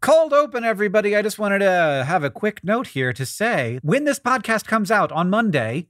Cold 0.00 0.32
open, 0.32 0.64
everybody. 0.64 1.14
I 1.14 1.20
just 1.20 1.38
wanted 1.38 1.58
to 1.58 2.04
have 2.06 2.24
a 2.24 2.30
quick 2.30 2.64
note 2.64 2.86
here 2.88 3.12
to 3.12 3.26
say 3.26 3.78
when 3.82 4.04
this 4.04 4.18
podcast 4.18 4.64
comes 4.64 4.90
out 4.90 5.12
on 5.12 5.28
Monday, 5.28 5.88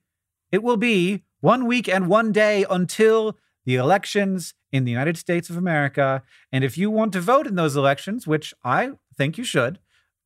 it 0.50 0.64
will 0.64 0.76
be 0.76 1.22
one 1.38 1.64
week 1.64 1.88
and 1.88 2.08
one 2.08 2.32
day 2.32 2.66
until 2.68 3.38
the 3.64 3.76
elections 3.76 4.52
in 4.72 4.84
the 4.84 4.90
United 4.90 5.16
States 5.16 5.48
of 5.48 5.56
America. 5.56 6.24
And 6.50 6.64
if 6.64 6.76
you 6.76 6.90
want 6.90 7.12
to 7.12 7.20
vote 7.20 7.46
in 7.46 7.54
those 7.54 7.76
elections, 7.76 8.26
which 8.26 8.52
I 8.64 8.90
think 9.16 9.38
you 9.38 9.44
should, 9.44 9.78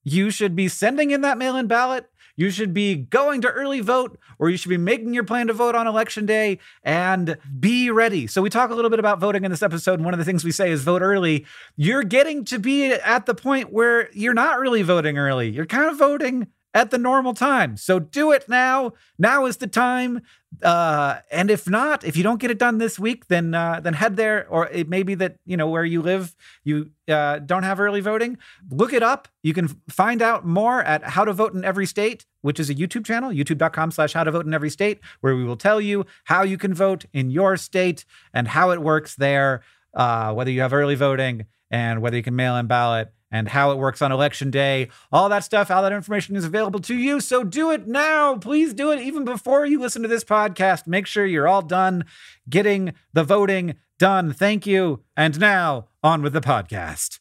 you 0.03 0.31
should 0.31 0.57
be 0.57 0.67
sending 0.67 1.11
in 1.11 1.21
that 1.21 1.37
mail 1.37 1.55
in 1.55 1.67
ballot. 1.67 2.07
You 2.37 2.51
should 2.51 2.75
be 2.75 2.97
going 2.97 3.41
to 3.43 3.51
early 3.51 3.81
vote, 3.81 4.19
or 4.39 4.51
you 4.51 4.57
should 4.57 4.69
be 4.69 4.77
making 4.77 5.15
your 5.15 5.25
plan 5.25 5.47
to 5.47 5.53
vote 5.53 5.75
on 5.75 5.87
election 5.87 6.27
day 6.27 6.59
and 6.83 7.37
be 7.59 7.91
ready. 7.91 8.27
So, 8.27 8.43
we 8.43 8.51
talk 8.51 8.71
a 8.71 8.75
little 8.75 8.91
bit 8.91 8.99
about 8.99 9.21
voting 9.21 9.45
in 9.45 9.51
this 9.51 9.63
episode. 9.63 9.95
And 9.95 10.05
one 10.05 10.15
of 10.15 10.19
the 10.19 10.25
things 10.25 10.45
we 10.45 10.51
say 10.53 10.71
is 10.71 10.83
vote 10.83 11.03
early. 11.03 11.47
You're 11.77 12.05
getting 12.05 12.45
to 12.47 12.59
be 12.59 12.93
at 12.93 13.27
the 13.27 13.35
point 13.35 13.73
where 13.73 14.11
you're 14.13 14.35
not 14.35 14.59
really 14.59 14.83
voting 14.83 15.19
early, 15.19 15.51
you're 15.51 15.67
kind 15.67 15.91
of 15.91 15.99
voting 15.99 16.49
at 16.75 16.91
the 16.91 16.99
normal 16.99 17.33
time. 17.33 17.77
So 17.77 18.01
do 18.01 18.33
it 18.33 18.49
now. 18.49 18.93
Now 19.17 19.47
is 19.47 19.59
the 19.59 19.69
time. 19.69 20.23
Uh, 20.63 21.19
and 21.31 21.51
if 21.51 21.69
not, 21.69 22.05
if 22.05 22.17
you 22.17 22.23
don't 22.23 22.41
get 22.41 22.51
it 22.51 22.59
done 22.59 22.79
this 22.79 22.99
week, 22.99 23.29
then 23.29 23.55
uh, 23.55 23.81
then 23.81 23.95
head 23.95 24.17
there. 24.17 24.47
Or 24.49 24.69
it 24.69 24.89
may 24.89 25.03
be 25.03 25.15
that 25.15 25.37
you 25.47 25.57
know 25.57 25.69
where 25.69 25.85
you 25.85 26.03
live, 26.03 26.35
you 26.65 26.91
uh, 27.09 27.39
don't 27.39 27.63
have 27.63 27.81
early 27.81 28.01
voting. 28.01 28.39
Look 28.71 28.93
it 28.93 29.03
up. 29.03 29.29
You 29.43 29.55
can 29.55 29.69
find 29.89 30.21
out 30.21 30.45
more 30.45 30.83
at 30.83 31.03
How 31.05 31.25
to 31.25 31.33
Vote 31.33 31.55
in 31.55 31.65
Every 31.65 31.87
State, 31.87 32.27
which 32.43 32.61
is 32.61 32.71
a 32.71 32.75
YouTube 32.75 33.05
channel, 33.05 33.31
YouTube.com/slash 33.31 34.13
How 34.13 34.25
to 34.25 34.31
Vote 34.31 34.47
in 34.47 34.55
Every 34.55 34.71
State, 34.71 35.01
where 35.21 35.37
we 35.37 35.45
will 35.45 35.57
tell 35.57 35.81
you 35.81 36.07
how 36.25 36.43
you 36.43 36.59
can 36.59 36.75
vote 36.75 37.05
in 37.13 37.31
your 37.31 37.57
state 37.57 38.05
and 38.33 38.49
how 38.49 38.71
it 38.71 38.83
works 38.83 39.15
there, 39.15 39.63
uh, 39.95 40.33
whether 40.33 40.51
you 40.51 40.61
have 40.61 40.73
early 40.73 40.95
voting 40.95 41.47
and 41.71 42.01
whether 42.01 42.17
you 42.17 42.23
can 42.23 42.37
mail 42.37 42.57
in 42.57 42.67
ballot 42.67 43.13
and 43.31 43.49
how 43.49 43.71
it 43.71 43.79
works 43.79 44.03
on 44.03 44.13
election 44.13 44.51
day. 44.51 44.89
All 45.13 45.29
that 45.29 45.45
stuff, 45.45 45.71
all 45.71 45.83
that 45.83 45.93
information 45.93 46.37
is 46.37 46.45
available 46.45 46.81
to 46.81 46.95
you. 46.95 47.21
So 47.21 47.45
do 47.45 47.71
it 47.71 47.87
now. 47.87 48.37
Please 48.37 48.75
do 48.75 48.93
it 48.93 49.01
even 49.01 49.25
before 49.25 49.67
you 49.67 49.81
listen 49.81 50.03
to 50.03 50.09
this 50.09 50.25
podcast. 50.25 50.87
Make 50.87 51.07
sure 51.07 51.27
you're 51.27 51.49
all 51.49 51.63
done 51.63 52.05
getting 52.49 52.95
the 53.13 53.25
voting 53.25 53.75
done. 53.99 54.33
Thank 54.33 54.67
you. 54.67 55.03
And 55.17 55.39
now, 55.41 55.89
on 56.03 56.23
with 56.23 56.33
the 56.33 56.41
podcast. 56.41 57.19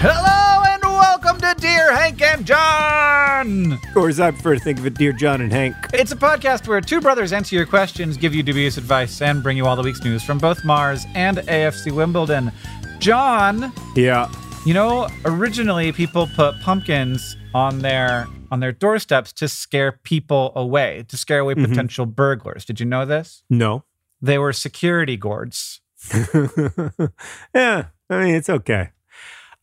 Hello 0.00 0.37
Dear 1.88 1.96
Hank 1.96 2.20
and 2.20 2.44
John. 2.44 3.80
Or 3.96 4.10
as 4.10 4.20
I 4.20 4.30
prefer 4.30 4.56
to 4.56 4.60
think 4.60 4.78
of 4.78 4.84
it, 4.84 4.92
Dear 4.92 5.10
John 5.10 5.40
and 5.40 5.50
Hank. 5.50 5.74
It's 5.94 6.12
a 6.12 6.16
podcast 6.16 6.68
where 6.68 6.82
two 6.82 7.00
brothers 7.00 7.32
answer 7.32 7.56
your 7.56 7.64
questions, 7.64 8.18
give 8.18 8.34
you 8.34 8.42
dubious 8.42 8.76
advice, 8.76 9.22
and 9.22 9.42
bring 9.42 9.56
you 9.56 9.64
all 9.64 9.74
the 9.74 9.82
week's 9.82 10.04
news 10.04 10.22
from 10.22 10.36
both 10.36 10.66
Mars 10.66 11.06
and 11.14 11.38
AFC 11.38 11.90
Wimbledon. 11.90 12.52
John, 12.98 13.72
Yeah. 13.96 14.30
you 14.66 14.74
know, 14.74 15.08
originally 15.24 15.90
people 15.92 16.26
put 16.36 16.60
pumpkins 16.60 17.38
on 17.54 17.78
their 17.78 18.26
on 18.50 18.60
their 18.60 18.72
doorsteps 18.72 19.32
to 19.34 19.48
scare 19.48 19.92
people 19.92 20.52
away, 20.56 21.06
to 21.08 21.16
scare 21.16 21.38
away 21.38 21.54
mm-hmm. 21.54 21.70
potential 21.70 22.04
burglars. 22.04 22.66
Did 22.66 22.80
you 22.80 22.86
know 22.86 23.06
this? 23.06 23.44
No. 23.48 23.84
They 24.20 24.36
were 24.36 24.52
security 24.52 25.16
guards. 25.16 25.80
yeah. 27.54 27.86
I 28.10 28.24
mean, 28.24 28.34
it's 28.34 28.50
okay. 28.50 28.90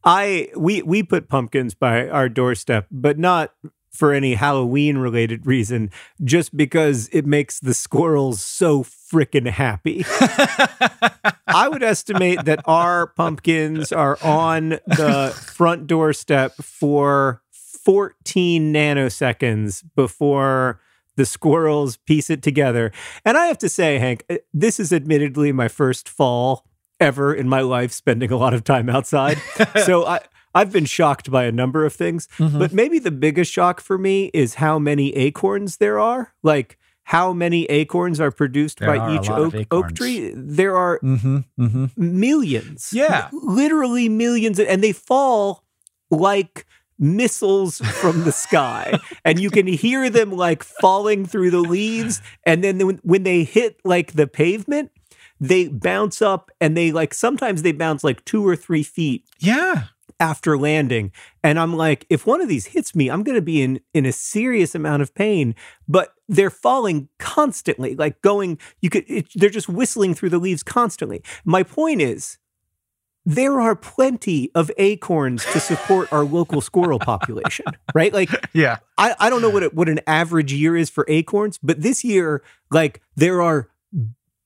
I 0.06 0.50
we 0.56 0.84
we 0.84 1.04
put 1.04 1.28
pumpkins 1.28 1.74
by 1.74 2.08
our 2.08 2.30
doorstep, 2.30 2.88
but 2.92 3.18
not 3.18 3.54
for 3.92 4.14
any 4.14 4.36
Halloween 4.36 4.98
related 4.98 5.48
reason, 5.48 5.90
just 6.24 6.56
because 6.56 7.10
it 7.12 7.26
makes 7.26 7.60
the 7.60 7.74
squirrels 7.74 8.44
so 8.44 8.84
freaking 8.84 9.48
happy. 9.50 10.06
I 11.48 11.70
would 11.70 11.82
estimate 11.84 12.46
that 12.46 12.62
our 12.66 13.08
pumpkins 13.08 13.92
are 13.92 14.18
on 14.22 14.70
the 14.86 15.34
front 15.36 15.88
doorstep 15.88 16.56
for 16.56 17.42
14 17.52 18.74
nanoseconds 18.74 19.84
before 19.96 20.82
the 21.16 21.26
squirrels 21.26 21.96
piece 21.96 22.30
it 22.30 22.44
together. 22.44 22.92
And 23.24 23.38
I 23.38 23.46
have 23.46 23.58
to 23.60 23.70
say, 23.70 24.00
Hank, 24.00 24.26
uh, 24.30 24.38
this 24.54 24.80
is 24.80 24.92
admittedly 24.92 25.54
my 25.54 25.70
first 25.70 26.10
fall 26.10 26.68
ever 27.00 27.34
in 27.34 27.48
my 27.50 27.62
life 27.62 27.92
spending 27.92 28.32
a 28.32 28.38
lot 28.38 28.54
of 28.54 28.64
time 28.64 28.90
outside. 28.90 29.38
so 29.86 30.06
I 30.06 30.20
I've 30.54 30.72
been 30.72 30.86
shocked 30.86 31.30
by 31.30 31.44
a 31.44 31.52
number 31.52 31.86
of 31.86 31.94
things, 31.94 32.30
but 32.40 32.72
maybe 32.72 32.98
the 33.00 33.12
biggest 33.12 33.52
shock 33.52 33.82
for 33.82 33.98
me 33.98 34.32
is 34.34 34.56
how 34.56 34.80
many 34.80 35.14
acorns 35.16 35.78
there 35.78 36.00
are. 36.00 36.34
Like 36.44 36.78
how 37.04 37.34
many 37.34 37.66
acorns 37.66 38.20
are 38.20 38.32
produced 38.32 38.80
There 38.80 38.88
by 38.88 38.98
are 38.98 39.16
each 39.16 39.30
oak, 39.30 39.54
oak 39.70 39.94
tree? 39.94 40.32
There 40.36 40.76
are 40.78 41.00
Mm-hmm. 41.04 41.38
Mm-hmm. 41.60 41.86
millions. 41.98 42.90
Yeah. 42.94 43.30
Literally 43.34 44.10
millions. 44.10 44.60
And 44.60 44.82
they 44.84 44.92
fall 44.94 45.64
like 46.10 46.66
missiles 46.98 47.80
from 47.80 48.24
the 48.24 48.32
sky. 48.32 48.98
and 49.26 49.40
you 49.40 49.52
can 49.52 49.68
hear 49.68 50.10
them 50.10 50.32
like 50.32 50.64
falling 50.64 51.26
through 51.26 51.52
the 51.52 51.60
leaves. 51.60 52.22
And 52.44 52.64
then 52.64 52.80
when, 52.86 53.00
when 53.04 53.24
they 53.24 53.44
hit 53.44 53.80
like 53.84 54.14
the 54.14 54.26
pavement, 54.26 54.90
they 55.40 55.68
bounce 55.68 56.22
up 56.22 56.52
and 56.62 56.76
they 56.78 56.92
like 56.92 57.14
sometimes 57.14 57.62
they 57.62 57.72
bounce 57.72 58.04
like 58.04 58.24
two 58.26 58.48
or 58.48 58.56
three 58.56 58.84
feet 58.84 59.26
Yeah. 59.40 59.86
after 60.20 60.58
landing 60.58 61.12
and 61.44 61.60
i'm 61.60 61.76
like 61.76 62.06
if 62.10 62.26
one 62.26 62.42
of 62.42 62.48
these 62.48 62.68
hits 62.68 62.96
me 62.96 63.10
i'm 63.10 63.22
going 63.24 63.36
to 63.36 63.42
be 63.42 63.62
in 63.62 63.82
in 63.94 64.06
a 64.06 64.12
serious 64.14 64.74
amount 64.76 65.02
of 65.02 65.14
pain 65.14 65.54
but 65.88 66.14
they're 66.30 66.50
falling 66.50 67.10
constantly 67.20 67.96
like 67.96 68.22
going 68.22 68.58
you 68.82 68.90
could 68.90 69.04
it, 69.08 69.28
they're 69.36 69.50
just 69.50 69.68
whistling 69.70 70.14
through 70.14 70.30
the 70.30 70.40
leaves 70.40 70.64
constantly 70.64 71.22
my 71.44 71.64
point 71.64 72.02
is 72.02 72.38
there 73.28 73.60
are 73.60 73.76
plenty 73.76 74.52
of 74.54 74.70
acorns 74.78 75.44
to 75.46 75.60
support 75.60 76.12
our 76.14 76.24
local 76.24 76.62
squirrel 76.62 77.00
population 77.00 77.66
right 77.96 78.14
like 78.14 78.30
Yeah. 78.54 78.78
I, 78.98 79.16
I 79.20 79.30
don't 79.30 79.42
know 79.42 79.50
what 79.50 79.64
it, 79.64 79.74
what 79.74 79.90
an 79.90 80.00
average 80.08 80.54
year 80.54 80.78
is 80.78 80.90
for 80.90 81.04
acorns, 81.10 81.58
but 81.62 81.82
this 81.82 82.04
year, 82.06 82.42
like 82.72 83.02
there 83.18 83.42
are 83.42 83.68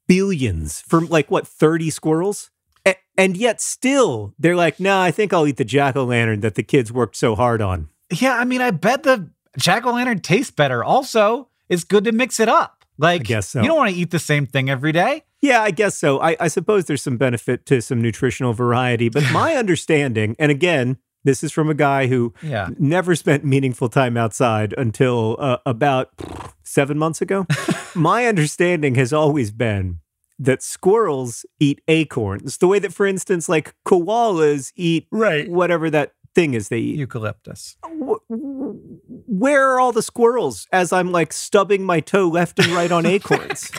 billions 0.10 0.82
from 0.82 1.08
like 1.08 1.32
what 1.32 1.48
thirty 1.48 1.90
squirrels, 1.90 2.50
A- 2.86 2.96
And 3.18 3.38
yet 3.38 3.62
still 3.62 4.34
they're 4.38 4.56
like, 4.56 4.80
nah, 4.80 5.02
I 5.02 5.12
think 5.12 5.32
I'll 5.32 5.48
eat 5.48 5.58
the 5.58 5.64
jack 5.64 5.96
o' 5.96 6.04
lantern 6.04 6.42
that 6.42 6.56
the 6.56 6.64
kids 6.64 6.92
worked 6.92 7.16
so 7.16 7.36
hard 7.36 7.62
on. 7.62 7.88
Yeah, 8.12 8.36
I 8.38 8.44
mean, 8.44 8.60
I 8.60 8.72
bet 8.72 9.04
the 9.04 9.30
jack 9.58 9.86
o' 9.86 9.94
lantern 9.94 10.20
tastes 10.20 10.52
better. 10.52 10.84
Also, 10.84 11.48
it's 11.70 11.84
good 11.84 12.04
to 12.06 12.12
mix 12.12 12.40
it 12.40 12.50
up. 12.50 12.84
Like, 12.98 13.22
I 13.22 13.24
guess 13.24 13.50
so. 13.50 13.62
you 13.62 13.68
don't 13.68 13.78
want 13.78 13.92
to 13.94 13.96
eat 13.96 14.12
the 14.12 14.20
same 14.20 14.46
thing 14.46 14.70
every 14.70 14.92
day. 14.92 15.24
Yeah, 15.42 15.62
I 15.62 15.72
guess 15.72 15.96
so. 15.96 16.20
I, 16.20 16.36
I 16.38 16.48
suppose 16.50 16.84
there's 16.86 17.02
some 17.02 17.16
benefit 17.16 17.66
to 17.68 17.82
some 17.82 18.02
nutritional 18.02 18.52
variety, 18.52 19.08
but 19.08 19.24
my 19.32 19.56
understanding, 19.56 20.36
and 20.38 20.52
again, 20.52 20.98
this 21.24 21.44
is 21.44 21.52
from 21.52 21.70
a 21.70 21.74
guy 21.74 22.08
who 22.08 22.34
Yeah. 22.42 22.70
never 22.78 23.16
spent 23.16 23.44
meaningful 23.44 23.90
time 23.90 24.16
outside 24.18 24.74
until 24.78 25.36
uh, 25.40 25.58
about 25.66 26.12
seven 26.64 26.98
months 26.98 27.22
ago. 27.22 27.46
my 27.96 28.26
understanding 28.26 28.96
has 28.96 29.12
always 29.14 29.52
been 29.52 30.00
that 30.40 30.64
squirrels 30.64 31.46
eat 31.60 31.82
acorns, 31.90 32.58
the 32.60 32.68
way 32.68 32.80
that, 32.80 32.94
for 32.94 33.06
instance, 33.06 33.50
like 33.50 33.74
koalas 33.86 34.72
eat 34.76 35.08
Right. 35.12 35.50
whatever 35.50 35.90
that 35.90 36.14
thing 36.34 36.54
is 36.54 36.70
they 36.70 36.78
eat. 36.80 36.96
Eucalyptus. 37.00 37.76
Where 38.30 39.70
are 39.72 39.80
all 39.80 39.92
the 39.92 40.02
squirrels 40.02 40.68
as 40.72 40.94
I'm 40.94 41.12
like 41.12 41.34
stubbing 41.34 41.84
my 41.84 42.00
toe 42.00 42.28
left 42.28 42.60
and 42.60 42.68
right 42.70 42.92
on 42.92 43.06
acorns? 43.16 43.72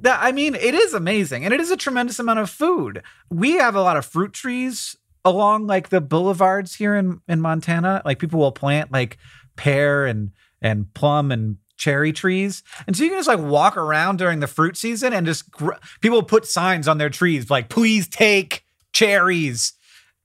That 0.00 0.18
I 0.22 0.32
mean, 0.32 0.54
it 0.54 0.74
is 0.74 0.92
amazing, 0.94 1.44
and 1.44 1.54
it 1.54 1.60
is 1.60 1.70
a 1.70 1.76
tremendous 1.76 2.18
amount 2.18 2.38
of 2.40 2.50
food. 2.50 3.02
We 3.30 3.52
have 3.52 3.74
a 3.74 3.80
lot 3.82 3.96
of 3.96 4.04
fruit 4.04 4.32
trees 4.32 4.96
along 5.26 5.66
like 5.66 5.90
the 5.90 6.00
boulevards 6.00 6.74
here 6.76 6.94
in 6.94 7.20
in 7.28 7.40
Montana. 7.42 8.00
Like 8.04 8.18
people 8.18 8.38
will 8.40 8.52
plant 8.52 8.90
like 8.92 9.18
pear 9.56 10.06
and 10.06 10.30
and 10.62 10.92
plum 10.94 11.30
and 11.32 11.58
cherry 11.76 12.12
trees, 12.12 12.62
and 12.86 12.96
so 12.96 13.02
you 13.02 13.10
can 13.10 13.18
just 13.18 13.28
like 13.28 13.40
walk 13.40 13.76
around 13.76 14.16
during 14.18 14.40
the 14.40 14.46
fruit 14.46 14.78
season 14.78 15.12
and 15.12 15.26
just 15.26 15.50
gr- 15.50 15.72
people 16.00 16.22
put 16.22 16.46
signs 16.46 16.88
on 16.88 16.96
their 16.96 17.10
trees 17.10 17.50
like 17.50 17.68
"Please 17.68 18.08
take 18.08 18.64
cherries." 18.92 19.74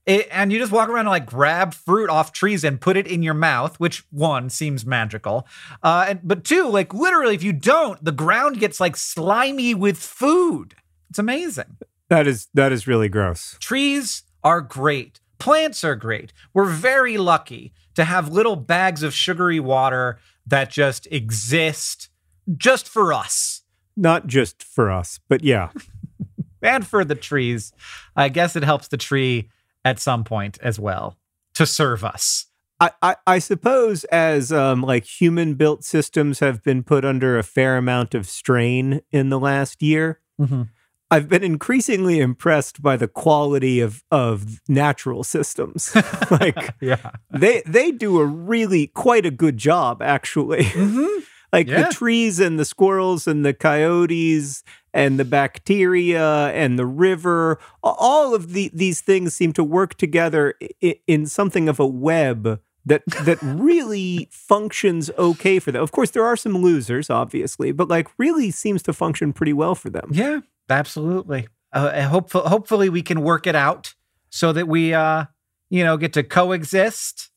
It, 0.04 0.26
and 0.32 0.52
you 0.52 0.58
just 0.58 0.72
walk 0.72 0.88
around 0.88 1.06
and 1.06 1.10
like 1.10 1.26
grab 1.26 1.74
fruit 1.74 2.10
off 2.10 2.32
trees 2.32 2.64
and 2.64 2.80
put 2.80 2.96
it 2.96 3.06
in 3.06 3.22
your 3.22 3.34
mouth, 3.34 3.78
which 3.78 4.02
one 4.10 4.50
seems 4.50 4.84
magical, 4.84 5.46
uh, 5.82 6.06
and 6.08 6.20
but 6.24 6.42
two, 6.44 6.68
like 6.68 6.92
literally, 6.94 7.34
if 7.34 7.42
you 7.42 7.52
don't, 7.52 8.04
the 8.04 8.10
ground 8.12 8.58
gets 8.58 8.80
like 8.80 8.96
slimy 8.96 9.74
with 9.74 9.98
food. 9.98 10.74
It's 11.10 11.18
amazing. 11.18 11.76
that 12.08 12.26
is 12.26 12.48
that 12.54 12.72
is 12.72 12.86
really 12.86 13.08
gross. 13.08 13.56
Trees 13.60 14.24
are 14.44 14.60
great. 14.60 15.20
Plants 15.38 15.82
are 15.84 15.96
great. 15.96 16.32
We're 16.54 16.64
very 16.70 17.16
lucky 17.18 17.72
to 17.94 18.04
have 18.04 18.28
little 18.28 18.56
bags 18.56 19.02
of 19.02 19.12
sugary 19.14 19.60
water 19.60 20.18
that 20.46 20.70
just 20.70 21.06
exist 21.10 22.08
just 22.56 22.88
for 22.88 23.12
us 23.12 23.62
Not 23.96 24.26
just 24.26 24.62
for 24.62 24.90
us, 24.90 25.20
but 25.28 25.44
yeah. 25.44 25.70
and 26.62 26.86
for 26.86 27.04
the 27.04 27.14
trees. 27.14 27.72
I 28.16 28.28
guess 28.28 28.56
it 28.56 28.62
helps 28.64 28.88
the 28.88 28.96
tree 28.96 29.48
at 29.84 29.98
some 29.98 30.24
point 30.24 30.58
as 30.62 30.78
well 30.78 31.18
to 31.54 31.66
serve 31.66 32.04
us. 32.04 32.46
I, 32.80 32.90
I, 33.02 33.16
I 33.26 33.38
suppose 33.38 34.02
as 34.04 34.50
um, 34.50 34.82
like 34.82 35.04
human 35.04 35.54
built 35.54 35.84
systems 35.84 36.40
have 36.40 36.62
been 36.64 36.82
put 36.82 37.04
under 37.04 37.38
a 37.38 37.42
fair 37.44 37.76
amount 37.76 38.14
of 38.14 38.26
strain 38.26 39.02
in 39.12 39.28
the 39.28 39.38
last 39.38 39.82
year, 39.82 40.20
Mhm. 40.40 40.68
I've 41.12 41.28
been 41.28 41.44
increasingly 41.44 42.18
impressed 42.20 42.82
by 42.82 42.96
the 42.96 43.06
quality 43.08 43.80
of 43.80 44.02
of 44.10 44.60
natural 44.68 45.22
systems. 45.24 45.94
like 46.30 46.74
Yeah. 46.80 47.10
they 47.30 47.62
they 47.66 47.90
do 47.92 48.18
a 48.20 48.24
really 48.24 48.86
quite 48.88 49.26
a 49.26 49.30
good 49.30 49.58
job 49.58 50.02
actually. 50.02 50.64
Mm-hmm. 50.64 51.20
like 51.52 51.68
Yeah. 51.68 51.82
the 51.88 51.94
trees 51.94 52.40
and 52.40 52.58
the 52.58 52.64
squirrels 52.64 53.26
and 53.26 53.44
the 53.44 53.52
coyotes 53.54 54.64
and 54.94 55.18
the 55.20 55.24
bacteria 55.24 56.48
and 56.48 56.78
the 56.78 56.86
river 56.86 57.58
all 57.82 58.34
of 58.34 58.52
the, 58.52 58.70
these 58.74 59.00
things 59.00 59.34
seem 59.34 59.52
to 59.54 59.64
work 59.64 59.94
together 59.94 60.54
in, 60.80 60.94
in 61.06 61.26
something 61.26 61.68
of 61.68 61.78
a 61.80 61.86
web 61.86 62.60
that 62.84 63.02
that 63.22 63.38
really 63.42 64.28
functions 64.32 65.10
okay 65.18 65.58
for 65.58 65.72
them 65.72 65.82
of 65.82 65.92
course 65.92 66.10
there 66.10 66.24
are 66.24 66.36
some 66.36 66.56
losers 66.58 67.08
obviously 67.10 67.72
but 67.72 67.88
like 67.88 68.08
really 68.18 68.50
seems 68.50 68.82
to 68.82 68.92
function 68.92 69.32
pretty 69.32 69.52
well 69.52 69.74
for 69.74 69.88
them 69.90 70.08
Yeah, 70.12 70.40
absolutely. 70.72 71.48
Uh, 71.72 72.02
hopefully, 72.02 72.48
hopefully 72.48 72.88
we 72.88 73.02
can 73.02 73.22
work 73.22 73.46
it 73.46 73.54
out 73.54 73.94
so 74.30 74.52
that 74.52 74.68
we, 74.68 74.92
uh, 74.92 75.24
you 75.70 75.84
know, 75.84 75.96
get 75.96 76.12
to 76.14 76.22
coexist, 76.22 77.30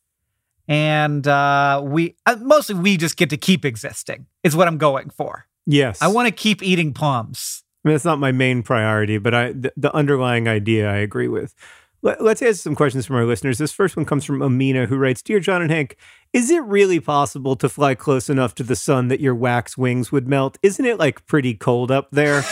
and 0.68 1.28
uh, 1.28 1.82
we 1.84 2.16
uh, 2.26 2.36
mostly 2.42 2.76
we 2.76 2.98
just 2.98 3.18
get 3.18 3.30
to 3.30 3.38
keep 3.38 3.64
existing. 3.64 4.26
Is 4.44 4.56
what 4.56 4.68
I'm 4.68 4.78
going 4.78 5.10
for. 5.10 5.46
yes 5.66 6.02
I 6.02 6.08
want 6.08 6.28
to 6.28 6.34
keep 6.34 6.62
eating 6.64 6.94
plums. 6.94 7.64
I 7.84 7.90
mean, 7.90 7.94
that's 7.94 8.06
not 8.06 8.20
my 8.20 8.32
main 8.32 8.64
priority, 8.64 9.18
but 9.20 9.34
I 9.34 9.52
the, 9.52 9.72
the 9.78 9.94
underlying 9.96 10.48
idea 10.48 10.90
I 10.90 10.98
agree 10.98 11.28
with. 11.28 11.54
Let, 12.02 12.22
let's 12.22 12.42
answer 12.42 12.62
some 12.62 12.76
questions 12.76 13.06
from 13.06 13.16
our 13.16 13.26
listeners. 13.26 13.58
This 13.58 13.72
first 13.72 13.96
one 13.96 14.06
comes 14.06 14.26
from 14.26 14.42
Amina, 14.42 14.88
who 14.88 14.98
writes, 14.98 15.22
"Dear 15.22 15.40
John 15.40 15.62
and 15.62 15.72
Hank, 15.72 15.98
is 16.34 16.50
it 16.50 16.64
really 16.64 17.00
possible 17.00 17.56
to 17.56 17.70
fly 17.70 17.96
close 17.96 18.30
enough 18.30 18.54
to 18.56 18.64
the 18.64 18.76
sun 18.76 19.08
that 19.08 19.20
your 19.20 19.36
wax 19.36 19.78
wings 19.78 20.12
would 20.12 20.28
melt? 20.28 20.58
Isn't 20.62 20.86
it 20.86 21.00
like 21.00 21.26
pretty 21.26 21.54
cold 21.54 21.90
up 21.92 22.10
there?" 22.12 22.44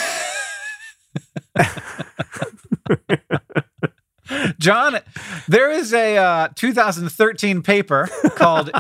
John, 4.58 5.00
there 5.48 5.70
is 5.70 5.94
a 5.94 6.18
uh, 6.18 6.48
2013 6.56 7.62
paper 7.62 8.10
called 8.36 8.72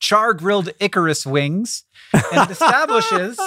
"Char 0.00 0.34
Grilled 0.34 0.70
Icarus 0.80 1.24
Wings," 1.24 1.84
and 2.12 2.22
it 2.42 2.50
establishes 2.50 3.38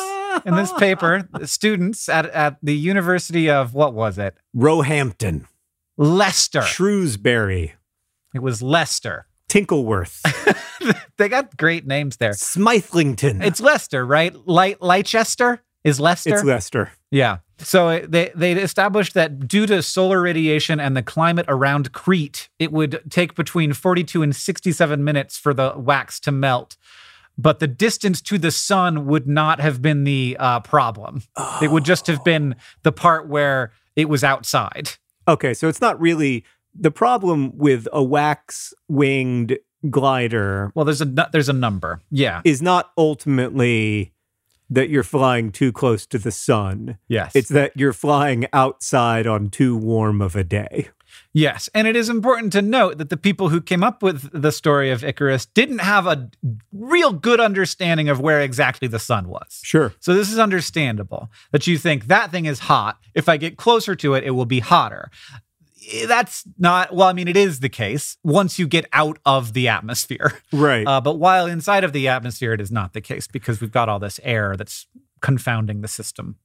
in 0.46 0.56
this 0.56 0.72
paper 0.74 1.28
the 1.34 1.46
students 1.48 2.08
at 2.08 2.26
at 2.28 2.58
the 2.64 2.74
University 2.76 3.50
of 3.50 3.74
what 3.74 3.94
was 3.94 4.18
it, 4.18 4.38
Roehampton, 4.56 5.46
Leicester. 5.98 6.62
Shrewsbury, 6.62 7.74
It 8.34 8.40
was 8.40 8.62
Leicester. 8.62 9.28
Tinkleworth, 9.50 10.22
They 11.18 11.30
got 11.30 11.56
great 11.58 11.86
names 11.86 12.18
there. 12.18 12.32
Smithlington. 12.32 13.44
It's 13.46 13.62
Leicester, 13.62 14.06
right? 14.06 14.34
Light 14.48 14.82
Leicester 14.82 15.62
is 15.84 16.00
Leicester. 16.00 16.34
it's 16.36 16.44
Leicester. 16.44 16.92
yeah. 17.12 17.38
So 17.58 18.00
they 18.00 18.32
they 18.36 18.54
established 18.54 19.14
that 19.14 19.48
due 19.48 19.66
to 19.68 19.82
solar 19.82 20.22
radiation 20.22 20.80
and 20.80 20.96
the 20.96 21.04
climate 21.04 21.46
around 21.48 21.92
Crete, 21.94 22.50
it 22.60 22.72
would 22.72 23.02
take 23.10 23.36
between 23.36 23.74
42 23.74 24.22
and 24.22 24.36
67 24.36 25.04
minutes 25.04 25.38
for 25.38 25.54
the 25.54 25.74
wax 25.78 26.20
to 26.22 26.32
melt. 26.32 26.76
But 27.38 27.60
the 27.60 27.68
distance 27.68 28.22
to 28.24 28.38
the 28.38 28.52
sun 28.52 29.06
would 29.08 29.28
not 29.28 29.60
have 29.60 29.82
been 29.82 30.06
the 30.06 30.38
uh, 30.40 30.62
problem. 30.62 31.24
It 31.62 31.70
would 31.70 31.84
just 31.84 32.08
have 32.08 32.24
been 32.24 32.56
the 32.84 32.94
part 32.94 33.28
where 33.28 33.74
it 33.96 34.08
was 34.08 34.24
outside. 34.24 34.92
Okay, 35.28 35.54
so 35.54 35.68
it's 35.68 35.82
not 35.82 36.00
really 36.00 36.46
the 36.74 36.92
problem 36.92 37.58
with 37.58 37.88
a 37.92 38.04
wax 38.04 38.74
winged 38.88 39.58
glider 39.90 40.72
Well, 40.76 40.86
there's 40.86 41.02
a 41.02 41.30
there's 41.32 41.50
a 41.50 41.54
number. 41.54 42.02
Yeah. 42.10 42.42
is 42.44 42.62
not 42.62 42.92
ultimately 42.98 44.14
that 44.70 44.90
you're 44.90 45.04
flying 45.04 45.52
too 45.52 45.72
close 45.72 46.06
to 46.08 46.18
the 46.18 46.32
sun. 46.32 46.98
Yes. 47.08 47.36
It's 47.36 47.50
that 47.50 47.72
you're 47.76 47.94
flying 47.94 48.48
outside 48.54 49.28
on 49.28 49.50
too 49.50 49.78
warm 49.78 50.22
of 50.22 50.36
a 50.36 50.44
day. 50.44 50.90
Yes. 51.34 51.70
And 51.74 51.88
it 51.88 51.96
is 51.96 52.10
important 52.10 52.54
to 52.54 52.62
note 52.62 52.98
that 52.98 53.10
the 53.10 53.18
people 53.18 53.50
who 53.50 53.62
came 53.62 53.84
up 53.84 54.02
with 54.02 54.30
the 54.34 54.52
story 54.52 54.90
of 54.92 55.04
Icarus 55.04 55.46
didn't 55.46 55.80
have 55.80 56.08
a 56.08 56.30
real 56.74 57.14
good 57.14 57.40
understanding 57.40 58.10
of 58.10 58.20
where 58.20 58.42
exactly 58.42 58.88
the 58.88 59.00
sun 59.00 59.28
was. 59.28 59.62
Sure. 59.64 59.94
So 60.00 60.14
this 60.14 60.32
is 60.32 60.40
understandable 60.40 61.30
that 61.52 61.68
you 61.68 61.78
think 61.78 62.08
that 62.08 62.32
thing 62.32 62.46
is 62.46 62.60
hot. 62.60 63.00
If 63.14 63.30
I 63.30 63.38
get 63.38 63.58
closer 63.58 63.96
to 63.96 64.14
it, 64.14 64.24
it 64.24 64.32
will 64.32 64.46
be 64.46 64.60
hotter. 64.60 65.10
Eh, 65.94 66.06
That's 66.06 66.44
not, 66.58 66.94
well, 66.94 67.08
I 67.08 67.14
mean, 67.14 67.28
it 67.28 67.38
is 67.38 67.60
the 67.60 67.70
case 67.70 68.18
once 68.24 68.58
you 68.60 68.68
get 68.68 68.86
out 68.94 69.20
of 69.26 69.54
the 69.54 69.68
atmosphere. 69.68 70.34
Right. 70.52 70.88
Uh, 70.88 71.02
but 71.02 71.18
while 71.20 71.46
inside 71.48 71.84
of 71.84 71.92
the 71.94 72.08
atmosphere, 72.08 72.54
it 72.54 72.62
is 72.62 72.72
not 72.72 72.94
the 72.94 73.02
case 73.02 73.28
because 73.28 73.60
we've 73.62 73.72
got 73.72 73.90
all 73.90 74.00
this 74.00 74.20
air 74.24 74.56
that's 74.56 74.88
confounding 75.22 75.82
the 75.82 75.88
system. 75.88 76.38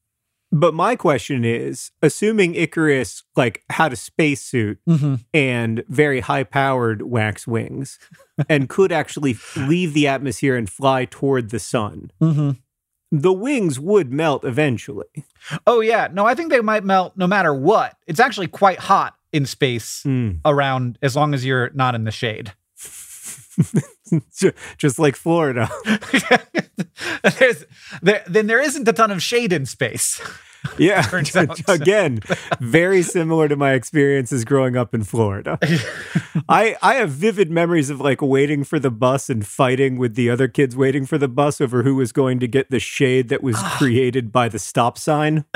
but 0.52 0.74
my 0.74 0.96
question 0.96 1.44
is, 1.44 1.92
assuming 2.02 2.54
Icarus 2.56 3.22
like 3.36 3.62
had 3.70 3.92
a 3.92 3.96
spacesuit 3.96 4.78
Mm-hmm. 4.88 5.14
and 5.32 5.84
very 5.88 6.20
high 6.20 6.42
powered 6.44 7.02
wax 7.02 7.46
wings 7.46 7.98
and 8.48 8.68
could 8.68 8.90
actually 8.90 9.36
leave 9.56 9.94
the 9.94 10.08
atmosphere 10.08 10.56
and 10.56 10.68
fly 10.68 11.04
toward 11.04 11.50
the 11.50 11.60
sun, 11.60 12.10
Mm-hmm. 12.20 12.50
the 13.12 13.32
wings 13.32 13.78
would 13.78 14.12
melt 14.12 14.44
eventually. 14.44 15.06
Oh 15.68 15.80
yeah, 15.80 16.08
no, 16.12 16.26
I 16.26 16.34
think 16.34 16.50
they 16.50 16.60
might 16.60 16.84
melt 16.84 17.16
no 17.16 17.26
matter 17.28 17.54
what. 17.54 17.96
It's 18.08 18.20
actually 18.20 18.48
quite 18.48 18.78
hot 18.80 19.14
in 19.32 19.46
space 19.46 20.02
Mm. 20.06 20.40
around 20.44 20.98
as 21.02 21.14
long 21.16 21.34
as 21.34 21.44
you're 21.44 21.70
not 21.74 21.94
in 21.94 22.04
the 22.04 22.10
shade. 22.10 22.52
Just 24.78 24.98
like 24.98 25.16
Florida. 25.16 25.68
There's 27.38 27.64
there 28.02 28.22
then 28.26 28.46
there 28.46 28.60
isn't 28.60 28.88
a 28.88 28.92
ton 28.92 29.10
of 29.10 29.22
shade 29.22 29.52
in 29.52 29.66
space. 29.66 30.20
Yeah. 30.76 31.06
Out. 31.36 31.58
Again, 31.70 32.20
very 32.60 33.00
similar 33.00 33.48
to 33.48 33.56
my 33.56 33.72
experiences 33.72 34.44
growing 34.44 34.76
up 34.76 34.94
in 34.94 35.04
Florida. 35.04 35.58
I 36.50 36.76
I 36.82 36.96
have 36.96 37.08
vivid 37.08 37.50
memories 37.50 37.88
of 37.88 37.98
like 37.98 38.20
waiting 38.20 38.64
for 38.64 38.78
the 38.78 38.90
bus 38.90 39.30
and 39.30 39.46
fighting 39.46 39.96
with 39.96 40.16
the 40.16 40.28
other 40.28 40.48
kids 40.48 40.76
waiting 40.76 41.06
for 41.06 41.16
the 41.16 41.28
bus 41.28 41.62
over 41.62 41.82
who 41.82 41.94
was 41.94 42.12
going 42.12 42.40
to 42.40 42.46
get 42.46 42.68
the 42.68 42.78
shade 42.78 43.30
that 43.30 43.42
was 43.42 43.56
created 43.78 44.32
by 44.32 44.50
the 44.50 44.58
stop 44.58 44.98
sign. 44.98 45.46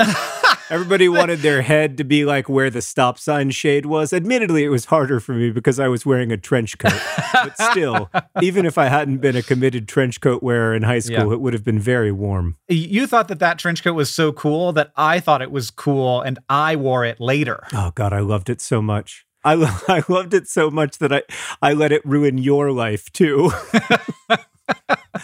Everybody 0.71 1.07
wanted 1.09 1.39
their 1.39 1.61
head 1.61 1.97
to 1.99 2.03
be 2.03 2.25
like 2.25 2.49
where 2.49 2.69
the 2.71 2.81
stop 2.81 3.19
sign 3.19 3.51
shade 3.51 3.85
was. 3.85 4.11
Admittedly, 4.11 4.63
it 4.63 4.69
was 4.69 4.85
harder 4.85 5.19
for 5.19 5.33
me 5.33 5.51
because 5.51 5.79
I 5.79 5.87
was 5.87 6.05
wearing 6.05 6.31
a 6.31 6.37
trench 6.37 6.77
coat. 6.79 6.99
but 7.33 7.55
still, 7.71 8.09
even 8.41 8.65
if 8.65 8.77
I 8.77 8.85
hadn't 8.85 9.17
been 9.17 9.35
a 9.35 9.43
committed 9.43 9.87
trench 9.87 10.21
coat 10.21 10.41
wearer 10.41 10.73
in 10.73 10.81
high 10.83 10.99
school, 10.99 11.27
Yeah. 11.27 11.33
it 11.33 11.41
would 11.41 11.53
have 11.53 11.63
been 11.63 11.79
very 11.79 12.11
warm. 12.11 12.55
You 12.67 13.05
thought 13.05 13.27
that 13.27 13.39
that 13.39 13.59
trench 13.59 13.83
coat 13.83 13.93
was 13.93 14.13
so 14.13 14.31
cool 14.31 14.71
that 14.73 14.91
I 14.95 15.19
thought 15.19 15.41
it 15.43 15.51
was 15.51 15.69
cool 15.69 16.21
and 16.21 16.39
I 16.49 16.75
wore 16.75 17.05
it 17.05 17.19
later. 17.21 17.63
Oh 17.73 17.91
God, 17.93 18.11
I 18.13 18.19
loved 18.21 18.49
it 18.49 18.59
so 18.61 18.81
much. 18.81 19.23
I, 19.43 19.53
lo- 19.53 19.67
I 19.87 20.01
loved 20.07 20.33
it 20.33 20.47
so 20.47 20.71
much 20.71 20.97
that 20.97 21.13
I, 21.13 21.21
I 21.61 21.73
let 21.73 21.91
it 21.91 22.03
ruin 22.05 22.39
your 22.39 22.71
life 22.71 23.11
too. 23.13 23.51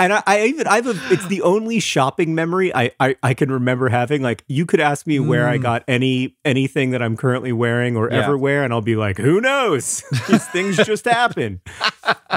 and 0.04 0.14
I, 0.14 0.24
I 0.28 0.44
even 0.46 0.68
I've 0.68 0.88
a, 0.88 0.96
it's 1.12 1.28
the 1.28 1.42
only 1.44 1.80
shopping 1.80 2.36
memory 2.36 2.74
I, 2.76 2.92
I 3.00 3.16
I 3.24 3.34
can 3.34 3.52
remember 3.52 3.90
having. 3.90 4.22
Like 4.22 4.44
you 4.48 4.66
could 4.66 4.80
ask 4.80 5.08
me 5.08 5.20
where 5.20 5.48
I 5.48 5.58
Mm. 5.58 5.62
got 5.64 5.84
any 5.88 6.36
anything 6.44 6.92
that 6.92 7.02
I'm 7.02 7.16
currently 7.16 7.52
wearing 7.52 7.96
or 7.96 8.10
Yeah. 8.12 8.20
ever 8.24 8.38
wear, 8.38 8.64
and 8.64 8.74
I'll 8.74 8.82
be 8.82 8.96
like, 8.96 9.18
who 9.18 9.40
knows? 9.42 10.04
These 10.28 10.46
things 10.48 10.78
just 10.78 11.06
happen. 11.06 11.62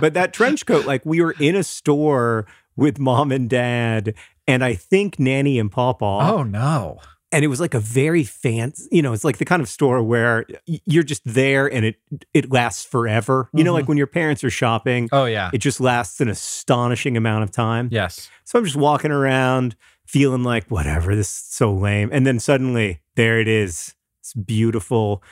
But 0.00 0.14
that 0.14 0.32
trench 0.32 0.66
coat, 0.66 0.86
like 0.86 1.04
we 1.06 1.20
were 1.20 1.34
in 1.40 1.56
a 1.56 1.62
store 1.62 2.46
with 2.76 2.98
mom 2.98 3.30
and 3.32 3.48
dad, 3.48 4.14
and 4.46 4.62
I 4.64 4.74
think 4.74 5.18
Nanny 5.18 5.58
and 5.58 5.70
Papa. 5.70 6.04
Oh 6.04 6.42
no. 6.42 6.98
And 7.34 7.44
it 7.44 7.48
was 7.48 7.60
like 7.60 7.74
a 7.74 7.80
very 7.80 8.24
fancy 8.24 8.88
you 8.92 9.02
know 9.02 9.12
it's 9.12 9.24
like 9.24 9.38
the 9.38 9.44
kind 9.44 9.60
of 9.60 9.68
store 9.68 10.02
where 10.02 10.46
you're 10.66 11.02
just 11.02 11.22
there 11.24 11.66
and 11.72 11.84
it 11.84 11.96
it 12.32 12.50
lasts 12.52 12.84
forever 12.84 13.48
you 13.52 13.64
know 13.64 13.72
Mhm. 13.72 13.74
like 13.80 13.88
when 13.88 13.98
your 13.98 14.06
parents 14.06 14.42
are 14.44 14.50
shopping 14.50 15.08
Oh 15.12 15.24
yeah. 15.26 15.50
it 15.52 15.58
just 15.58 15.80
lasts 15.80 16.20
an 16.20 16.28
astonishing 16.28 17.16
amount 17.16 17.44
of 17.44 17.50
time 17.50 17.88
yes. 17.90 18.30
so 18.44 18.58
i'm 18.58 18.64
just 18.64 18.76
walking 18.76 19.10
around 19.10 19.76
feeling 20.06 20.42
like 20.44 20.66
whatever 20.68 21.14
this 21.16 21.28
is 21.30 21.36
so 21.36 21.72
lame 21.72 22.08
and 22.12 22.26
then 22.26 22.38
suddenly 22.38 23.00
there 23.16 23.40
it 23.40 23.48
is 23.48 23.94
it's 24.20 24.32
beautiful 24.34 25.22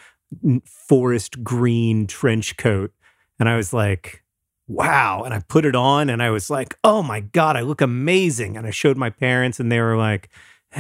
forest 0.65 1.43
green 1.45 2.07
trench 2.07 2.57
coat 2.57 2.93
and 3.39 3.49
i 3.49 3.57
was 3.57 3.73
like 3.73 4.23
wow 4.69 5.23
and 5.25 5.35
i 5.35 5.41
put 5.49 5.65
it 5.65 5.77
on 5.77 6.09
and 6.09 6.23
i 6.23 6.31
was 6.31 6.49
like 6.49 6.77
oh 6.85 7.03
my 7.03 7.21
god 7.21 7.57
i 7.57 7.61
look 7.61 7.81
amazing 7.81 8.57
and 8.57 8.67
i 8.67 8.71
showed 8.71 8.97
my 8.97 9.11
parents 9.11 9.61
and 9.61 9.71
they 9.71 9.81
were 9.81 9.97
like 9.97 10.29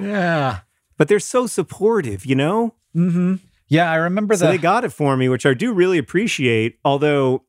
Yeah. 0.00 0.60
but 0.96 1.08
they're 1.08 1.20
so 1.20 1.46
supportive, 1.46 2.26
you 2.26 2.34
know? 2.34 2.74
Mm-hmm. 2.96 3.36
Yeah, 3.68 3.90
I 3.90 3.96
remember 3.96 4.34
that. 4.34 4.40
So 4.40 4.46
the 4.46 4.52
they 4.52 4.58
got 4.58 4.84
it 4.84 4.92
for 4.92 5.16
me, 5.16 5.28
which 5.28 5.46
I 5.46 5.54
do 5.54 5.72
really 5.72 5.98
appreciate. 5.98 6.78
Although, 6.84 7.44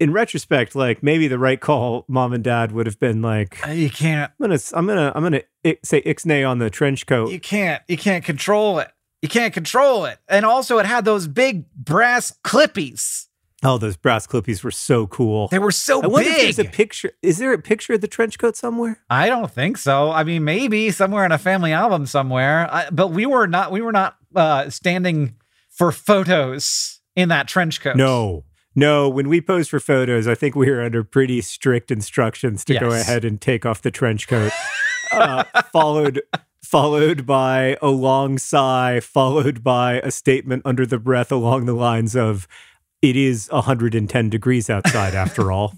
in 0.00 0.12
retrospect, 0.12 0.74
like 0.74 1.02
maybe 1.02 1.28
the 1.28 1.38
right 1.38 1.60
call, 1.60 2.04
mom 2.08 2.32
and 2.32 2.42
dad 2.42 2.72
would 2.72 2.86
have 2.86 2.98
been 2.98 3.22
like, 3.22 3.58
you 3.70 3.88
can't 3.88 4.32
"I'm 4.40 4.48
gonna, 4.48 4.58
I'm 4.74 4.86
gonna, 4.86 5.12
I'm 5.14 5.22
gonna 5.22 5.42
say 5.84 6.02
ixnay 6.02 6.48
on 6.48 6.58
the 6.58 6.68
trench 6.68 7.06
coat." 7.06 7.30
you 7.30 7.38
can't 7.40 7.82
you 7.88 7.96
can't 7.96 8.24
control 8.24 8.80
it. 8.80 8.90
You 9.22 9.28
can't 9.28 9.54
control 9.54 10.04
it. 10.04 10.18
And 10.28 10.44
also 10.44 10.78
it 10.78 10.86
had 10.86 11.04
those 11.04 11.28
big 11.28 11.64
brass 11.74 12.36
clippies. 12.44 13.28
Oh, 13.64 13.78
those 13.78 13.96
brass 13.96 14.26
clippies 14.26 14.64
were 14.64 14.72
so 14.72 15.06
cool. 15.06 15.48
They 15.48 15.60
were 15.60 15.70
so 15.70 16.02
I 16.02 16.08
wonder 16.08 16.28
big. 16.28 16.38
if 16.38 16.56
there's 16.56 16.66
a 16.66 16.70
picture. 16.70 17.12
Is 17.22 17.38
there 17.38 17.52
a 17.52 17.58
picture 17.58 17.94
of 17.94 18.00
the 18.00 18.08
trench 18.08 18.38
coat 18.38 18.56
somewhere? 18.56 18.98
I 19.08 19.28
don't 19.28 19.50
think 19.50 19.78
so. 19.78 20.10
I 20.10 20.24
mean, 20.24 20.42
maybe 20.44 20.90
somewhere 20.90 21.24
in 21.24 21.32
a 21.32 21.38
family 21.38 21.72
album 21.72 22.06
somewhere. 22.06 22.68
I, 22.72 22.90
but 22.90 23.08
we 23.08 23.24
were 23.24 23.46
not. 23.46 23.70
We 23.70 23.80
were 23.80 23.92
not 23.92 24.16
uh, 24.34 24.68
standing 24.70 25.36
for 25.70 25.92
photos 25.92 27.00
in 27.14 27.28
that 27.28 27.46
trench 27.46 27.80
coat. 27.80 27.96
No. 27.96 28.44
No, 28.74 29.08
when 29.08 29.28
we 29.28 29.40
posed 29.42 29.68
for 29.68 29.80
photos, 29.80 30.26
I 30.26 30.34
think 30.34 30.56
we 30.56 30.70
were 30.70 30.82
under 30.82 31.04
pretty 31.04 31.42
strict 31.42 31.90
instructions 31.90 32.64
to 32.64 32.78
go 32.78 32.90
ahead 32.90 33.22
and 33.22 33.38
take 33.38 33.66
off 33.66 33.82
the 33.82 33.90
trench 33.90 34.26
coat. 34.26 34.50
uh, 35.12 35.44
followed 35.70 36.22
followed 36.62 37.26
by 37.26 37.76
a 37.82 37.90
long 37.90 38.38
sigh, 38.38 38.98
followed 38.98 39.62
by 39.62 40.00
a 40.00 40.10
statement 40.10 40.62
under 40.64 40.86
the 40.86 40.98
breath 40.98 41.30
along 41.30 41.66
the 41.66 41.74
lines 41.74 42.16
of 42.16 42.48
it 43.02 43.16
is 43.16 43.48
110 43.50 44.30
degrees 44.30 44.70
outside 44.70 45.14
after 45.14 45.50
all. 45.52 45.74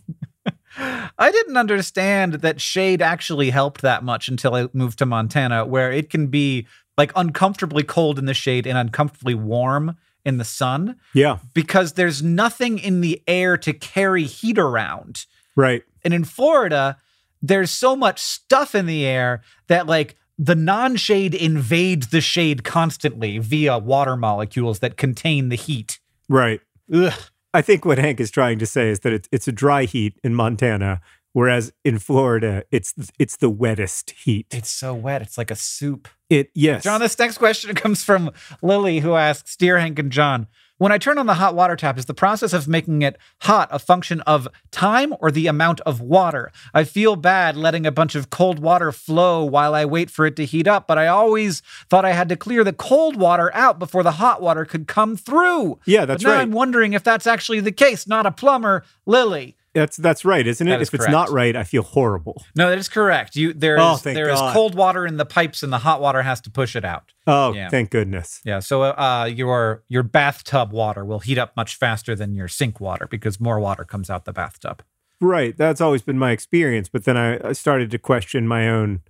I 1.18 1.30
didn't 1.30 1.56
understand 1.56 2.34
that 2.34 2.60
shade 2.60 3.00
actually 3.00 3.50
helped 3.50 3.82
that 3.82 4.02
much 4.04 4.28
until 4.28 4.54
I 4.54 4.68
moved 4.72 4.98
to 4.98 5.06
Montana, 5.06 5.64
where 5.64 5.90
it 5.92 6.10
can 6.10 6.26
be 6.26 6.66
like 6.98 7.12
uncomfortably 7.16 7.82
cold 7.82 8.18
in 8.18 8.26
the 8.26 8.34
shade 8.34 8.66
and 8.66 8.76
uncomfortably 8.76 9.34
warm 9.34 9.96
in 10.24 10.38
the 10.38 10.44
sun 10.44 10.96
Yeah, 11.12 11.38
because 11.52 11.92
there's 11.94 12.22
nothing 12.22 12.78
in 12.78 13.00
the 13.02 13.22
air 13.26 13.56
to 13.58 13.72
carry 13.72 14.24
heat 14.24 14.58
around. 14.58 15.26
right. 15.56 15.82
And 16.02 16.12
in 16.12 16.24
Florida, 16.24 16.98
there's 17.40 17.70
so 17.70 17.96
much 17.96 18.20
stuff 18.20 18.74
in 18.74 18.84
the 18.86 19.06
air 19.06 19.42
that 19.68 19.86
like 19.86 20.16
the 20.38 20.54
non-shade 20.54 21.34
invades 21.34 22.08
the 22.08 22.20
shade 22.20 22.64
constantly 22.64 23.38
via 23.38 23.78
water 23.78 24.16
molecules 24.16 24.80
that 24.80 24.96
contain 24.98 25.48
the 25.48 25.56
heat. 25.56 25.98
Right. 26.28 26.60
Ugh. 26.94 27.12
I 27.52 27.62
think 27.62 27.84
what 27.84 27.98
Hank 27.98 28.20
is 28.20 28.30
trying 28.30 28.58
to 28.58 28.66
say 28.66 28.88
is 28.88 29.00
that 29.00 29.12
it's 29.12 29.28
it's 29.30 29.48
a 29.48 29.52
dry 29.52 29.84
heat 29.84 30.18
in 30.24 30.34
Montana, 30.34 31.00
whereas 31.32 31.72
in 31.84 31.98
Florida 31.98 32.64
it's 32.72 32.94
it's 33.18 33.36
the 33.36 33.50
wettest 33.50 34.10
heat. 34.10 34.46
It's 34.50 34.70
so 34.70 34.94
wet. 34.94 35.22
It's 35.22 35.38
like 35.38 35.50
a 35.50 35.56
soup. 35.56 36.08
It 36.28 36.50
yes. 36.54 36.82
John, 36.82 37.00
this 37.00 37.18
next 37.18 37.38
question 37.38 37.74
comes 37.74 38.02
from 38.02 38.30
Lily, 38.60 38.98
who 39.00 39.14
asks 39.14 39.56
Dear 39.56 39.78
Hank 39.78 39.98
and 39.98 40.10
John, 40.10 40.48
when 40.78 40.90
I 40.90 40.98
turn 40.98 41.18
on 41.18 41.26
the 41.26 41.34
hot 41.34 41.54
water 41.54 41.76
tap, 41.76 41.98
is 41.98 42.06
the 42.06 42.14
process 42.14 42.52
of 42.52 42.66
making 42.66 43.02
it 43.02 43.16
hot 43.42 43.68
a 43.70 43.78
function 43.78 44.20
of 44.22 44.48
time 44.70 45.14
or 45.20 45.30
the 45.30 45.46
amount 45.46 45.80
of 45.82 46.00
water? 46.00 46.50
I 46.72 46.84
feel 46.84 47.16
bad 47.16 47.56
letting 47.56 47.86
a 47.86 47.92
bunch 47.92 48.14
of 48.14 48.30
cold 48.30 48.58
water 48.58 48.90
flow 48.90 49.44
while 49.44 49.74
I 49.74 49.84
wait 49.84 50.10
for 50.10 50.26
it 50.26 50.36
to 50.36 50.44
heat 50.44 50.66
up, 50.66 50.86
but 50.86 50.98
I 50.98 51.06
always 51.06 51.60
thought 51.88 52.04
I 52.04 52.12
had 52.12 52.28
to 52.30 52.36
clear 52.36 52.64
the 52.64 52.72
cold 52.72 53.16
water 53.16 53.54
out 53.54 53.78
before 53.78 54.02
the 54.02 54.12
hot 54.12 54.42
water 54.42 54.64
could 54.64 54.88
come 54.88 55.16
through. 55.16 55.78
yeah, 55.86 56.04
that's 56.04 56.22
but 56.22 56.28
now 56.30 56.34
right. 56.36 56.42
I'm 56.42 56.52
wondering 56.52 56.92
if 56.92 57.04
that's 57.04 57.26
actually 57.26 57.60
the 57.60 57.72
case. 57.72 58.06
Not 58.06 58.26
a 58.26 58.32
plumber, 58.32 58.84
Lily. 59.06 59.56
That's 59.74 59.96
that's 59.96 60.24
right, 60.24 60.46
isn't 60.46 60.66
it? 60.66 60.70
That 60.70 60.80
is 60.80 60.88
if 60.88 60.94
it's 60.94 61.04
correct. 61.04 61.12
not 61.12 61.30
right, 61.30 61.54
I 61.56 61.64
feel 61.64 61.82
horrible. 61.82 62.44
No, 62.56 62.70
that 62.70 62.78
is 62.78 62.88
correct. 62.88 63.34
You 63.36 63.52
there 63.52 63.74
is 63.76 63.82
Oh, 63.82 63.96
thank 63.96 64.14
there 64.14 64.30
is 64.30 64.40
cold 64.52 64.74
water 64.74 65.04
in 65.04 65.16
the 65.16 65.26
pipes, 65.26 65.62
and 65.62 65.72
the 65.72 65.78
hot 65.78 66.00
water 66.00 66.22
has 66.22 66.40
to 66.42 66.50
push 66.50 66.76
it 66.76 66.84
out. 66.84 67.12
Oh, 67.26 67.52
Yeah. 67.52 67.68
thank 67.68 67.90
goodness. 67.90 68.40
Yeah, 68.44 68.60
so 68.60 68.82
uh, 68.82 69.24
your 69.32 69.82
your 69.88 70.02
bathtub 70.04 70.72
water 70.72 71.04
will 71.04 71.18
heat 71.20 71.38
up 71.38 71.56
much 71.56 71.74
faster 71.76 72.14
than 72.14 72.34
your 72.34 72.48
sink 72.48 72.80
water 72.80 73.06
because 73.10 73.40
more 73.40 73.58
water 73.58 73.84
comes 73.84 74.08
out 74.08 74.24
the 74.24 74.32
bathtub. 74.32 74.82
Right. 75.20 75.56
That's 75.56 75.80
always 75.80 76.02
been 76.02 76.18
my 76.18 76.32
experience. 76.32 76.88
But 76.88 77.04
then 77.04 77.16
I, 77.16 77.48
I 77.48 77.52
started 77.52 77.90
to 77.92 77.98
question 77.98 78.46
my 78.46 78.68
own 78.68 79.00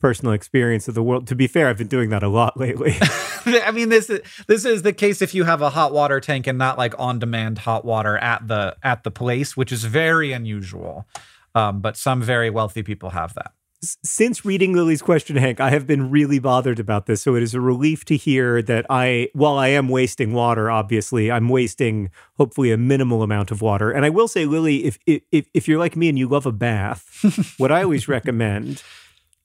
personal 0.00 0.32
experience 0.32 0.88
of 0.88 0.94
the 0.94 1.02
world. 1.02 1.26
To 1.28 1.34
be 1.34 1.46
fair, 1.46 1.68
I've 1.68 1.78
been 1.78 1.88
doing 1.88 2.10
that 2.10 2.22
a 2.22 2.28
lot 2.28 2.56
lately. 2.56 2.96
I 3.46 3.70
mean, 3.72 3.88
this 3.88 4.10
is 4.10 4.20
this 4.46 4.64
is 4.64 4.82
the 4.82 4.92
case 4.92 5.22
if 5.22 5.34
you 5.34 5.44
have 5.44 5.62
a 5.62 5.70
hot 5.70 5.92
water 5.92 6.20
tank 6.20 6.46
and 6.46 6.58
not 6.58 6.78
like 6.78 6.94
on 6.98 7.18
demand 7.18 7.58
hot 7.58 7.84
water 7.84 8.16
at 8.18 8.46
the 8.46 8.76
at 8.82 9.04
the 9.04 9.10
place, 9.10 9.56
which 9.56 9.72
is 9.72 9.84
very 9.84 10.32
unusual. 10.32 11.06
Um, 11.54 11.80
but 11.80 11.96
some 11.96 12.22
very 12.22 12.50
wealthy 12.50 12.82
people 12.82 13.10
have 13.10 13.34
that. 13.34 13.52
Since 13.80 14.44
reading 14.44 14.74
Lily's 14.74 15.02
question, 15.02 15.36
Hank, 15.36 15.60
I 15.60 15.70
have 15.70 15.86
been 15.86 16.10
really 16.10 16.40
bothered 16.40 16.80
about 16.80 17.06
this. 17.06 17.22
So 17.22 17.36
it 17.36 17.44
is 17.44 17.54
a 17.54 17.60
relief 17.60 18.04
to 18.06 18.16
hear 18.16 18.60
that 18.62 18.84
I, 18.90 19.28
while 19.34 19.56
I 19.56 19.68
am 19.68 19.88
wasting 19.88 20.32
water, 20.32 20.68
obviously, 20.68 21.30
I'm 21.30 21.48
wasting 21.48 22.10
hopefully 22.38 22.72
a 22.72 22.76
minimal 22.76 23.22
amount 23.22 23.52
of 23.52 23.62
water. 23.62 23.92
And 23.92 24.04
I 24.04 24.10
will 24.10 24.26
say, 24.26 24.46
Lily, 24.46 24.84
if 24.84 24.98
if 25.06 25.48
if 25.54 25.68
you're 25.68 25.78
like 25.78 25.96
me 25.96 26.08
and 26.08 26.18
you 26.18 26.28
love 26.28 26.44
a 26.44 26.52
bath, 26.52 27.54
what 27.58 27.70
I 27.70 27.84
always 27.84 28.08
recommend 28.08 28.82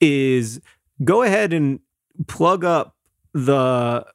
is 0.03 0.61
go 1.03 1.21
ahead 1.21 1.53
and 1.53 1.79
plug 2.27 2.63
up 2.63 2.95
the 3.33 4.05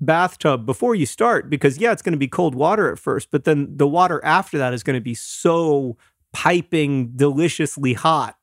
bathtub 0.00 0.64
before 0.64 0.94
you 0.94 1.06
start 1.06 1.50
because 1.50 1.78
yeah 1.78 1.90
it's 1.90 2.02
going 2.02 2.12
to 2.12 2.18
be 2.18 2.28
cold 2.28 2.54
water 2.54 2.92
at 2.92 2.98
first 2.98 3.30
but 3.32 3.42
then 3.42 3.76
the 3.76 3.88
water 3.88 4.24
after 4.24 4.56
that 4.56 4.72
is 4.72 4.84
going 4.84 4.94
to 4.94 5.00
be 5.00 5.14
so 5.14 5.96
piping 6.32 7.08
deliciously 7.16 7.94
hot 7.94 8.36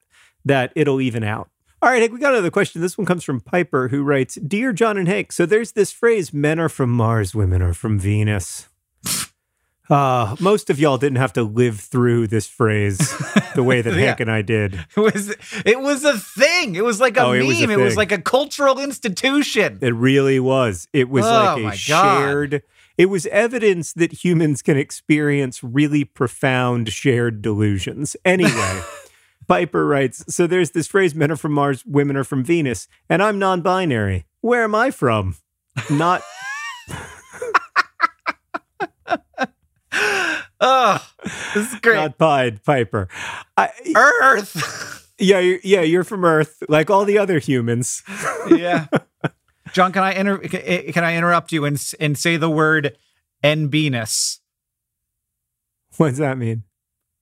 that 0.43 0.73
it'll 0.75 0.99
even 0.99 1.23
out 1.23 1.49
all 1.81 1.91
right, 1.91 2.01
Hank, 2.01 2.13
we 2.13 2.19
got 2.19 2.33
another 2.33 2.49
question. 2.49 2.81
This 2.81 2.97
one 2.97 3.05
comes 3.05 3.23
from 3.23 3.41
Piper, 3.41 3.89
who 3.89 4.01
writes 4.01 4.35
Dear 4.35 4.73
John 4.73 4.97
and 4.97 5.07
Hank, 5.07 5.31
so 5.31 5.45
there's 5.45 5.73
this 5.73 5.91
phrase 5.91 6.33
men 6.33 6.59
are 6.59 6.69
from 6.69 6.89
Mars, 6.89 7.35
women 7.35 7.61
are 7.61 7.75
from 7.75 7.99
Venus. 7.99 8.69
Uh, 9.89 10.35
most 10.39 10.69
of 10.69 10.79
y'all 10.79 10.97
didn't 10.97 11.17
have 11.17 11.33
to 11.33 11.43
live 11.43 11.79
through 11.79 12.25
this 12.27 12.47
phrase 12.47 12.97
the 13.53 13.63
way 13.63 13.81
that 13.81 13.93
Yeah. 13.95 13.99
Hank 14.07 14.19
and 14.19 14.31
I 14.31 14.41
did. 14.41 14.73
It 14.95 14.99
was 14.99 15.35
it 15.65 15.79
was 15.79 16.03
a 16.03 16.17
thing. 16.17 16.75
It 16.75 16.83
was 16.83 16.99
like 16.99 17.17
a 17.17 17.21
Oh, 17.21 17.31
it 17.33 17.39
meme. 17.39 17.47
was 17.47 17.61
a 17.61 17.69
it 17.71 17.77
was 17.77 17.95
like 17.97 18.11
a 18.11 18.19
cultural 18.21 18.79
institution. 18.79 19.77
It 19.81 19.93
really 19.93 20.39
was. 20.39 20.87
It 20.93 21.09
was 21.09 21.25
Oh, 21.25 21.57
like 21.59 21.73
a 21.75 21.77
shared. 21.77 22.63
It 22.97 23.07
was 23.07 23.25
evidence 23.27 23.93
that 23.93 24.23
humans 24.23 24.61
can 24.61 24.77
experience 24.77 25.63
really 25.63 26.03
profound 26.03 26.89
shared 26.89 27.41
delusions. 27.41 28.15
Anyway, 28.25 28.81
Piper 29.47 29.85
writes 29.85 30.23
So 30.33 30.47
there's 30.47 30.71
this 30.71 30.87
phrase 30.87 31.13
men 31.13 31.29
are 31.29 31.35
from 31.35 31.51
Mars, 31.51 31.85
women 31.85 32.15
are 32.17 32.23
from 32.23 32.43
Venus, 32.43 32.87
and 33.09 33.21
I'm 33.21 33.37
non 33.37 33.61
binary. 33.61 34.25
Where 34.41 34.63
am 34.63 34.73
I 34.73 34.89
from? 34.91 35.35
Not. 35.91 36.21
Oh, 40.61 41.05
this 41.53 41.73
is 41.73 41.79
great. 41.81 41.95
Not 41.95 42.17
Pied 42.17 42.63
Piper. 42.63 43.09
I, 43.57 43.71
Earth. 43.93 45.11
yeah, 45.19 45.39
you're, 45.39 45.59
yeah, 45.63 45.81
you're 45.81 46.05
from 46.05 46.23
Earth, 46.23 46.63
like 46.69 46.89
all 46.89 47.03
the 47.03 47.17
other 47.17 47.39
humans. 47.39 48.01
yeah. 48.49 48.87
John, 49.73 49.91
can 49.91 50.01
I 50.03 50.13
inter- 50.13 50.37
can 50.39 51.03
I 51.03 51.17
interrupt 51.17 51.51
you 51.51 51.65
and 51.65 51.77
and 51.99 52.17
say 52.17 52.37
the 52.37 52.49
word 52.49 52.95
"envenus"? 53.43 54.39
What 55.97 56.09
does 56.11 56.17
that 56.19 56.37
mean? 56.37 56.63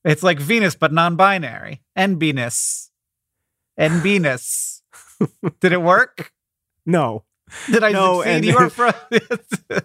It's 0.05 0.21
like 0.21 0.39
Venus, 0.39 0.75
but 0.75 0.93
non-binary. 0.93 1.81
Envenus. 1.97 2.89
Envenus. 3.79 4.81
Did 5.59 5.71
it 5.73 5.81
work? 5.81 6.31
No. 6.85 7.23
Did 7.71 7.83
I 7.83 7.91
No, 7.91 8.17
succeed? 8.21 8.31
and- 8.35 8.45
you 8.45 8.57
are 8.57 8.69
from. 8.69 8.93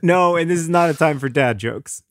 No, 0.03 0.37
and 0.37 0.51
this 0.51 0.59
is 0.59 0.69
not 0.69 0.91
a 0.91 0.95
time 0.95 1.19
for 1.19 1.29
dad 1.31 1.59
jokes. 1.59 2.03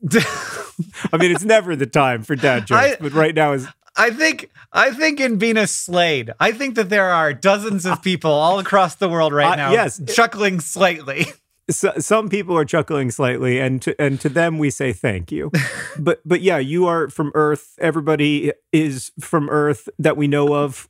I 1.13 1.17
mean, 1.17 1.31
it's 1.31 1.43
never 1.45 1.75
the 1.75 1.85
time 1.85 2.23
for 2.23 2.35
dad 2.35 2.67
jokes, 2.67 2.81
I- 2.81 2.97
but 2.99 3.13
right 3.13 3.33
now 3.35 3.53
is 3.53 3.67
I 3.99 4.11
think 4.11 4.51
I 4.71 4.91
think 4.91 5.19
in 5.19 5.39
Venus 5.39 5.71
Slade. 5.71 6.31
I 6.39 6.51
think 6.51 6.75
that 6.75 6.89
there 6.89 7.09
are 7.09 7.33
dozens 7.33 7.85
of 7.85 8.01
people 8.03 8.31
all 8.31 8.59
across 8.59 8.95
the 8.95 9.09
world 9.09 9.33
right 9.33 9.53
Uh, 9.53 9.55
now, 9.55 9.71
yes. 9.71 9.99
chuckling 10.13 10.59
slightly. 10.59 11.25
so, 11.69 11.91
some 11.97 12.29
people 12.29 12.55
are 12.55 12.63
chuckling 12.65 13.09
slightly, 13.09 13.59
and 13.59 13.81
to, 13.81 13.99
and 13.99 14.21
to 14.21 14.29
them 14.29 14.59
we 14.59 14.69
say 14.69 14.93
thank 14.93 15.31
you. 15.31 15.51
but 15.99 16.21
but 16.25 16.41
yeah, 16.41 16.59
you 16.59 16.85
are 16.85 17.09
from 17.09 17.31
Earth. 17.33 17.73
Everybody 17.79 18.51
is 18.71 19.11
from 19.19 19.49
Earth 19.49 19.89
that 19.97 20.15
we 20.15 20.27
know 20.27 20.53
of. 20.55 20.87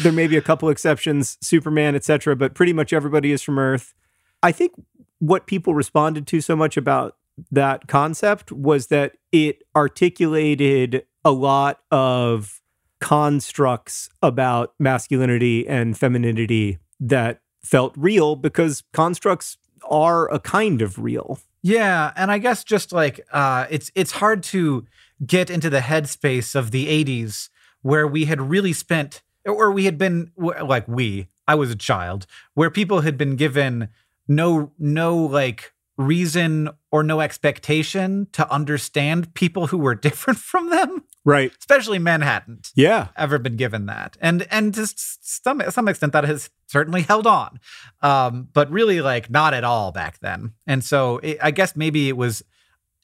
There 0.00 0.12
may 0.12 0.26
be 0.26 0.36
a 0.36 0.42
couple 0.42 0.68
exceptions, 0.68 1.38
Superman, 1.40 1.94
etc., 1.94 2.36
but 2.36 2.52
pretty 2.54 2.72
much 2.74 2.92
everybody 2.92 3.32
is 3.32 3.40
from 3.42 3.58
Earth. 3.58 3.94
I 4.42 4.52
think 4.52 4.72
what 5.20 5.46
people 5.46 5.74
responded 5.74 6.26
to 6.26 6.40
so 6.40 6.54
much 6.56 6.76
about 6.76 7.16
that 7.50 7.88
concept 7.88 8.52
was 8.52 8.88
that 8.88 9.12
it 9.32 9.62
articulated 9.76 11.04
a 11.24 11.30
lot 11.30 11.80
of 11.90 12.60
constructs 13.00 14.10
about 14.22 14.74
masculinity 14.78 15.66
and 15.66 15.96
femininity 15.96 16.78
that 17.00 17.40
felt 17.62 17.94
real 17.96 18.36
because 18.36 18.82
constructs 18.92 19.56
are 19.90 20.32
a 20.32 20.38
kind 20.38 20.82
of 20.82 20.98
real. 20.98 21.40
Yeah, 21.62 22.12
and 22.16 22.30
I 22.30 22.38
guess 22.38 22.64
just 22.64 22.92
like 22.92 23.20
uh, 23.32 23.66
it's 23.70 23.90
it's 23.94 24.12
hard 24.12 24.42
to 24.44 24.86
get 25.26 25.50
into 25.50 25.68
the 25.68 25.80
headspace 25.80 26.54
of 26.54 26.70
the 26.70 26.86
'80s 26.86 27.48
where 27.82 28.06
we 28.06 28.26
had 28.26 28.40
really 28.40 28.72
spent, 28.72 29.22
or 29.44 29.70
we 29.70 29.84
had 29.84 29.98
been 29.98 30.32
like 30.36 30.86
we. 30.88 31.26
I 31.46 31.54
was 31.54 31.70
a 31.70 31.76
child 31.76 32.26
where 32.54 32.70
people 32.70 33.00
had 33.00 33.18
been 33.18 33.36
given 33.36 33.88
no 34.28 34.72
no 34.78 35.16
like 35.16 35.72
reason 35.98 36.70
or 36.92 37.02
no 37.02 37.20
expectation 37.20 38.26
to 38.32 38.50
understand 38.52 39.32
people 39.34 39.68
who 39.68 39.78
were 39.78 39.94
different 40.08 40.38
from 40.38 40.70
them, 40.70 41.04
Right. 41.24 41.52
especially 41.58 41.98
men 41.98 42.20
hadn't 42.22 42.70
Yeah. 42.74 43.08
ever 43.16 43.38
been 43.38 43.56
given 43.56 43.86
that, 43.86 44.16
and 44.20 44.46
and 44.50 44.74
to 44.74 44.86
some 45.22 45.62
some 45.70 45.88
extent 45.88 46.12
that 46.12 46.24
has 46.24 46.50
certainly 46.66 47.02
held 47.02 47.26
on, 47.26 47.60
um, 48.02 48.48
but 48.52 48.70
really 48.70 49.00
like 49.00 49.30
not 49.30 49.54
at 49.54 49.64
all 49.64 49.92
back 49.92 50.18
then. 50.20 50.52
And 50.66 50.82
so 50.84 51.18
it, 51.18 51.38
I 51.42 51.50
guess 51.50 51.76
maybe 51.76 52.08
it 52.08 52.16
was 52.16 52.42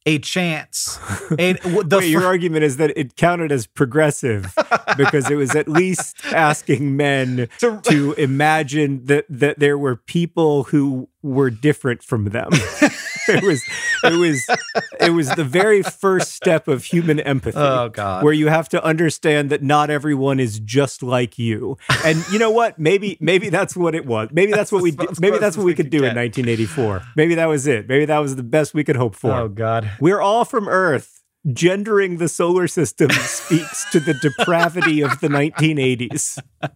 a 0.08 0.20
chance. 0.20 1.00
A, 1.38 1.54
Wait, 1.64 2.08
your 2.08 2.20
fir- 2.20 2.26
argument 2.28 2.62
is 2.62 2.76
that 2.76 2.96
it 2.96 3.16
counted 3.16 3.50
as 3.50 3.66
progressive 3.66 4.54
because 4.96 5.28
it 5.30 5.34
was 5.34 5.56
at 5.56 5.66
least 5.68 6.16
asking 6.32 6.96
men 6.96 7.48
To- 7.58 7.80
to 7.86 8.12
imagine 8.12 9.04
that 9.06 9.26
that 9.28 9.58
there 9.58 9.76
were 9.76 9.96
people 9.96 10.62
who 10.64 11.08
were 11.26 11.50
different 11.50 12.02
from 12.02 12.26
them. 12.30 12.48
it 13.28 13.42
was 13.42 13.62
it 14.04 14.12
was 14.18 14.46
it 15.00 15.10
was 15.10 15.28
the 15.30 15.44
very 15.44 15.82
first 15.82 16.32
step 16.32 16.68
of 16.68 16.84
human 16.84 17.18
empathy. 17.20 17.58
oh 17.58 17.88
god. 17.88 18.22
where 18.24 18.32
you 18.32 18.48
have 18.48 18.68
to 18.68 18.82
understand 18.84 19.50
that 19.50 19.62
not 19.62 19.90
everyone 19.90 20.38
is 20.40 20.60
just 20.60 21.02
like 21.02 21.38
you. 21.38 21.76
And 22.04 22.24
you 22.30 22.38
know 22.38 22.50
what? 22.50 22.78
Maybe 22.78 23.16
maybe 23.20 23.48
that's 23.48 23.74
what 23.76 23.94
it 23.94 24.06
was. 24.06 24.28
Maybe 24.32 24.52
that's 24.52 24.70
what 24.70 24.82
we 24.82 24.90
did. 24.92 25.20
Maybe 25.20 25.38
that's 25.38 25.56
what 25.56 25.64
we 25.64 25.74
could 25.74 25.86
could 25.86 25.90
do 25.90 25.98
in 25.98 26.14
1984. 26.16 27.02
Maybe 27.16 27.34
that 27.34 27.46
was 27.46 27.66
it. 27.66 27.88
Maybe 27.88 28.04
that 28.06 28.18
was 28.18 28.36
the 28.36 28.42
best 28.42 28.72
we 28.74 28.84
could 28.84 28.96
hope 28.96 29.14
for. 29.14 29.32
oh 29.32 29.48
god. 29.48 29.90
We're 30.00 30.20
all 30.20 30.44
from 30.44 30.68
Earth. 30.68 31.12
Gendering 31.52 32.18
the 32.18 32.28
solar 32.28 32.66
system 32.66 33.08
speaks 33.12 33.88
to 33.92 34.00
the 34.00 34.14
depravity 34.14 35.00
of 35.00 35.20
the 35.20 35.28
1980s. 35.28 36.38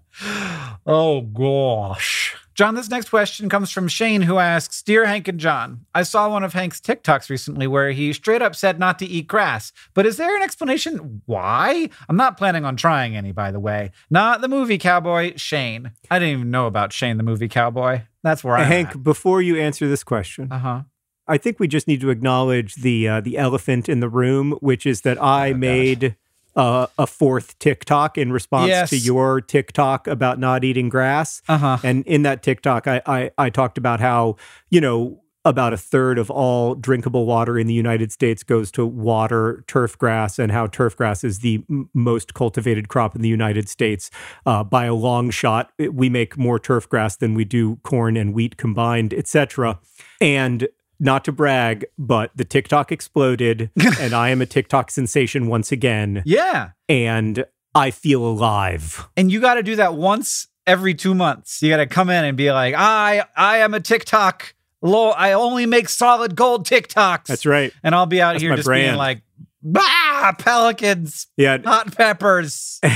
Oh 0.87 1.21
gosh. 1.23 2.37
John, 2.55 2.75
this 2.75 2.91
next 2.91 3.09
question 3.11 3.49
comes 3.49 3.71
from 3.71 3.89
Shane, 3.89 4.23
who 4.23 4.39
asks 4.39 4.83
Dear 4.83 5.07
Hank 5.07 5.29
and 5.29 5.39
John, 5.41 5.87
I 5.95 6.03
saw 6.03 6.29
one 6.29 6.43
of 6.45 6.53
Hank's 6.53 6.81
TikToks 6.81 7.31
recently 7.31 7.67
where 7.67 7.93
he 7.93 8.13
straight 8.13 8.43
up 8.43 8.55
said 8.55 8.79
not 8.79 8.99
to 8.99 9.07
eat 9.07 9.29
grass. 9.29 9.73
But 9.95 10.05
is 10.05 10.17
there 10.17 10.37
an 10.37 10.43
explanation 10.43 11.23
why? 11.27 11.89
I'm 12.09 12.17
not 12.17 12.37
planning 12.37 12.65
on 12.65 12.77
trying 12.77 13.17
any, 13.17 13.33
by 13.33 13.51
the 13.51 13.61
way. 13.61 13.93
Not 14.11 14.41
the 14.41 14.49
movie 14.49 14.79
cowboy, 14.79 15.35
Shane. 15.37 15.93
I 16.11 16.19
didn't 16.19 16.35
even 16.39 16.51
know 16.51 16.67
about 16.67 16.93
Shane, 16.93 17.17
the 17.17 17.23
movie 17.23 17.49
cowboy. 17.49 18.03
That's 18.23 18.45
where 18.45 18.57
I'm 18.57 18.67
Hank, 18.67 19.03
before 19.03 19.41
you 19.41 19.57
answer 19.57 19.89
this 19.89 20.05
question, 20.05 20.49
Uh 20.53 20.59
huh. 20.59 20.83
I 21.27 21.39
think 21.39 21.61
we 21.61 21.69
just 21.69 21.87
need 21.87 22.01
to 22.01 22.11
acknowledge 22.11 22.75
the 22.75 23.09
uh, 23.09 23.21
the 23.21 23.39
elephant 23.39 23.89
in 23.89 24.01
the 24.01 24.09
room, 24.09 24.59
which 24.61 24.85
is 24.85 25.03
that 25.03 25.23
I 25.23 25.51
Oh, 25.51 25.53
gosh. 25.53 26.17
Uh, 26.57 26.87
a 26.99 27.07
fourth 27.07 27.59
TikTok 27.59 28.19
in 28.19 28.33
response 28.33 28.69
Yes. 28.69 28.91
to 28.91 28.99
your 28.99 29.41
TikTok 29.41 30.07
about 30.07 30.39
not 30.39 30.65
eating 30.65 30.89
grass. 30.89 31.43
Uh 31.49 31.59
huh. 31.59 31.79
And 31.83 32.05
in 32.07 32.23
that 32.23 32.43
TikTok, 32.43 32.87
I, 32.87 33.01
I 33.07 33.31
I 33.39 33.51
talked 33.51 33.79
about 33.79 34.01
how 34.01 34.37
you 34.71 34.81
know 34.81 35.23
about 35.47 35.73
a 35.73 35.77
third 35.79 36.19
of 36.19 36.31
all 36.31 36.75
drinkable 36.75 37.25
water 37.25 37.59
in 37.59 37.67
the 37.67 37.73
United 37.73 38.13
States 38.13 38.43
goes 38.43 38.71
to 38.71 38.85
water 38.85 39.65
turf 39.67 39.97
grass, 39.97 40.39
and 40.39 40.53
how 40.53 40.67
turf 40.67 40.95
grass 40.95 41.25
is 41.25 41.39
the 41.39 41.65
m- 41.71 41.89
most 41.95 42.35
cultivated 42.35 42.89
crop 42.89 43.17
in 43.17 43.23
the 43.23 43.29
United 43.29 43.67
States 43.67 44.11
uh, 44.45 44.63
by 44.63 44.85
a 44.85 44.93
long 44.95 45.31
shot. 45.31 45.73
We 45.79 46.11
make 46.11 46.37
more 46.37 46.59
turf 46.59 46.87
grass 46.91 47.17
than 47.17 47.33
we 47.33 47.47
do 47.47 47.77
corn 47.85 48.19
and 48.19 48.35
wheat 48.35 48.59
combined, 48.59 49.15
etc. 49.15 49.79
And 50.21 50.69
not 51.01 51.25
to 51.25 51.33
brag, 51.33 51.87
but 51.99 52.31
the 52.37 52.45
TikTok 52.45 52.93
exploded, 52.93 53.71
and 54.01 54.13
I 54.15 54.29
am 54.29 54.41
a 54.41 54.47
TikTok 54.47 54.91
sensation 54.91 55.49
once 55.49 55.73
again, 55.73 56.23
Yeah. 56.25 56.71
and 56.89 57.45
I 57.75 57.91
feel 57.91 58.25
alive. 58.25 59.09
And 59.17 59.33
you 59.33 59.41
got 59.41 59.55
to 59.55 59.63
do 59.63 59.77
that 59.77 59.95
once 59.95 60.47
every 60.67 60.95
two 60.95 61.15
months. 61.15 61.63
You 61.63 61.71
got 61.71 61.79
to 61.79 61.87
come 61.87 62.11
in 62.11 62.25
and 62.25 62.37
be 62.37 62.53
like, 62.53 62.75
I, 62.77 63.25
I 63.37 63.59
am 63.59 63.75
a 63.75 63.81
TikTok. 63.81 64.55
Lo, 64.83 65.11
I 65.11 65.33
only 65.33 65.67
make 65.67 65.89
solid 65.89 66.35
gold 66.37 66.67
TikToks. 66.67 67.25
That's 67.27 67.45
right. 67.47 67.73
And 67.83 67.95
I'll 67.95 68.07
be 68.07 68.21
out 68.23 68.33
That's 68.35 68.43
here 68.43 68.57
just 68.57 68.69
being 68.69 68.95
like, 68.97 69.23
bah, 69.63 70.33
pelicans, 70.39 71.27
Yeah, 71.37 71.59
hot 71.65 71.95
peppers. 71.97 72.79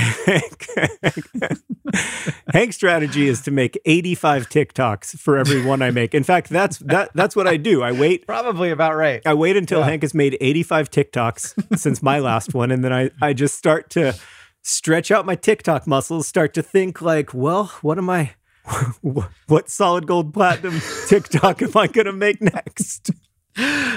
Hank's 2.51 2.75
strategy 2.75 3.27
is 3.27 3.41
to 3.43 3.51
make 3.51 3.79
85 3.85 4.49
TikToks 4.49 5.19
for 5.19 5.37
every 5.37 5.63
one 5.65 5.81
I 5.81 5.91
make. 5.91 6.13
In 6.13 6.23
fact, 6.23 6.49
that's 6.49 6.77
that 6.79 7.11
that's 7.13 7.35
what 7.35 7.47
I 7.47 7.57
do. 7.57 7.81
I 7.83 7.91
wait 7.91 8.25
Probably 8.27 8.71
about 8.71 8.95
right. 8.95 9.21
I 9.25 9.33
wait 9.33 9.55
until 9.57 9.79
Yeah. 9.79 9.85
Hank 9.85 10.01
has 10.03 10.13
made 10.13 10.37
85 10.41 10.91
TikToks 10.91 11.77
since 11.79 12.01
my 12.03 12.19
last 12.19 12.53
one 12.53 12.71
and 12.71 12.83
then 12.83 12.91
I 12.93 13.11
I 13.21 13.33
just 13.33 13.57
start 13.57 13.89
to 13.91 14.13
stretch 14.61 15.11
out 15.11 15.25
my 15.25 15.35
TikTok 15.35 15.85
muscles, 15.87 16.27
start 16.27 16.53
to 16.55 16.63
think 16.63 17.01
like, 17.01 17.33
well, 17.33 17.65
what 17.81 17.97
am 17.97 18.09
I 18.09 18.31
what 19.01 19.69
solid 19.69 20.07
gold 20.07 20.33
platinum 20.33 20.81
TikTok 21.07 21.61
am 21.61 21.71
I 21.75 21.87
going 21.87 22.07
to 22.07 22.13
make 22.13 22.41
next? 22.41 23.11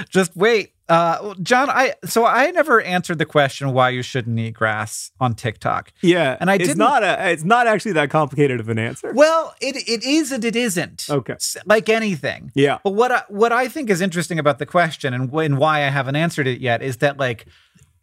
Just 0.09 0.35
wait. 0.35 0.73
Uh, 0.89 1.35
John, 1.43 1.69
I 1.69 1.93
so 2.05 2.25
I 2.25 2.49
never 2.51 2.81
answered 2.81 3.19
the 3.19 3.25
question 3.25 3.73
why 3.73 3.89
you 3.89 4.01
shouldn't 4.01 4.37
eat 4.39 4.55
grass 4.55 5.11
on 5.19 5.35
TikTok. 5.35 5.93
Yeah. 6.01 6.35
And 6.39 6.49
I 6.49 6.57
didn't- 6.57 6.81
a 6.81 7.29
it's 7.31 7.43
not 7.43 7.67
actually 7.67 7.91
that 7.93 8.09
complicated 8.09 8.59
of 8.59 8.69
an 8.69 8.79
answer. 8.79 9.11
Well, 9.13 9.53
it 9.61 9.75
it 9.87 10.03
is 10.03 10.31
and 10.31 10.43
it 10.43 10.55
isn't. 10.55 11.05
Okay. 11.09 11.35
Like 11.65 11.89
anything. 11.89 12.51
Yeah. 12.55 12.79
But 12.83 12.95
what 12.95 13.11
I, 13.11 13.23
what 13.29 13.51
I 13.51 13.67
think 13.67 13.89
is 13.91 14.01
interesting 14.01 14.39
about 14.39 14.57
the 14.57 14.65
question 14.65 15.13
and, 15.13 15.29
wh- 15.31 15.43
and 15.45 15.57
why 15.59 15.79
I 15.85 15.89
haven't 15.89 16.15
answered 16.15 16.47
it 16.47 16.59
yet 16.59 16.81
is 16.81 16.97
that 16.97 17.17
like 17.19 17.45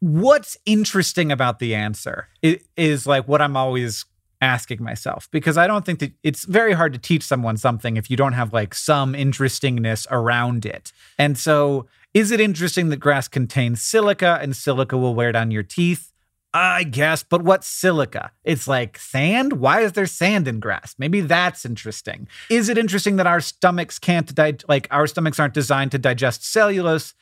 what's 0.01 0.57
interesting 0.67 1.33
about 1.33 1.59
the 1.59 1.75
answer 1.75 2.29
is, 2.43 2.59
is 2.77 3.07
like 3.07 3.27
what 3.27 3.43
I'm 3.43 3.57
always 3.57 4.05
asking 4.43 4.83
myself 4.83 5.29
because 5.31 5.57
I 5.57 5.67
don't 5.67 5.85
think 5.87 5.99
that 6.01 6.13
it's 6.23 6.45
very 6.45 6.75
hard 6.75 6.93
to 6.93 6.99
teach 6.99 7.23
someone 7.25 7.57
something 7.57 7.97
if 7.97 8.11
you 8.11 8.17
don't 8.19 8.35
have 8.35 8.53
like 8.53 8.75
some 8.75 9.15
interestingness 9.15 10.07
around 10.11 10.67
it. 10.67 10.93
And 11.19 11.39
so 11.39 11.87
is 12.17 12.31
it 12.31 12.41
interesting 12.41 12.89
that 12.89 12.97
grass 12.97 13.29
contains 13.29 13.83
silica 13.83 14.39
and 14.41 14.57
silica 14.57 14.97
will 14.97 15.15
wear 15.15 15.33
down 15.33 15.51
your 15.51 15.63
teeth? 15.63 16.13
I 16.55 16.85
guess, 16.85 17.23
but 17.23 17.43
what's 17.43 17.67
silica? 17.67 18.31
It's 18.43 18.67
like 18.67 18.97
sand. 18.99 19.55
Why 19.55 19.83
is 19.83 19.93
there 19.93 20.07
sand 20.07 20.49
in 20.49 20.59
grass? 20.59 20.95
Maybe 20.99 21.21
that's 21.21 21.67
interesting. 21.67 22.27
Is 22.49 22.71
it 22.71 22.79
interesting 22.79 23.17
that 23.17 23.27
our 23.27 23.43
stomachs 23.43 23.99
can't 23.99 24.35
di- 24.35 24.55
like 24.67 24.89
our 24.91 25.07
stomachs 25.07 25.39
aren't 25.39 25.53
designed 25.53 25.91
to 25.93 25.99
digest 25.99 26.51
cellulose, 26.51 27.13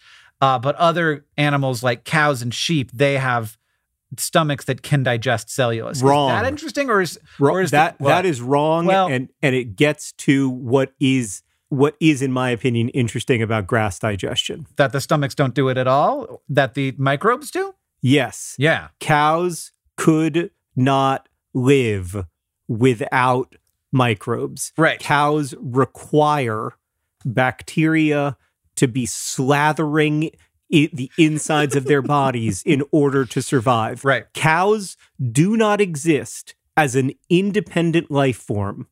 uh, 0.40 0.60
but 0.60 0.76
other 0.76 1.24
animals 1.36 1.82
like 1.82 2.04
cows 2.04 2.42
and 2.42 2.54
sheep 2.54 2.92
they 2.92 3.16
have 3.18 3.58
stomachs 4.16 4.66
that 4.66 4.82
can 4.82 5.02
digest 5.02 5.50
cellulose? 5.50 6.00
Wrong. 6.00 6.30
Is 6.30 6.40
that 6.42 6.46
interesting, 6.48 6.88
or 6.88 7.00
is 7.00 7.18
Wrong. 7.40 7.56
or 7.56 7.60
is 7.62 7.72
the- 7.72 7.78
that 7.78 7.98
that 7.98 8.24
is 8.24 8.40
wrong 8.40 8.86
Well- 8.86 9.08
and 9.08 9.30
and 9.42 9.56
it 9.56 9.74
gets 9.74 10.12
to 10.18 10.48
what 10.48 10.92
is 11.00 11.42
what 11.70 11.96
is 12.00 12.22
in 12.22 12.30
my 12.32 12.50
opinion 12.50 12.88
interesting 12.90 13.42
about 13.42 13.66
grass 13.66 13.98
digestion 13.98 14.66
that 14.76 14.92
the 14.92 15.00
stomachs 15.00 15.34
don't 15.34 15.54
do 15.54 15.68
it 15.68 15.76
at 15.76 15.86
all? 15.86 16.42
That 16.48 16.74
the 16.74 16.94
microbes 16.98 17.50
do? 17.50 17.74
yes 18.02 18.54
Yeah. 18.58 18.88
cows 19.00 19.72
could 19.96 20.50
not 20.76 21.28
live 21.54 22.26
without 22.68 23.54
microbes. 23.92 24.72
Right. 24.76 24.98
Cows 24.98 25.54
require 25.60 26.72
bacteria 27.24 28.36
to 28.76 28.88
be 28.88 29.06
slathering 29.06 30.30
i- 30.72 30.90
the 30.92 31.10
insides 31.18 31.76
of 31.76 31.84
their 31.84 32.02
bodies 32.18 32.62
in 32.66 32.82
order 32.90 33.24
to 33.26 33.40
survive. 33.42 34.04
Right. 34.04 34.26
Cows 34.34 34.96
do 35.32 35.56
not 35.56 35.80
exist 35.80 36.54
as 36.76 36.96
an 36.96 37.12
independent 37.30 38.10
life 38.10 38.36
form 38.38 38.88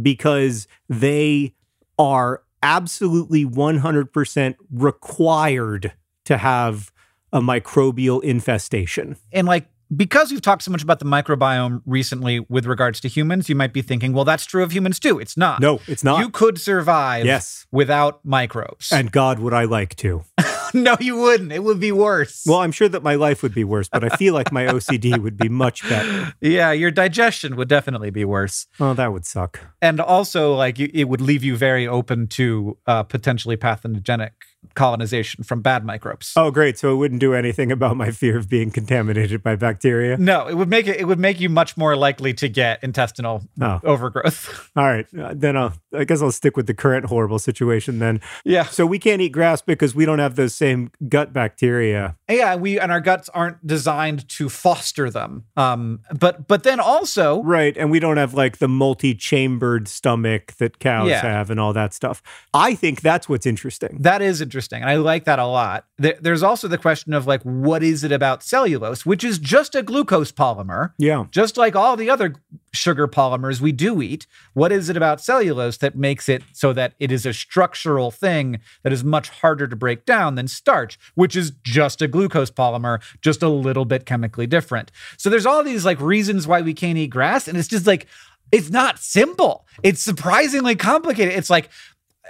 because 0.00 0.66
they 0.88 1.54
are 1.98 2.42
absolutely 2.62 3.44
100% 3.44 4.54
required 4.70 5.92
to 6.24 6.36
have 6.38 6.90
a 7.32 7.40
microbial 7.40 8.22
infestation. 8.22 9.16
And 9.32 9.46
like 9.46 9.68
because 9.94 10.32
we've 10.32 10.42
talked 10.42 10.62
so 10.62 10.72
much 10.72 10.82
about 10.82 10.98
the 10.98 11.04
microbiome 11.04 11.80
recently 11.86 12.40
with 12.48 12.66
regards 12.66 12.98
to 13.00 13.08
humans, 13.08 13.48
you 13.48 13.54
might 13.54 13.72
be 13.72 13.82
thinking, 13.82 14.12
well, 14.12 14.24
that's 14.24 14.44
true 14.44 14.64
of 14.64 14.72
humans 14.72 14.98
too. 14.98 15.20
It's 15.20 15.36
not. 15.36 15.60
No, 15.60 15.80
it's 15.86 16.02
not. 16.02 16.18
You 16.20 16.28
could 16.28 16.58
survive 16.60 17.24
Yes. 17.24 17.66
without 17.70 18.24
microbes. 18.24 18.90
and 18.90 19.12
God, 19.12 19.38
would 19.38 19.54
I 19.54 19.64
like 19.64 19.94
to? 19.96 20.24
no, 20.82 20.96
you 21.00 21.16
wouldn't. 21.16 21.52
It 21.52 21.64
would 21.64 21.80
be 21.80 21.92
worse. 21.92 22.44
Well, 22.46 22.58
I'm 22.58 22.72
sure 22.72 22.88
that 22.88 23.02
my 23.02 23.14
life 23.14 23.42
would 23.42 23.54
be 23.54 23.64
worse, 23.64 23.88
but 23.88 24.04
I 24.04 24.14
feel 24.16 24.34
like 24.34 24.52
my 24.52 24.66
OCD 24.66 25.16
would 25.22 25.36
be 25.36 25.48
much 25.48 25.88
better. 25.88 26.34
yeah, 26.40 26.72
your 26.72 26.90
digestion 26.90 27.56
would 27.56 27.68
definitely 27.68 28.10
be 28.10 28.24
worse. 28.24 28.66
Oh, 28.78 28.92
that 28.94 29.12
would 29.12 29.24
suck. 29.24 29.60
And 29.80 30.00
also, 30.00 30.54
like, 30.54 30.78
it 30.78 31.04
would 31.04 31.20
leave 31.20 31.42
you 31.42 31.56
very 31.56 31.88
open 31.88 32.26
to 32.28 32.76
uh, 32.86 33.02
potentially 33.04 33.56
pathogenic 33.56 34.32
colonization 34.74 35.42
from 35.44 35.62
bad 35.62 35.84
microbes. 35.84 36.32
Oh, 36.36 36.50
great. 36.50 36.78
So 36.78 36.92
it 36.92 36.96
wouldn't 36.96 37.20
do 37.20 37.32
anything 37.34 37.72
about 37.72 37.96
my 37.96 38.10
fear 38.10 38.36
of 38.36 38.48
being 38.48 38.70
contaminated 38.70 39.42
by 39.42 39.56
bacteria. 39.56 40.16
No, 40.18 40.48
it 40.48 40.54
would 40.54 40.68
make 40.68 40.86
it. 40.86 40.98
It 41.00 41.04
would 41.04 41.18
make 41.18 41.40
you 41.40 41.48
much 41.48 41.76
more 41.76 41.96
likely 41.96 42.34
to 42.34 42.48
get 42.48 42.82
intestinal 42.82 43.42
Oh. 43.60 43.80
overgrowth. 43.84 44.70
All 44.76 44.84
right. 44.84 45.06
Uh, 45.18 45.32
then 45.34 45.56
I'll, 45.56 45.72
I 45.94 46.04
guess 46.04 46.20
I'll 46.20 46.32
stick 46.32 46.56
with 46.56 46.66
the 46.66 46.74
current 46.74 47.06
horrible 47.06 47.38
situation 47.38 47.98
then. 48.00 48.20
yeah, 48.44 48.64
So 48.66 48.84
we 48.86 48.98
can't 48.98 49.22
eat 49.22 49.30
grass 49.30 49.62
because 49.62 49.94
we 49.94 50.04
don't 50.04 50.18
have 50.18 50.36
those 50.36 50.54
same 50.54 50.90
gut 51.08 51.32
bacteria. 51.32 52.16
yeah. 52.28 52.56
We 52.56 52.78
and 52.78 52.92
our 52.92 53.00
guts 53.00 53.28
aren't 53.30 53.66
designed 53.66 54.28
to 54.30 54.48
foster 54.48 55.10
them. 55.10 55.44
Um, 55.56 56.00
but 56.18 56.46
but 56.48 56.62
then 56.64 56.80
also, 56.80 57.42
Right. 57.42 57.76
And 57.76 57.90
we 57.90 57.98
don't 58.00 58.16
have 58.16 58.34
like 58.34 58.58
the 58.58 58.68
multi 58.68 59.14
chambered 59.14 59.88
stomach 59.88 60.52
that 60.58 60.78
cows 60.78 61.08
Yeah. 61.08 61.22
have 61.22 61.50
and 61.50 61.58
all 61.60 61.72
that 61.72 61.94
stuff. 61.94 62.22
I 62.52 62.74
think 62.74 63.00
that's 63.00 63.28
what's 63.28 63.46
interesting. 63.46 63.98
That 64.00 64.22
is 64.22 64.40
interesting. 64.46 64.80
And 64.80 64.88
I 64.90 64.96
like 64.96 65.24
that 65.24 65.38
a 65.38 65.46
lot. 65.46 65.86
There, 65.98 66.16
there's 66.20 66.42
also 66.42 66.68
the 66.68 66.78
question 66.78 67.12
of 67.12 67.26
like, 67.26 67.42
what 67.42 67.82
is 67.82 68.04
it 68.04 68.12
about 68.12 68.42
cellulose, 68.42 69.04
which 69.04 69.24
is 69.24 69.38
just 69.38 69.74
a 69.74 69.82
glucose 69.82 70.30
polymer, 70.30 70.92
Yeah. 70.98 71.26
just 71.32 71.56
like 71.56 71.74
all 71.74 71.96
the 71.96 72.08
other 72.08 72.34
sugar 72.72 73.08
polymers 73.08 73.60
we 73.60 73.72
do 73.72 74.00
eat. 74.00 74.26
What 74.54 74.70
is 74.70 74.88
it 74.88 74.96
about 74.96 75.20
cellulose 75.20 75.78
that 75.78 75.96
makes 75.96 76.28
it 76.28 76.42
so 76.52 76.72
that 76.74 76.94
it 77.00 77.10
is 77.10 77.26
a 77.26 77.32
structural 77.32 78.10
thing 78.10 78.60
that 78.84 78.92
is 78.92 79.02
much 79.02 79.28
harder 79.30 79.66
to 79.66 79.74
break 79.76 80.04
down 80.06 80.36
than 80.36 80.46
starch, 80.46 80.98
which 81.16 81.34
is 81.34 81.52
just 81.64 82.00
a 82.02 82.06
glucose 82.08 82.50
polymer, 82.50 83.02
just 83.20 83.42
a 83.42 83.48
little 83.48 83.84
bit 83.84 84.06
chemically 84.06 84.46
different? 84.46 84.92
So 85.18 85.28
there's 85.30 85.46
all 85.46 85.64
these 85.64 85.84
like 85.84 86.00
reasons 86.00 86.46
why 86.46 86.60
we 86.60 86.74
can't 86.74 86.98
eat 86.98 87.08
grass. 87.08 87.48
And 87.48 87.58
it's 87.58 87.68
just 87.68 87.86
like, 87.86 88.06
it's 88.52 88.70
not 88.70 89.00
simple. 89.00 89.66
It's 89.82 90.00
surprisingly 90.02 90.76
complicated. 90.76 91.34
It's 91.34 91.50
like, 91.50 91.68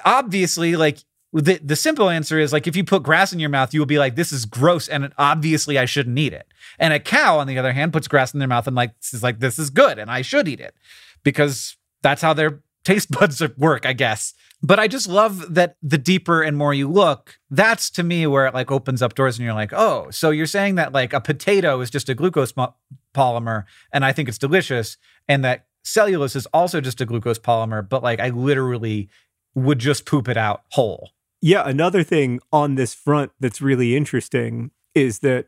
obviously, 0.04 0.76
like, 0.76 0.98
the, 1.44 1.60
the 1.62 1.76
simple 1.76 2.08
answer 2.08 2.38
is 2.38 2.52
like 2.52 2.66
if 2.66 2.76
you 2.76 2.84
put 2.84 3.02
grass 3.02 3.32
in 3.32 3.38
your 3.38 3.50
mouth, 3.50 3.74
you 3.74 3.80
will 3.80 3.86
be 3.86 3.98
like, 3.98 4.16
this 4.16 4.32
is 4.32 4.46
gross, 4.46 4.88
and 4.88 5.12
obviously 5.18 5.78
I 5.78 5.84
shouldn't 5.84 6.18
eat 6.18 6.32
it. 6.32 6.48
And 6.78 6.94
a 6.94 7.00
cow, 7.00 7.38
on 7.38 7.46
the 7.46 7.58
other 7.58 7.72
hand, 7.72 7.92
puts 7.92 8.08
grass 8.08 8.32
in 8.32 8.38
their 8.38 8.48
mouth 8.48 8.66
and 8.66 8.74
like 8.74 8.94
is 9.12 9.22
like, 9.22 9.40
this 9.40 9.58
is 9.58 9.70
good, 9.70 9.98
and 9.98 10.10
I 10.10 10.22
should 10.22 10.48
eat 10.48 10.60
it 10.60 10.74
because 11.22 11.76
that's 12.02 12.22
how 12.22 12.32
their 12.32 12.62
taste 12.84 13.10
buds 13.10 13.42
work, 13.58 13.84
I 13.84 13.92
guess. 13.92 14.32
But 14.62 14.80
I 14.80 14.88
just 14.88 15.06
love 15.06 15.54
that 15.54 15.76
the 15.82 15.98
deeper 15.98 16.42
and 16.42 16.56
more 16.56 16.72
you 16.72 16.88
look, 16.88 17.38
that's 17.50 17.90
to 17.90 18.02
me 18.02 18.26
where 18.26 18.46
it 18.46 18.54
like 18.54 18.70
opens 18.70 19.02
up 19.02 19.14
doors 19.14 19.36
and 19.36 19.44
you're 19.44 19.54
like, 19.54 19.72
oh, 19.74 20.10
so 20.10 20.30
you're 20.30 20.46
saying 20.46 20.76
that 20.76 20.92
like 20.92 21.12
a 21.12 21.20
potato 21.20 21.80
is 21.82 21.90
just 21.90 22.08
a 22.08 22.14
glucose 22.14 22.56
mo- 22.56 22.74
polymer 23.14 23.64
and 23.92 24.04
I 24.04 24.12
think 24.12 24.28
it's 24.28 24.38
delicious, 24.38 24.96
and 25.28 25.44
that 25.44 25.66
cellulose 25.84 26.34
is 26.34 26.46
also 26.46 26.80
just 26.80 27.00
a 27.02 27.06
glucose 27.06 27.38
polymer, 27.38 27.86
but 27.86 28.02
like 28.02 28.20
I 28.20 28.30
literally 28.30 29.10
would 29.54 29.78
just 29.78 30.06
poop 30.06 30.28
it 30.28 30.36
out 30.36 30.62
whole. 30.70 31.10
Yeah, 31.42 31.62
another 31.68 32.02
thing 32.02 32.40
on 32.52 32.74
this 32.76 32.94
front 32.94 33.32
that's 33.40 33.60
really 33.60 33.96
interesting 33.96 34.70
is 34.94 35.20
that 35.20 35.46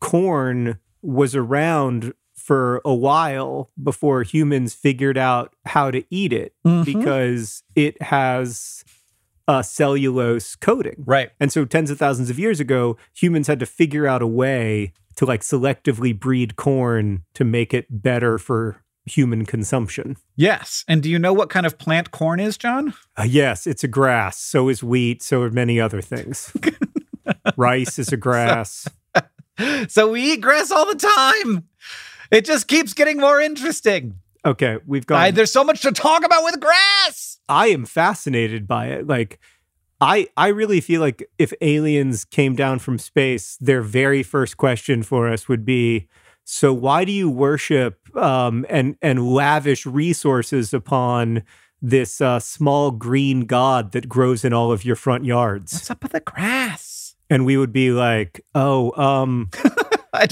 corn 0.00 0.78
was 1.02 1.34
around 1.34 2.12
for 2.34 2.80
a 2.84 2.94
while 2.94 3.70
before 3.82 4.22
humans 4.22 4.74
figured 4.74 5.18
out 5.18 5.54
how 5.66 5.90
to 5.90 6.02
eat 6.10 6.32
it 6.32 6.54
Mhm. 6.66 6.84
because 6.84 7.62
it 7.74 8.00
has 8.02 8.84
a 9.46 9.62
cellulose 9.64 10.56
coating. 10.56 11.02
Right. 11.06 11.30
And 11.40 11.50
so 11.52 11.64
tens 11.64 11.90
of 11.90 11.98
thousands 11.98 12.30
of 12.30 12.38
years 12.38 12.60
ago, 12.60 12.96
humans 13.14 13.46
had 13.46 13.60
to 13.60 13.66
figure 13.66 14.06
out 14.06 14.22
a 14.22 14.26
way 14.26 14.92
to 15.16 15.24
like 15.26 15.40
selectively 15.40 16.18
breed 16.18 16.56
corn 16.56 17.22
to 17.34 17.44
make 17.44 17.72
it 17.74 17.86
better 17.90 18.38
for 18.38 18.82
human 19.08 19.46
consumption. 19.46 20.16
Yes. 20.36 20.84
And 20.86 21.02
do 21.02 21.10
you 21.10 21.18
know 21.18 21.32
what 21.32 21.50
kind 21.50 21.66
of 21.66 21.78
plant 21.78 22.10
corn 22.10 22.40
is, 22.40 22.56
John? 22.56 22.94
Uh, 23.16 23.24
yes, 23.24 23.66
it's 23.66 23.82
a 23.82 23.88
grass. 23.88 24.38
So 24.38 24.68
is 24.68 24.82
wheat. 24.82 25.22
So 25.22 25.42
are 25.42 25.50
many 25.50 25.80
other 25.80 26.00
things. 26.00 26.52
Rice 27.56 27.98
is 27.98 28.12
a 28.12 28.16
grass. 28.16 28.88
So 29.88 30.12
we 30.12 30.34
eat 30.34 30.40
grass 30.40 30.70
all 30.70 30.86
the 30.86 30.94
time. 30.94 31.68
It 32.30 32.44
just 32.44 32.68
keeps 32.68 32.92
getting 32.94 33.18
more 33.18 33.40
interesting. 33.40 34.20
Okay, 34.44 34.78
we've 34.86 35.06
got. 35.06 35.18
I, 35.18 35.30
there's 35.30 35.52
so 35.52 35.64
much 35.64 35.82
to 35.82 35.92
talk 35.92 36.24
about 36.24 36.44
with 36.44 36.60
grass. 36.60 37.40
I 37.48 37.68
am 37.68 37.84
fascinated 37.84 38.68
by 38.68 38.86
it. 38.86 39.06
Like, 39.06 39.40
I 40.00 40.28
I 40.36 40.48
really 40.48 40.80
feel 40.80 41.00
like 41.00 41.28
if 41.38 41.52
aliens 41.60 42.24
came 42.24 42.54
down 42.54 42.78
from 42.78 42.98
space, 42.98 43.56
their 43.60 43.82
very 43.82 44.22
first 44.22 44.56
question 44.56 45.02
for 45.02 45.28
us 45.28 45.48
would 45.48 45.64
be, 45.64 46.06
"So 46.50 46.72
why 46.72 47.04
do 47.04 47.12
you 47.12 47.28
worship 47.28 47.98
um, 48.16 48.64
and 48.70 48.96
and 49.02 49.28
lavish 49.32 49.84
resources 49.84 50.72
upon 50.72 51.42
this 51.82 52.20
uh, 52.22 52.40
small 52.40 52.90
green 52.90 53.42
god 53.42 53.92
that 53.92 54.08
grows 54.08 54.44
in 54.44 54.52
all 54.54 54.72
of 54.72 54.82
your 54.84 54.96
front 54.96 55.24
yards?" 55.26 55.74
What's 55.74 55.90
up 55.90 56.02
with 56.02 56.12
the 56.12 56.20
grass? 56.20 57.14
And 57.30 57.44
we 57.44 57.58
would 57.58 57.72
be 57.72 57.90
like, 57.90 58.40
"Oh, 58.54 58.92
um." 59.00 59.50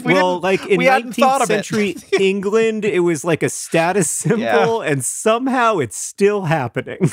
We 0.05 0.15
well, 0.15 0.41
like 0.41 0.67
in 0.67 0.79
we 0.79 0.87
19th 0.87 1.43
of 1.43 1.43
it. 1.43 1.47
century 1.47 1.97
England, 2.19 2.85
it 2.85 3.01
was 3.01 3.25
like 3.25 3.43
a 3.45 3.49
status 3.49 4.11
symbol, 4.11 4.41
Yeah. 4.41 4.81
and 4.91 5.05
somehow 5.05 5.79
it's 5.79 5.97
still 5.99 6.47
happening. 6.47 6.99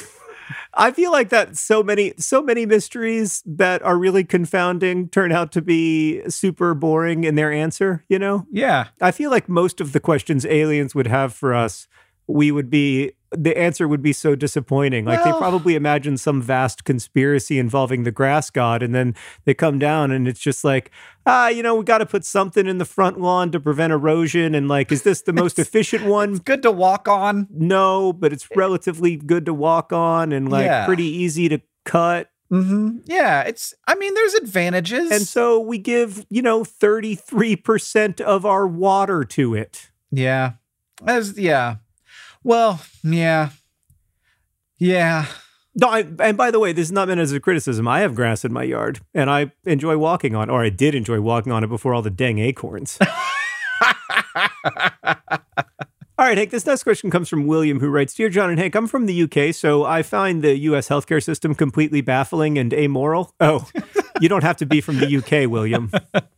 I 0.73 0.91
feel 0.91 1.12
like 1.12 1.29
that 1.29 1.58
so 1.58 1.84
many 1.84 2.13
so 2.17 2.41
many 2.41 2.65
mysteries 2.65 3.43
that 3.45 3.82
are 3.84 3.97
really 3.97 4.23
confounding 4.23 5.10
turn 5.10 5.32
out 5.32 5.51
to 5.53 5.62
be 5.62 6.21
super 6.29 6.73
boring 6.73 7.23
in 7.23 7.36
their 7.36 7.51
answer, 7.51 8.03
you 8.10 8.19
know? 8.19 8.45
yeah. 8.51 8.88
I 9.01 9.12
feel 9.12 9.32
like 9.32 9.49
most 9.49 9.82
of 9.82 9.91
the 9.93 9.99
questions 9.99 10.45
aliens 10.45 10.95
would 10.95 11.08
have 11.08 11.34
for 11.34 11.53
us, 11.53 11.88
we 12.27 12.51
would 12.51 12.69
be 12.69 13.13
the 13.38 13.58
answer 13.58 13.88
would 13.88 14.02
be 14.02 14.13
so 14.13 14.36
disappointing. 14.36 15.06
Like 15.06 15.24
Well- 15.26 15.34
they 15.34 15.39
probably 15.39 15.76
imagine 15.76 16.17
some 16.17 16.41
vast 16.41 16.84
conspiracy 16.86 17.60
involving 17.60 18.04
the 18.04 18.12
grass 18.12 18.50
god, 18.50 18.82
and 18.84 18.93
then 18.93 19.15
they 19.46 19.54
come 19.54 19.80
down 19.80 20.12
and 20.12 20.28
it's 20.28 20.39
just 20.39 20.63
like, 20.63 20.91
ah, 21.26 21.48
you 21.48 21.63
know, 21.63 21.76
we 21.76 21.84
got 21.84 22.00
to 22.00 22.06
put 22.06 22.26
something 22.26 22.67
in 22.67 22.78
the 22.78 22.86
front 22.86 23.19
lawn 23.19 23.52
to 23.52 23.60
prevent 23.60 23.93
erosion. 23.93 24.54
And 24.56 24.67
like, 24.67 24.91
is 24.91 25.04
this 25.04 25.22
the 25.22 25.34
most 25.43 25.58
efficient 25.60 26.06
one? 26.06 26.38
Good 26.38 26.62
to 26.63 26.72
walk 26.72 27.08
on. 27.08 27.48
No, 27.52 28.13
but 28.13 28.32
it's 28.34 28.48
relatively 28.56 29.15
good 29.15 29.46
to 29.46 29.54
walk 29.54 29.91
on 29.93 30.32
and 30.32 30.50
like 30.50 30.65
Yeah. 30.65 30.86
pretty 30.86 31.06
easy 31.08 31.50
to 31.50 31.62
cut. 31.86 32.30
Mm-hmm. 32.52 33.00
Yeah. 33.06 33.41
It's, 33.41 33.74
I 33.88 33.96
mean, 33.96 34.13
there's 34.13 34.36
advantages. 34.36 35.10
And 35.12 35.22
so 35.24 35.60
we 35.60 35.80
give, 35.80 36.26
you 36.30 36.41
know, 36.43 36.63
33% 36.63 38.22
of 38.22 38.46
our 38.46 38.67
water 38.67 39.24
to 39.24 39.56
it. 39.56 39.89
yeah. 40.12 40.54
As, 41.06 41.38
yeah. 41.38 41.78
Well, 42.43 42.82
yeah. 43.03 43.49
Yeah. 44.77 45.27
No, 45.75 45.88
I, 45.88 46.06
and 46.19 46.38
by 46.38 46.51
the 46.51 46.60
way, 46.60 46.71
this 46.71 46.88
is 46.88 46.91
not 46.91 47.08
meant 47.08 47.19
as 47.19 47.32
a 47.32 47.39
criticism. 47.39 47.88
I 47.88 48.01
have 48.01 48.13
grass 48.13 48.45
in 48.45 48.53
my 48.53 48.63
yard, 48.63 48.99
and 49.13 49.29
I 49.29 49.51
enjoy 49.65 49.97
walking 49.97 50.36
on, 50.36 50.49
or 50.49 50.63
I 50.63 50.69
did 50.69 50.93
enjoy 50.93 51.19
walking 51.19 51.51
on 51.51 51.63
it 51.63 51.67
before 51.67 51.95
all 51.95 52.03
the 52.03 52.12
dang 52.12 52.38
acorns. 52.38 52.99
all 53.01 53.10
right, 56.19 56.38
Hank. 56.38 56.51
This 56.51 56.65
next 56.67 56.84
question 56.84 57.10
comes 57.10 57.27
from 57.27 57.47
William, 57.47 57.79
who 57.79 57.89
writes, 57.89 58.13
"Dear 58.13 58.29
John 58.29 58.51
and 58.51 58.60
Hank, 58.60 58.75
I'm 58.75 58.86
from 58.86 59.08
the 59.08 59.23
UK, 59.23 59.56
so 59.56 59.84
I 59.84 60.03
find 60.03 60.43
the 60.43 60.56
U.S. 60.60 60.89
healthcare 60.89 61.23
system 61.23 61.56
completely 61.56 62.01
baffling 62.01 62.60
and 62.60 62.71
amoral." 62.71 63.34
Oh, 63.39 63.67
you 64.24 64.30
don't 64.30 64.44
have 64.44 64.56
to 64.56 64.66
be 64.66 64.80
from 64.80 65.00
the 65.00 65.18
UK, 65.18 65.52
William. 65.52 65.92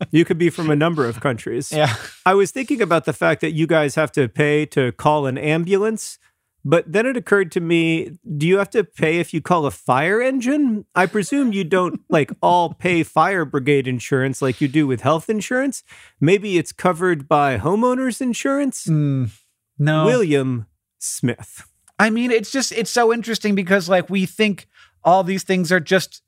You 0.09 0.25
could 0.25 0.39
be 0.39 0.49
from 0.49 0.71
a 0.71 0.75
number 0.75 1.05
of 1.05 1.19
countries. 1.19 1.71
Yeah. 1.71 1.93
I 2.25 2.33
was 2.33 2.49
thinking 2.49 2.81
about 2.81 3.05
the 3.05 3.13
fact 3.13 3.41
that 3.41 3.51
you 3.51 3.67
guys 3.67 3.93
have 3.93 4.11
to 4.13 4.27
pay 4.27 4.65
to 4.67 4.91
call 4.93 5.27
an 5.27 5.37
ambulance, 5.37 6.17
but 6.63 6.91
then 6.91 7.05
it 7.05 7.15
occurred 7.15 7.51
to 7.51 7.59
me 7.59 8.17
do 8.37 8.47
you 8.47 8.57
have 8.57 8.71
to 8.71 8.83
pay 8.83 9.19
if 9.19 9.35
you 9.35 9.41
call 9.41 9.67
a 9.67 9.71
fire 9.71 10.19
engine? 10.19 10.85
I 10.95 11.05
presume 11.05 11.53
you 11.53 11.63
don't 11.63 12.01
like 12.09 12.31
all 12.41 12.73
pay 12.73 13.03
fire 13.03 13.45
brigade 13.45 13.87
insurance 13.87 14.41
like 14.41 14.61
you 14.61 14.67
do 14.67 14.87
with 14.87 15.01
health 15.01 15.29
insurance. 15.29 15.83
Maybe 16.19 16.57
it's 16.57 16.71
covered 16.71 17.27
by 17.27 17.59
homeowners 17.59 18.19
insurance. 18.19 18.87
Mm, 18.87 19.29
no. 19.77 20.05
William 20.05 20.65
Smith. 20.97 21.67
I 21.99 22.09
mean, 22.09 22.31
it's 22.31 22.51
just 22.51 22.71
it's 22.71 22.89
so 22.89 23.13
interesting 23.13 23.53
because 23.53 23.87
like 23.87 24.09
we 24.09 24.25
think 24.25 24.67
all 25.03 25.23
these 25.23 25.43
things 25.43 25.71
are 25.71 25.79
just 25.79 26.23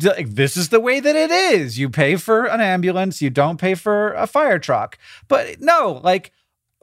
like, 0.00 0.30
this 0.30 0.56
is 0.56 0.68
the 0.70 0.80
way 0.80 1.00
that 1.00 1.16
it 1.16 1.30
is. 1.30 1.78
You 1.78 1.90
pay 1.90 2.16
for 2.16 2.44
an 2.46 2.60
ambulance, 2.60 3.20
you 3.20 3.30
don't 3.30 3.58
pay 3.60 3.74
for 3.74 4.12
a 4.14 4.26
fire 4.26 4.58
truck. 4.58 4.98
But 5.28 5.60
no, 5.60 6.00
like 6.02 6.32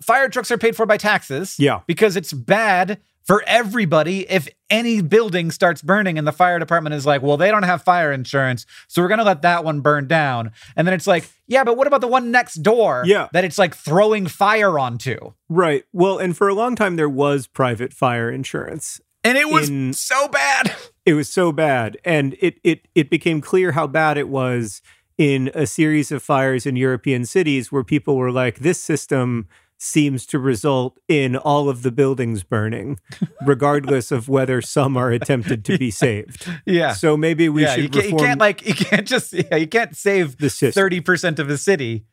fire 0.02 0.30
trucks 0.30 0.52
are 0.52 0.58
paid 0.58 0.76
for 0.76 0.86
by 0.86 0.98
taxes. 0.98 1.58
Yeah. 1.60 1.82
Because 1.88 2.16
it's 2.16 2.34
bad 2.34 3.00
for 3.26 3.44
everybody 3.46 4.28
if 4.32 4.48
any 4.72 5.02
building 5.02 5.52
starts 5.52 5.84
burning 5.84 6.18
and 6.18 6.28
the 6.28 6.32
fire 6.32 6.58
department 6.58 6.96
is 6.96 7.06
like, 7.06 7.22
well, 7.22 7.38
they 7.38 7.52
don't 7.52 7.62
have 7.64 7.84
fire 7.84 8.12
insurance, 8.12 8.66
so 8.88 9.02
we're 9.04 9.08
going 9.08 9.20
to 9.20 9.24
let 9.24 9.44
that 9.44 9.64
one 9.64 9.82
burn 9.82 10.08
down. 10.08 10.52
And 10.76 10.88
then 10.88 10.96
it's 10.96 11.06
like, 11.06 11.30
yeah, 11.48 11.64
but 11.64 11.78
what 11.78 11.86
about 11.86 12.02
the 12.02 12.08
one 12.08 12.32
next 12.32 12.56
door 12.56 13.04
Yeah. 13.06 13.28
that 13.34 13.44
it's 13.46 13.60
like 13.60 13.76
throwing 13.76 14.26
fire 14.26 14.80
onto? 14.80 15.34
Right. 15.48 15.84
Well, 15.94 16.18
and 16.18 16.36
for 16.36 16.48
a 16.48 16.56
long 16.56 16.76
time 16.76 16.96
there 16.96 17.10
was 17.10 17.46
private 17.46 17.94
fire 17.94 18.32
insurance. 18.32 19.00
And 19.24 19.38
it 19.38 19.50
was 19.50 19.70
In- 19.70 19.94
so 19.94 20.28
bad. 20.30 20.76
It 21.10 21.16
was 21.16 21.28
so 21.28 21.52
bad, 21.52 21.98
and 22.06 22.36
it 22.40 22.60
it 22.64 22.88
it 22.94 23.10
became 23.10 23.42
clear 23.42 23.72
how 23.72 23.88
bad 23.88 24.16
it 24.16 24.30
was 24.30 24.84
in 25.18 25.50
a 25.56 25.66
series 25.66 26.12
of 26.12 26.22
fires 26.22 26.68
in 26.68 26.76
European 26.76 27.26
cities 27.26 27.72
where 27.72 27.84
people 27.84 28.16
were 28.16 28.32
like, 28.32 28.60
"This 28.60 28.80
system." 28.80 29.48
Seems 29.82 30.26
to 30.26 30.40
result 30.40 31.00
in 31.08 31.38
all 31.38 31.70
of 31.70 31.84
the 31.84 31.92
buildings 31.92 32.44
burning, 32.44 33.00
regardless 33.46 34.12
of 34.12 34.28
whether 34.28 34.62
some 34.62 34.98
are 34.98 35.10
attempted 35.10 35.64
to 35.64 35.78
be 35.78 35.90
saved. 36.06 36.46
Yeah. 36.66 36.92
So 36.92 37.16
maybe 37.16 37.48
we 37.48 37.62
yeah, 37.62 37.76
should 37.76 37.84
you 37.84 37.90
can't, 37.90 38.12
you 38.12 38.18
can't 38.18 38.40
like 38.42 38.68
you 38.68 38.74
can't 38.76 39.08
just 39.08 39.32
yeah, 39.32 39.56
you 39.56 39.68
can't 39.68 39.96
save 39.96 40.38
the 40.38 40.50
thirty 40.50 41.00
percent 41.00 41.40
of 41.40 41.48
the 41.48 41.58
city. 41.58 42.04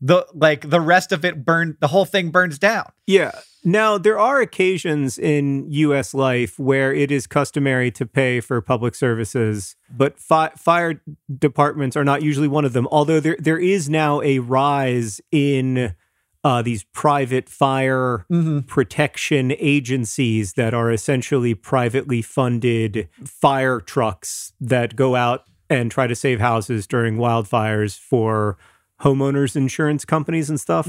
The 0.00 0.26
like 0.32 0.70
the 0.70 0.80
rest 0.80 1.12
of 1.12 1.24
it 1.24 1.44
burned. 1.44 1.76
The 1.80 1.88
whole 1.88 2.04
thing 2.04 2.30
burns 2.30 2.58
down. 2.58 2.90
Yeah. 3.06 3.32
Now, 3.62 3.98
there 3.98 4.18
are 4.18 4.40
occasions 4.40 5.18
in 5.18 5.70
U.S. 5.70 6.14
life 6.14 6.58
where 6.58 6.94
it 6.94 7.10
is 7.10 7.26
customary 7.26 7.90
to 7.90 8.06
pay 8.06 8.40
for 8.40 8.62
public 8.62 8.94
services, 8.94 9.76
but 9.94 10.18
fi- 10.18 10.52
fire 10.56 11.02
departments 11.38 11.94
are 11.94 12.04
not 12.04 12.22
usually 12.22 12.48
one 12.48 12.64
of 12.64 12.72
them. 12.72 12.88
Although 12.90 13.20
there 13.20 13.36
there 13.38 13.58
is 13.58 13.90
now 13.90 14.22
a 14.22 14.38
rise 14.38 15.20
in 15.30 15.94
uh, 16.42 16.62
these 16.62 16.84
private 16.84 17.48
fire 17.48 18.24
protection 18.66 19.52
agencies 19.58 20.54
that 20.54 20.72
are 20.72 20.90
essentially 20.90 21.54
privately 21.54 22.22
funded 22.22 23.08
fire 23.24 23.80
trucks 23.80 24.52
that 24.60 24.96
go 24.96 25.16
out 25.16 25.44
and 25.68 25.90
try 25.90 26.06
to 26.06 26.14
save 26.14 26.40
houses 26.40 26.86
during 26.86 27.16
wildfires 27.16 27.98
for 27.98 28.56
homeowners 29.02 29.56
insurance 29.56 30.04
companies 30.04 30.50
and 30.50 30.60
stuff 30.60 30.88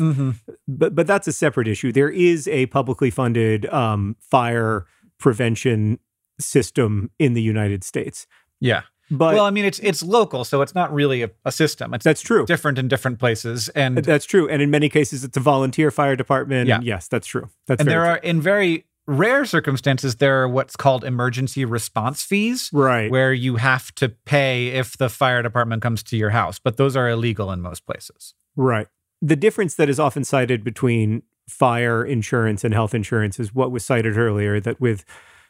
but 0.67 0.93
but 0.95 1.07
that's 1.07 1.27
a 1.27 1.31
separate 1.33 1.67
issue. 1.67 1.91
There 1.91 2.09
is 2.09 2.47
a 2.47 2.65
publicly 2.67 3.09
funded 3.09 3.65
um, 3.67 4.15
fire 4.19 4.85
prevention 5.19 5.99
system 6.39 7.11
in 7.19 7.33
the 7.33 7.41
United 7.41 7.83
States, 7.83 8.27
Yeah. 8.59 8.81
but 9.09 9.33
well, 9.35 9.45
I 9.45 9.49
mean, 9.51 9.65
it's 9.65 9.79
it's 9.79 10.01
local, 10.03 10.43
so 10.43 10.61
it's 10.61 10.73
not 10.75 10.91
really 10.93 11.23
a, 11.23 11.29
a 11.45 11.51
system. 11.51 11.93
It's 11.93 12.03
that's 12.03 12.21
true. 12.21 12.45
different 12.45 12.77
in 12.79 12.87
different 12.87 13.19
places, 13.19 13.69
and 13.69 13.97
That's 13.99 14.25
true, 14.25 14.47
and 14.49 14.61
in 14.61 14.69
many 14.71 14.89
cases, 14.89 15.23
it's 15.23 15.37
a 15.37 15.41
volunteer 15.41 15.91
fire 15.91 16.15
department. 16.15 16.67
Yeah. 16.67 16.75
and 16.75 16.83
yes, 16.85 17.07
that's 17.07 17.27
true. 17.27 17.49
That's 17.67 17.81
and 17.81 17.89
there 17.89 18.05
are 18.05 18.17
in 18.17 18.41
very 18.41 18.85
rare 19.07 19.45
circumstances 19.45 20.17
there 20.17 20.41
are 20.41 20.47
what's 20.47 20.75
called 20.75 21.03
emergency 21.03 21.65
response 21.65 22.23
fees, 22.23 22.69
right. 22.71 23.09
where 23.11 23.33
you 23.33 23.57
have 23.57 23.93
to 23.95 24.09
pay 24.09 24.67
if 24.67 24.97
the 24.97 25.09
fire 25.09 25.41
department 25.41 25.81
comes 25.81 26.03
to 26.03 26.17
your 26.17 26.29
house, 26.29 26.59
but 26.59 26.77
those 26.77 26.95
are 26.95 27.09
illegal 27.09 27.51
in 27.51 27.61
most 27.61 27.85
places. 27.85 28.33
Right. 28.55 28.87
The 29.21 29.35
difference 29.35 29.75
that 29.75 29.89
is 29.89 29.99
often 29.99 30.23
cited 30.23 30.63
between 30.63 31.23
fire 31.47 32.03
insurance 32.03 32.63
and 32.63 32.73
health 32.73 32.93
insurance 32.93 33.39
is 33.39 33.53
what 33.53 33.71
was 33.71 33.85
cited 33.85 34.17
earlier 34.17 34.59
that 34.59 34.79
with 34.79 35.03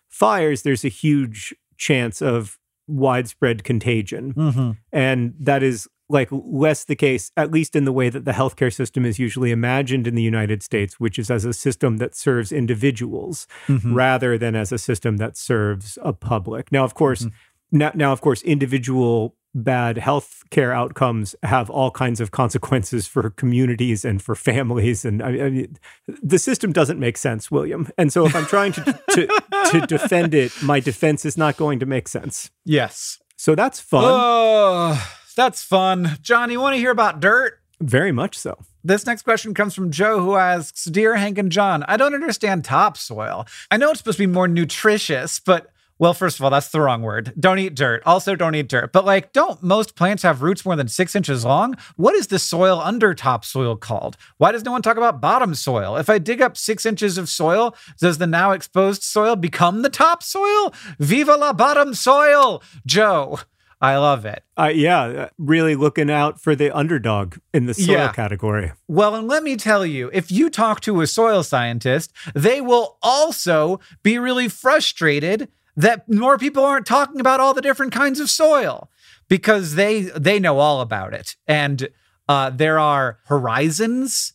fires, 0.10 0.64
there's 0.64 0.84
a 0.84 0.90
huge 0.90 1.54
chance 1.78 2.22
of 2.22 2.58
widespread 2.88 3.64
contagion. 3.64 4.34
Mm-hmm. 4.34 4.72
And 4.92 5.34
that 5.40 5.64
is 5.64 5.88
like 6.12 6.30
less 6.32 6.84
the 6.86 6.96
case, 6.96 7.32
at 7.36 7.52
least 7.52 7.76
in 7.76 7.86
the 7.86 7.92
way 7.94 8.10
that 8.10 8.26
the 8.26 8.32
healthcare 8.34 8.74
system 8.74 9.06
is 9.06 9.18
usually 9.20 9.52
imagined 9.52 10.08
in 10.08 10.16
the 10.16 10.22
United 10.22 10.62
States, 10.64 11.00
which 11.00 11.18
is 11.18 11.32
as 11.32 11.46
a 11.46 11.54
system 11.54 11.98
that 11.98 12.16
serves 12.16 12.52
individuals 12.52 13.48
Mm-hmm. 13.68 13.94
rather 13.94 14.38
than 14.38 14.56
as 14.56 14.72
a 14.72 14.78
system 14.78 15.18
that 15.18 15.38
serves 15.38 15.98
a 16.02 16.14
public. 16.14 16.72
Now, 16.72 16.84
of 16.84 16.94
course, 16.94 17.22
Mm-hmm. 17.26 17.78
now, 17.78 17.92
now, 17.96 18.12
of 18.12 18.22
course, 18.22 18.42
individual 18.44 19.36
bad 19.54 19.98
health 19.98 20.44
care 20.50 20.72
outcomes 20.74 21.36
have 21.44 21.70
all 21.70 21.92
kinds 21.92 22.22
of 22.22 22.32
consequences 22.32 23.06
for 23.08 23.30
communities 23.32 24.06
and 24.06 24.22
for 24.22 24.34
families. 24.36 25.04
And 25.04 25.22
I, 25.22 25.28
I 25.46 25.50
mean, 25.50 25.78
the 26.08 26.40
system 26.40 26.72
doesn't 26.72 27.00
make 27.00 27.18
sense, 27.18 27.52
William. 27.52 27.90
And 27.98 28.14
so 28.14 28.26
if 28.26 28.34
I'm 28.34 28.46
trying 28.46 28.72
to, 28.74 28.84
to, 29.12 29.28
to 29.72 29.82
defend 29.88 30.34
it, 30.34 30.52
my 30.64 30.80
defense 30.80 31.26
is 31.26 31.36
not 31.38 31.58
going 31.58 31.80
to 31.80 31.86
make 31.86 32.08
sense. 32.08 32.50
Yes. 32.64 33.20
So 33.36 33.56
that's 33.56 33.80
fun. 33.82 34.06
Oh, 34.08 35.16
that's 35.34 35.64
fun. 35.64 36.18
John, 36.22 36.52
you 36.52 36.60
want 36.60 36.76
to 36.76 36.80
hear 36.80 36.92
about 36.92 37.20
dirt? 37.20 37.60
Very 37.80 38.12
much 38.12 38.38
so. 38.38 38.58
This 38.84 39.06
next 39.06 39.24
question 39.24 39.54
comes 39.54 39.76
from 39.76 39.92
Joe, 39.92 40.22
who 40.22 40.36
asks 40.36 40.86
Dear 40.86 41.16
Hank 41.16 41.38
and 41.38 41.52
John, 41.52 41.84
I 41.88 41.98
don't 41.98 42.16
understand 42.16 42.66
topsoil. 42.66 43.46
I 43.70 43.78
know 43.78 43.92
it's 43.92 44.00
supposed 44.00 44.18
to 44.18 44.24
be 44.24 44.32
more 44.32 44.48
nutritious, 44.48 45.40
but 45.40 45.72
well, 46.02 46.16
first 46.16 46.40
of 46.40 46.44
all, 46.44 46.50
that's 46.50 46.70
the 46.70 46.82
wrong 46.82 47.04
word. 47.04 47.32
Don't 47.40 47.60
eat 47.60 47.76
dirt. 47.76 48.02
Also, 48.08 48.36
don't 48.36 48.56
eat 48.56 48.68
dirt. 48.68 48.92
But 48.92 49.06
like, 49.06 49.34
don't 49.34 49.62
most 49.62 49.96
plants 49.96 50.24
have 50.24 50.42
roots 50.42 50.66
more 50.66 50.76
than 50.76 50.88
six 50.88 51.16
inches 51.16 51.46
long? 51.46 51.76
What 51.96 52.16
is 52.16 52.26
the 52.26 52.40
soil 52.40 52.82
under 52.82 53.14
topsoil 53.14 53.76
called? 53.76 54.18
Why 54.40 54.52
does 54.52 54.66
no 54.66 54.72
one 54.72 54.82
talk 54.82 54.98
about 54.98 55.22
bottom 55.22 55.54
soil? 55.54 55.98
If 55.98 56.10
I 56.10 56.18
dig 56.18 56.42
up 56.42 56.58
six 56.58 56.88
inches 56.88 57.20
of 57.20 57.30
soil, 57.30 57.76
does 58.00 58.18
the 58.18 58.26
now 58.26 58.50
exposed 58.50 59.04
soil 59.04 59.36
become 59.36 59.84
the 59.84 59.92
topsoil? 59.92 60.74
Viva 60.98 61.36
la 61.36 61.54
bottom 61.54 61.94
soil, 61.94 62.64
Joe. 62.84 63.38
I 63.82 63.98
love 63.98 64.26
it. 64.26 64.44
Uh, 64.58 64.72
yeah, 64.74 65.30
really 65.40 65.76
looking 65.76 66.12
out 66.12 66.40
for 66.40 66.56
the 66.56 66.70
underdog 66.76 67.38
in 67.54 67.66
the 67.66 67.74
soil 67.74 67.96
Yeah. 67.96 68.12
category. 68.12 68.74
Well, 68.88 69.16
and 69.16 69.28
let 69.28 69.42
me 69.44 69.56
tell 69.56 69.86
you, 69.86 70.10
if 70.14 70.32
you 70.32 70.50
talk 70.52 70.82
to 70.82 71.02
a 71.02 71.08
soil 71.08 71.42
scientist, 71.42 72.12
they 72.36 72.62
will 72.62 72.98
also 73.02 73.80
be 74.04 74.20
really 74.20 74.48
frustrated 74.48 75.48
that 75.76 76.08
more 76.10 76.38
people 76.38 76.64
aren't 76.64 76.86
talking 76.86 77.20
about 77.20 77.40
all 77.40 77.54
the 77.56 77.62
different 77.62 77.92
kinds 77.92 78.20
of 78.20 78.30
soil 78.30 78.90
because 79.28 79.76
they 79.76 80.02
they 80.02 80.38
know 80.40 80.60
all 80.60 80.82
about 80.82 81.14
it. 81.14 81.36
And 81.48 81.90
uh, 82.30 82.50
there 82.52 82.78
are 82.78 83.18
horizons, 83.26 84.34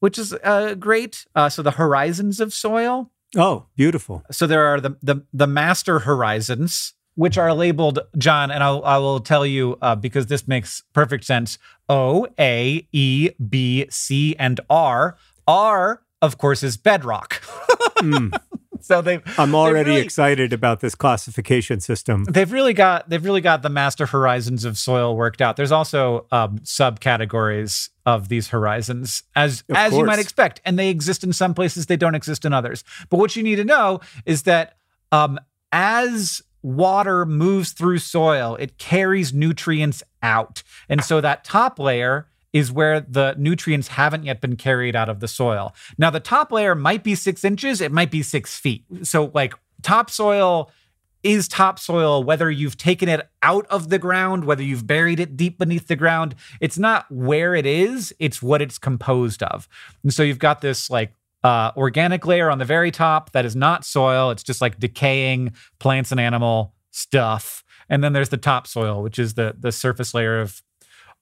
which 0.00 0.18
is 0.18 0.32
uh, 0.42 0.74
great. 0.74 1.24
Uh, 1.34 1.48
so 1.48 1.62
the 1.62 1.72
horizons 1.72 2.40
of 2.40 2.52
soil. 2.52 3.10
Oh, 3.36 3.66
beautiful. 3.76 4.22
So 4.30 4.46
there 4.46 4.66
are 4.66 4.80
the 4.80 4.96
the, 5.02 5.22
the 5.32 5.46
master 5.46 6.00
horizons, 6.00 6.94
which 7.18 7.36
are 7.36 7.52
labeled 7.52 7.98
John, 8.16 8.52
and 8.52 8.62
I'll, 8.62 8.80
I 8.84 8.96
will 8.98 9.18
tell 9.18 9.44
you 9.44 9.76
uh, 9.82 9.96
because 9.96 10.26
this 10.26 10.46
makes 10.46 10.84
perfect 10.92 11.24
sense. 11.24 11.58
O, 11.88 12.28
A, 12.38 12.86
E, 12.92 13.30
B, 13.48 13.86
C, 13.90 14.36
and 14.38 14.60
R. 14.70 15.16
R, 15.48 16.00
of 16.22 16.38
course, 16.38 16.62
is 16.62 16.76
bedrock. 16.76 17.42
Mm. 17.96 18.40
so 18.80 19.02
they 19.02 19.20
I'm 19.36 19.56
already 19.56 19.90
really- 19.90 20.02
excited 20.02 20.52
about 20.52 20.78
this 20.78 20.94
classification 20.94 21.80
system. 21.80 22.22
they've 22.22 22.52
really 22.52 22.72
got 22.72 23.08
they've 23.08 23.24
really 23.24 23.40
got 23.40 23.62
the 23.62 23.68
master 23.68 24.06
horizons 24.06 24.64
of 24.64 24.78
soil 24.78 25.16
worked 25.16 25.42
out. 25.42 25.56
There's 25.56 25.72
also 25.72 26.28
um, 26.30 26.60
subcategories 26.60 27.88
of 28.06 28.28
these 28.28 28.46
horizons, 28.46 29.24
as 29.34 29.64
Of 29.68 29.76
as 29.76 29.92
you 29.92 30.04
might 30.04 30.20
expect, 30.20 30.60
and 30.64 30.78
they 30.78 30.88
exist 30.88 31.24
in 31.24 31.32
some 31.32 31.52
places. 31.52 31.86
They 31.86 31.96
don't 31.96 32.14
exist 32.14 32.44
in 32.44 32.52
others. 32.52 32.84
But 33.10 33.16
what 33.16 33.34
you 33.34 33.42
need 33.42 33.56
to 33.56 33.64
know 33.64 33.98
is 34.24 34.44
that 34.44 34.76
um, 35.10 35.40
as 35.72 36.42
water 36.62 37.24
moves 37.24 37.72
through 37.72 37.98
soil, 37.98 38.56
it 38.56 38.78
carries 38.78 39.32
nutrients 39.32 40.02
out, 40.22 40.62
and 40.88 41.02
so 41.04 41.20
that 41.20 41.44
top 41.44 41.78
layer 41.78 42.28
is 42.52 42.72
where 42.72 43.00
the 43.00 43.34
nutrients 43.38 43.88
haven't 43.88 44.24
yet 44.24 44.40
been 44.40 44.56
carried 44.56 44.96
out 44.96 45.08
of 45.08 45.20
the 45.20 45.28
soil. 45.28 45.74
Now, 45.98 46.10
the 46.10 46.20
top 46.20 46.50
layer 46.50 46.74
might 46.74 47.04
be 47.04 47.14
six 47.14 47.44
inches, 47.44 47.80
it 47.80 47.92
might 47.92 48.10
be 48.10 48.22
six 48.22 48.58
feet. 48.58 48.84
So, 49.02 49.30
like 49.34 49.54
topsoil 49.82 50.70
is 51.22 51.48
topsoil, 51.48 52.22
whether 52.22 52.50
you've 52.50 52.76
taken 52.76 53.08
it 53.08 53.28
out 53.42 53.66
of 53.66 53.88
the 53.88 53.98
ground, 53.98 54.44
whether 54.44 54.62
you've 54.62 54.86
buried 54.86 55.18
it 55.18 55.36
deep 55.36 55.58
beneath 55.58 55.88
the 55.88 55.96
ground. 55.96 56.34
It's 56.60 56.78
not 56.78 57.10
where 57.10 57.54
it 57.54 57.66
is, 57.66 58.14
it's 58.18 58.40
what 58.40 58.62
it's 58.62 58.78
composed 58.78 59.42
of. 59.42 59.68
And 60.02 60.14
so 60.14 60.22
you've 60.22 60.38
got 60.38 60.60
this 60.60 60.90
like 60.90 61.12
uh, 61.44 61.72
organic 61.76 62.26
layer 62.26 62.50
on 62.50 62.58
the 62.58 62.64
very 62.64 62.90
top 62.90 63.32
that 63.32 63.44
is 63.44 63.54
not 63.54 63.84
soil, 63.84 64.30
it's 64.30 64.42
just 64.42 64.60
like 64.60 64.78
decaying 64.78 65.52
plants 65.78 66.10
and 66.10 66.20
animal 66.20 66.74
stuff. 66.90 67.62
And 67.88 68.02
then 68.02 68.12
there's 68.12 68.28
the 68.28 68.36
topsoil, 68.36 69.02
which 69.02 69.18
is 69.18 69.34
the 69.34 69.54
the 69.58 69.72
surface 69.72 70.14
layer 70.14 70.40
of 70.40 70.62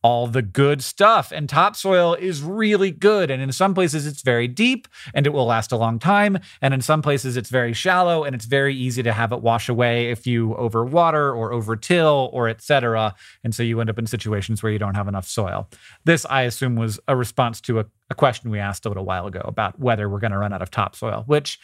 all 0.07 0.29
the 0.29 0.41
good 0.41 0.85
stuff. 0.85 1.33
And 1.33 1.49
topsoil 1.49 2.15
is 2.15 2.41
really 2.41 2.93
good. 2.93 3.29
And 3.29 3.43
in 3.43 3.51
some 3.51 3.75
places, 3.75 4.07
it's 4.07 4.23
very 4.23 4.47
deep 4.47 4.87
and 5.13 5.27
it 5.27 5.31
will 5.33 5.47
last 5.47 5.73
a 5.73 5.77
long 5.77 5.99
time. 5.99 6.39
And 6.63 6.73
in 6.73 6.81
some 6.81 7.03
places, 7.03 7.37
it's 7.37 7.51
very 7.51 7.73
shallow 7.73 8.23
and 8.23 8.33
it's 8.33 8.45
very 8.45 8.73
easy 8.73 9.03
to 9.03 9.13
have 9.13 9.33
it 9.33 9.43
wash 9.43 9.69
away 9.69 10.13
if 10.13 10.25
you 10.25 10.51
overwater 10.61 11.37
or 11.37 11.53
overtill 11.53 12.31
or 12.33 12.49
etc. 12.49 13.17
And 13.43 13.53
so 13.53 13.65
you 13.65 13.81
end 13.81 13.91
up 13.91 13.99
in 13.99 14.07
situations 14.07 14.63
where 14.63 14.71
you 14.71 14.79
don't 14.79 14.95
have 14.95 15.09
enough 15.09 15.27
soil. 15.27 15.69
This, 16.05 16.25
I 16.31 16.43
assume, 16.43 16.77
was 16.77 17.01
a 17.09 17.17
response 17.17 17.61
to 17.63 17.81
a, 17.81 17.87
a 18.09 18.15
question 18.15 18.49
we 18.49 18.61
asked 18.61 18.87
a 18.87 18.89
little 18.89 19.05
while 19.05 19.27
ago 19.27 19.43
about 19.43 19.81
whether 19.81 20.09
we're 20.09 20.21
going 20.21 20.31
to 20.31 20.39
run 20.39 20.53
out 20.53 20.63
of 20.63 20.71
topsoil, 20.71 21.25
which, 21.27 21.59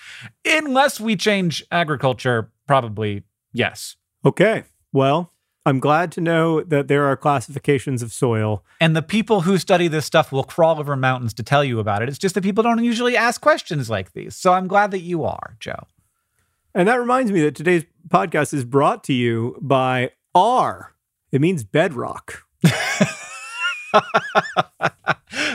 unless 0.44 0.98
we 0.98 1.14
change 1.14 1.64
agriculture, 1.70 2.50
probably 2.66 3.22
yes. 3.52 3.94
Okay. 4.24 4.64
Well, 4.92 5.32
I'm 5.64 5.78
glad 5.78 6.10
to 6.12 6.20
know 6.20 6.62
that 6.62 6.88
there 6.88 7.04
are 7.06 7.16
classifications 7.16 8.02
of 8.02 8.12
soil. 8.12 8.64
And 8.80 8.96
the 8.96 9.02
people 9.02 9.42
who 9.42 9.58
study 9.58 9.86
this 9.86 10.04
stuff 10.04 10.32
will 10.32 10.42
crawl 10.42 10.80
over 10.80 10.96
mountains 10.96 11.32
to 11.34 11.44
tell 11.44 11.62
you 11.62 11.78
about 11.78 12.02
it. 12.02 12.08
It's 12.08 12.18
just 12.18 12.34
that 12.34 12.42
people 12.42 12.64
don't 12.64 12.82
usually 12.82 13.16
ask 13.16 13.40
questions 13.40 13.88
like 13.88 14.12
these. 14.12 14.34
So 14.34 14.52
I'm 14.52 14.66
glad 14.66 14.90
that 14.90 15.00
you 15.00 15.24
are, 15.24 15.56
Joe. 15.60 15.86
And 16.74 16.88
that 16.88 16.98
reminds 16.98 17.30
me 17.30 17.42
that 17.42 17.54
today's 17.54 17.84
podcast 18.08 18.52
is 18.54 18.64
brought 18.64 19.04
to 19.04 19.12
you 19.12 19.56
by 19.60 20.10
R. 20.34 20.94
It 21.30 21.40
means 21.40 21.62
bedrock. 21.62 22.42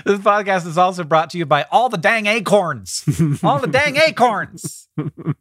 this 0.08 0.20
podcast 0.20 0.66
is 0.66 0.78
also 0.78 1.04
brought 1.04 1.30
to 1.32 1.38
you 1.38 1.46
by 1.46 1.66
all 1.72 1.90
the 1.90 1.98
dang 1.98 2.26
acorns. 2.26 3.04
all 3.44 3.60
the 3.60 3.68
dang 3.68 3.98
acorns. 3.98 4.88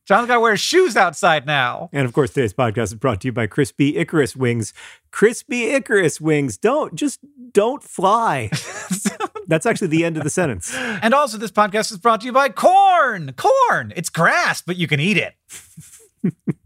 John's 0.05 0.27
got 0.27 0.35
to 0.35 0.41
wear 0.41 0.57
shoes 0.57 0.97
outside 0.97 1.47
now. 1.47 1.89
And 1.93 2.05
of 2.05 2.13
course, 2.13 2.33
today's 2.33 2.53
podcast 2.53 2.85
is 2.85 2.95
brought 2.95 3.21
to 3.23 3.29
you 3.29 3.33
by 3.33 3.47
Crispy 3.47 3.97
Icarus 3.97 4.37
Wings. 4.37 4.75
Crispy 5.11 5.67
Icarus 5.67 6.21
Wings. 6.21 6.57
Don't 6.57 6.95
just 6.95 7.21
don't 7.53 7.83
fly. 7.83 8.51
That's 9.47 9.65
actually 9.65 9.89
the 9.89 10.05
end 10.05 10.17
of 10.17 10.25
the 10.25 10.31
sentence. 10.31 10.75
And 10.75 11.15
also, 11.15 11.39
this 11.39 11.53
podcast 11.53 11.93
is 11.93 11.99
brought 11.99 12.21
to 12.23 12.27
you 12.27 12.33
by 12.33 12.49
corn. 12.49 13.33
Corn. 13.37 13.93
It's 13.97 14.09
grass, 14.09 14.61
but 14.61 14.77
you 14.77 14.89
can 14.89 15.01
eat 15.01 15.17
it. 15.17 15.35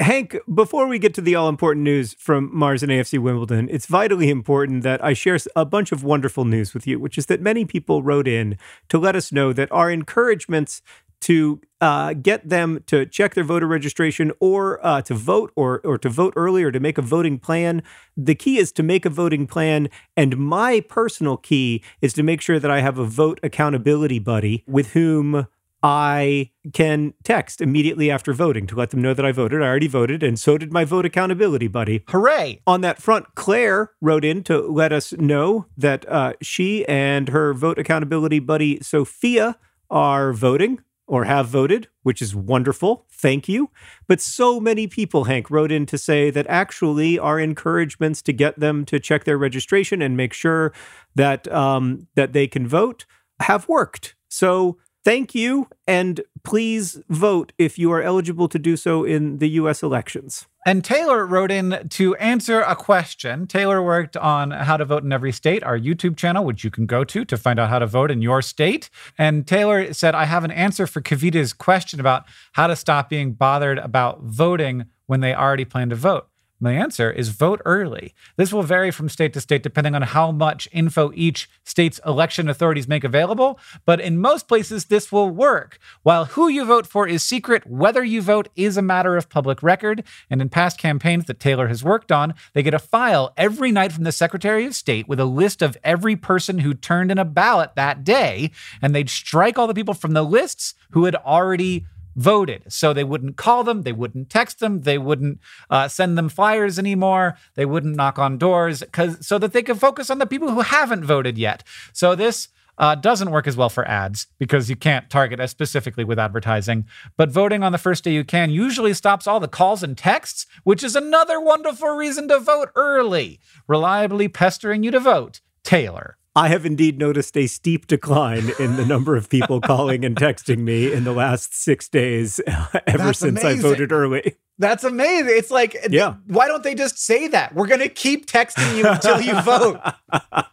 Hank, 0.00 0.34
before 0.52 0.86
we 0.86 0.98
get 0.98 1.12
to 1.14 1.20
the 1.20 1.34
all 1.34 1.50
important 1.50 1.84
news 1.84 2.14
from 2.14 2.48
Mars 2.56 2.82
and 2.82 2.90
AFC 2.90 3.18
Wimbledon, 3.18 3.68
it's 3.70 3.84
vitally 3.84 4.30
important 4.30 4.82
that 4.82 5.04
I 5.04 5.12
share 5.12 5.38
a 5.54 5.66
bunch 5.66 5.92
of 5.92 6.02
wonderful 6.02 6.46
news 6.46 6.72
with 6.72 6.86
you, 6.86 6.98
which 6.98 7.18
is 7.18 7.26
that 7.26 7.42
many 7.42 7.66
people 7.66 8.02
wrote 8.02 8.26
in 8.26 8.56
to 8.88 8.98
let 8.98 9.14
us 9.14 9.30
know 9.30 9.52
that 9.52 9.70
our 9.70 9.90
encouragements 9.90 10.80
to 11.20 11.60
uh, 11.82 12.14
get 12.14 12.48
them 12.48 12.82
to 12.86 13.04
check 13.04 13.34
their 13.34 13.44
voter 13.44 13.66
registration 13.66 14.32
or 14.40 14.84
uh, 14.84 15.02
to 15.02 15.12
vote 15.12 15.52
or, 15.54 15.82
or 15.84 15.98
to 15.98 16.08
vote 16.08 16.32
early 16.34 16.62
or 16.62 16.72
to 16.72 16.80
make 16.80 16.96
a 16.96 17.02
voting 17.02 17.38
plan. 17.38 17.82
The 18.16 18.34
key 18.34 18.56
is 18.56 18.72
to 18.72 18.82
make 18.82 19.04
a 19.04 19.10
voting 19.10 19.46
plan. 19.46 19.88
And 20.16 20.38
my 20.38 20.80
personal 20.80 21.36
key 21.36 21.84
is 22.00 22.14
to 22.14 22.22
make 22.22 22.40
sure 22.40 22.58
that 22.58 22.70
I 22.70 22.80
have 22.80 22.96
a 22.96 23.04
vote 23.04 23.38
accountability 23.42 24.18
buddy 24.18 24.64
with 24.66 24.92
whom 24.92 25.46
I 25.82 26.50
can 26.72 27.14
text 27.24 27.60
immediately 27.60 28.10
after 28.10 28.32
voting 28.32 28.66
to 28.66 28.76
let 28.76 28.90
them 28.90 29.00
know 29.00 29.14
that 29.14 29.24
I 29.24 29.32
voted. 29.32 29.62
I 29.62 29.66
already 29.66 29.88
voted, 29.88 30.22
and 30.22 30.38
so 30.38 30.58
did 30.58 30.72
my 30.72 30.84
vote 30.84 31.06
accountability 31.06 31.68
buddy. 31.68 32.04
Hooray! 32.08 32.60
On 32.66 32.82
that 32.82 33.00
front, 33.00 33.34
Claire 33.34 33.92
wrote 34.00 34.24
in 34.24 34.42
to 34.44 34.60
let 34.60 34.92
us 34.92 35.12
know 35.14 35.66
that 35.76 36.06
uh, 36.08 36.34
she 36.42 36.86
and 36.86 37.30
her 37.30 37.54
vote 37.54 37.78
accountability 37.78 38.38
buddy 38.38 38.78
Sophia 38.82 39.56
are 39.90 40.32
voting 40.32 40.80
or 41.10 41.24
have 41.24 41.48
voted, 41.48 41.88
which 42.04 42.22
is 42.22 42.36
wonderful. 42.36 43.04
Thank 43.10 43.48
you. 43.48 43.70
But 44.06 44.20
so 44.20 44.60
many 44.60 44.86
people, 44.86 45.24
Hank, 45.24 45.50
wrote 45.50 45.72
in 45.72 45.84
to 45.86 45.98
say 45.98 46.30
that 46.30 46.46
actually 46.48 47.18
our 47.18 47.40
encouragements 47.40 48.22
to 48.22 48.32
get 48.32 48.60
them 48.60 48.84
to 48.84 49.00
check 49.00 49.24
their 49.24 49.36
registration 49.36 50.02
and 50.02 50.16
make 50.16 50.32
sure 50.32 50.72
that 51.16 51.50
um, 51.50 52.06
that 52.14 52.32
they 52.32 52.46
can 52.46 52.68
vote 52.68 53.06
have 53.40 53.66
worked. 53.66 54.14
So 54.28 54.78
Thank 55.02 55.34
you, 55.34 55.68
and 55.86 56.20
please 56.44 57.00
vote 57.08 57.52
if 57.56 57.78
you 57.78 57.90
are 57.92 58.02
eligible 58.02 58.48
to 58.48 58.58
do 58.58 58.76
so 58.76 59.04
in 59.04 59.38
the 59.38 59.48
US 59.50 59.82
elections. 59.82 60.46
And 60.66 60.84
Taylor 60.84 61.24
wrote 61.24 61.50
in 61.50 61.88
to 61.88 62.14
answer 62.16 62.60
a 62.60 62.76
question. 62.76 63.46
Taylor 63.46 63.82
worked 63.82 64.14
on 64.18 64.50
how 64.50 64.76
to 64.76 64.84
vote 64.84 65.02
in 65.02 65.10
every 65.10 65.32
state, 65.32 65.64
our 65.64 65.78
YouTube 65.78 66.18
channel, 66.18 66.44
which 66.44 66.64
you 66.64 66.70
can 66.70 66.84
go 66.84 67.02
to 67.02 67.24
to 67.24 67.36
find 67.38 67.58
out 67.58 67.70
how 67.70 67.78
to 67.78 67.86
vote 67.86 68.10
in 68.10 68.20
your 68.20 68.42
state. 68.42 68.90
And 69.16 69.46
Taylor 69.46 69.94
said, 69.94 70.14
I 70.14 70.26
have 70.26 70.44
an 70.44 70.50
answer 70.50 70.86
for 70.86 71.00
Kavita's 71.00 71.54
question 71.54 71.98
about 71.98 72.24
how 72.52 72.66
to 72.66 72.76
stop 72.76 73.08
being 73.08 73.32
bothered 73.32 73.78
about 73.78 74.20
voting 74.22 74.84
when 75.06 75.20
they 75.20 75.34
already 75.34 75.64
plan 75.64 75.88
to 75.88 75.96
vote. 75.96 76.28
My 76.62 76.72
answer 76.72 77.10
is 77.10 77.30
vote 77.30 77.62
early. 77.64 78.14
This 78.36 78.52
will 78.52 78.62
vary 78.62 78.90
from 78.90 79.08
state 79.08 79.32
to 79.32 79.40
state 79.40 79.62
depending 79.62 79.94
on 79.94 80.02
how 80.02 80.30
much 80.30 80.68
info 80.72 81.10
each 81.14 81.48
state's 81.64 81.98
election 82.04 82.50
authorities 82.50 82.86
make 82.86 83.02
available, 83.02 83.58
but 83.86 83.98
in 83.98 84.20
most 84.20 84.46
places, 84.46 84.84
this 84.84 85.10
will 85.10 85.30
work. 85.30 85.78
While 86.02 86.26
who 86.26 86.48
you 86.48 86.66
vote 86.66 86.86
for 86.86 87.08
is 87.08 87.24
secret, 87.24 87.66
whether 87.66 88.04
you 88.04 88.20
vote 88.20 88.50
is 88.56 88.76
a 88.76 88.82
matter 88.82 89.16
of 89.16 89.30
public 89.30 89.62
record. 89.62 90.04
And 90.28 90.42
in 90.42 90.50
past 90.50 90.78
campaigns 90.78 91.24
that 91.24 91.40
Taylor 91.40 91.68
has 91.68 91.82
worked 91.82 92.12
on, 92.12 92.34
they 92.52 92.62
get 92.62 92.74
a 92.74 92.78
file 92.78 93.32
every 93.38 93.72
night 93.72 93.92
from 93.92 94.04
the 94.04 94.12
Secretary 94.12 94.66
of 94.66 94.74
State 94.74 95.08
with 95.08 95.18
a 95.18 95.24
list 95.24 95.62
of 95.62 95.78
every 95.82 96.14
person 96.14 96.58
who 96.58 96.74
turned 96.74 97.10
in 97.10 97.16
a 97.16 97.24
ballot 97.24 97.70
that 97.76 98.04
day, 98.04 98.50
and 98.82 98.94
they'd 98.94 99.08
strike 99.08 99.58
all 99.58 99.66
the 99.66 99.72
people 99.72 99.94
from 99.94 100.12
the 100.12 100.22
lists 100.22 100.74
who 100.90 101.06
had 101.06 101.16
already 101.16 101.86
voted. 102.20 102.64
So 102.68 102.92
they 102.92 103.04
wouldn't 103.04 103.36
call 103.36 103.64
them, 103.64 103.82
they 103.82 103.92
wouldn't 103.92 104.28
text 104.28 104.58
them, 104.60 104.82
they 104.82 104.98
wouldn't 104.98 105.40
uh, 105.70 105.88
send 105.88 106.18
them 106.18 106.28
flyers 106.28 106.78
anymore, 106.78 107.36
they 107.54 107.64
wouldn't 107.64 107.96
knock 107.96 108.18
on 108.18 108.38
doors, 108.38 108.80
because 108.80 109.26
so 109.26 109.38
that 109.38 109.52
they 109.52 109.62
could 109.62 109.80
focus 109.80 110.10
on 110.10 110.18
the 110.18 110.26
people 110.26 110.50
who 110.50 110.60
haven't 110.60 111.04
voted 111.04 111.38
yet. 111.38 111.64
So 111.92 112.14
this 112.14 112.48
uh, 112.76 112.94
doesn't 112.94 113.30
work 113.30 113.46
as 113.46 113.56
well 113.56 113.68
for 113.68 113.86
ads 113.88 114.26
because 114.38 114.70
you 114.70 114.76
can't 114.76 115.10
target 115.10 115.40
as 115.40 115.50
specifically 115.50 116.04
with 116.04 116.18
advertising. 116.18 116.86
But 117.16 117.30
voting 117.30 117.62
on 117.62 117.72
the 117.72 117.78
first 117.78 118.04
day 118.04 118.12
you 118.12 118.24
can 118.24 118.50
usually 118.50 118.94
stops 118.94 119.26
all 119.26 119.40
the 119.40 119.48
calls 119.48 119.82
and 119.82 119.96
texts, 119.96 120.46
which 120.64 120.82
is 120.82 120.96
another 120.96 121.40
wonderful 121.40 121.88
reason 121.88 122.28
to 122.28 122.38
vote 122.38 122.70
early. 122.74 123.40
Reliably 123.66 124.28
pestering 124.28 124.82
you 124.82 124.90
to 124.90 125.00
vote. 125.00 125.40
Taylor. 125.62 126.16
I 126.36 126.48
have 126.48 126.64
indeed 126.64 126.98
noticed 126.98 127.36
a 127.36 127.46
steep 127.48 127.86
decline 127.88 128.52
in 128.60 128.76
the 128.76 128.86
number 128.86 129.16
of 129.16 129.28
people 129.28 129.60
calling 129.72 130.04
and 130.04 130.14
texting 130.16 130.58
me 130.58 130.92
in 130.92 131.04
the 131.04 131.12
last 131.12 131.54
six 131.60 131.88
days 131.88 132.40
ever 132.46 132.70
That's 132.84 133.18
since 133.18 133.40
amazing. 133.40 133.58
I 133.58 133.62
voted 133.62 133.92
early. 133.92 134.36
That's 134.58 134.84
amazing. 134.84 135.30
It's 135.36 135.50
like, 135.50 135.76
Yeah. 135.90 136.14
why 136.26 136.46
don't 136.46 136.62
they 136.62 136.74
just 136.74 136.98
say 136.98 137.28
that? 137.28 137.54
We're 137.54 137.66
going 137.66 137.80
to 137.80 137.88
keep 137.88 138.26
texting 138.26 138.76
you 138.76 138.86
until 138.86 139.20
you 139.20 139.40
vote. 139.42 139.80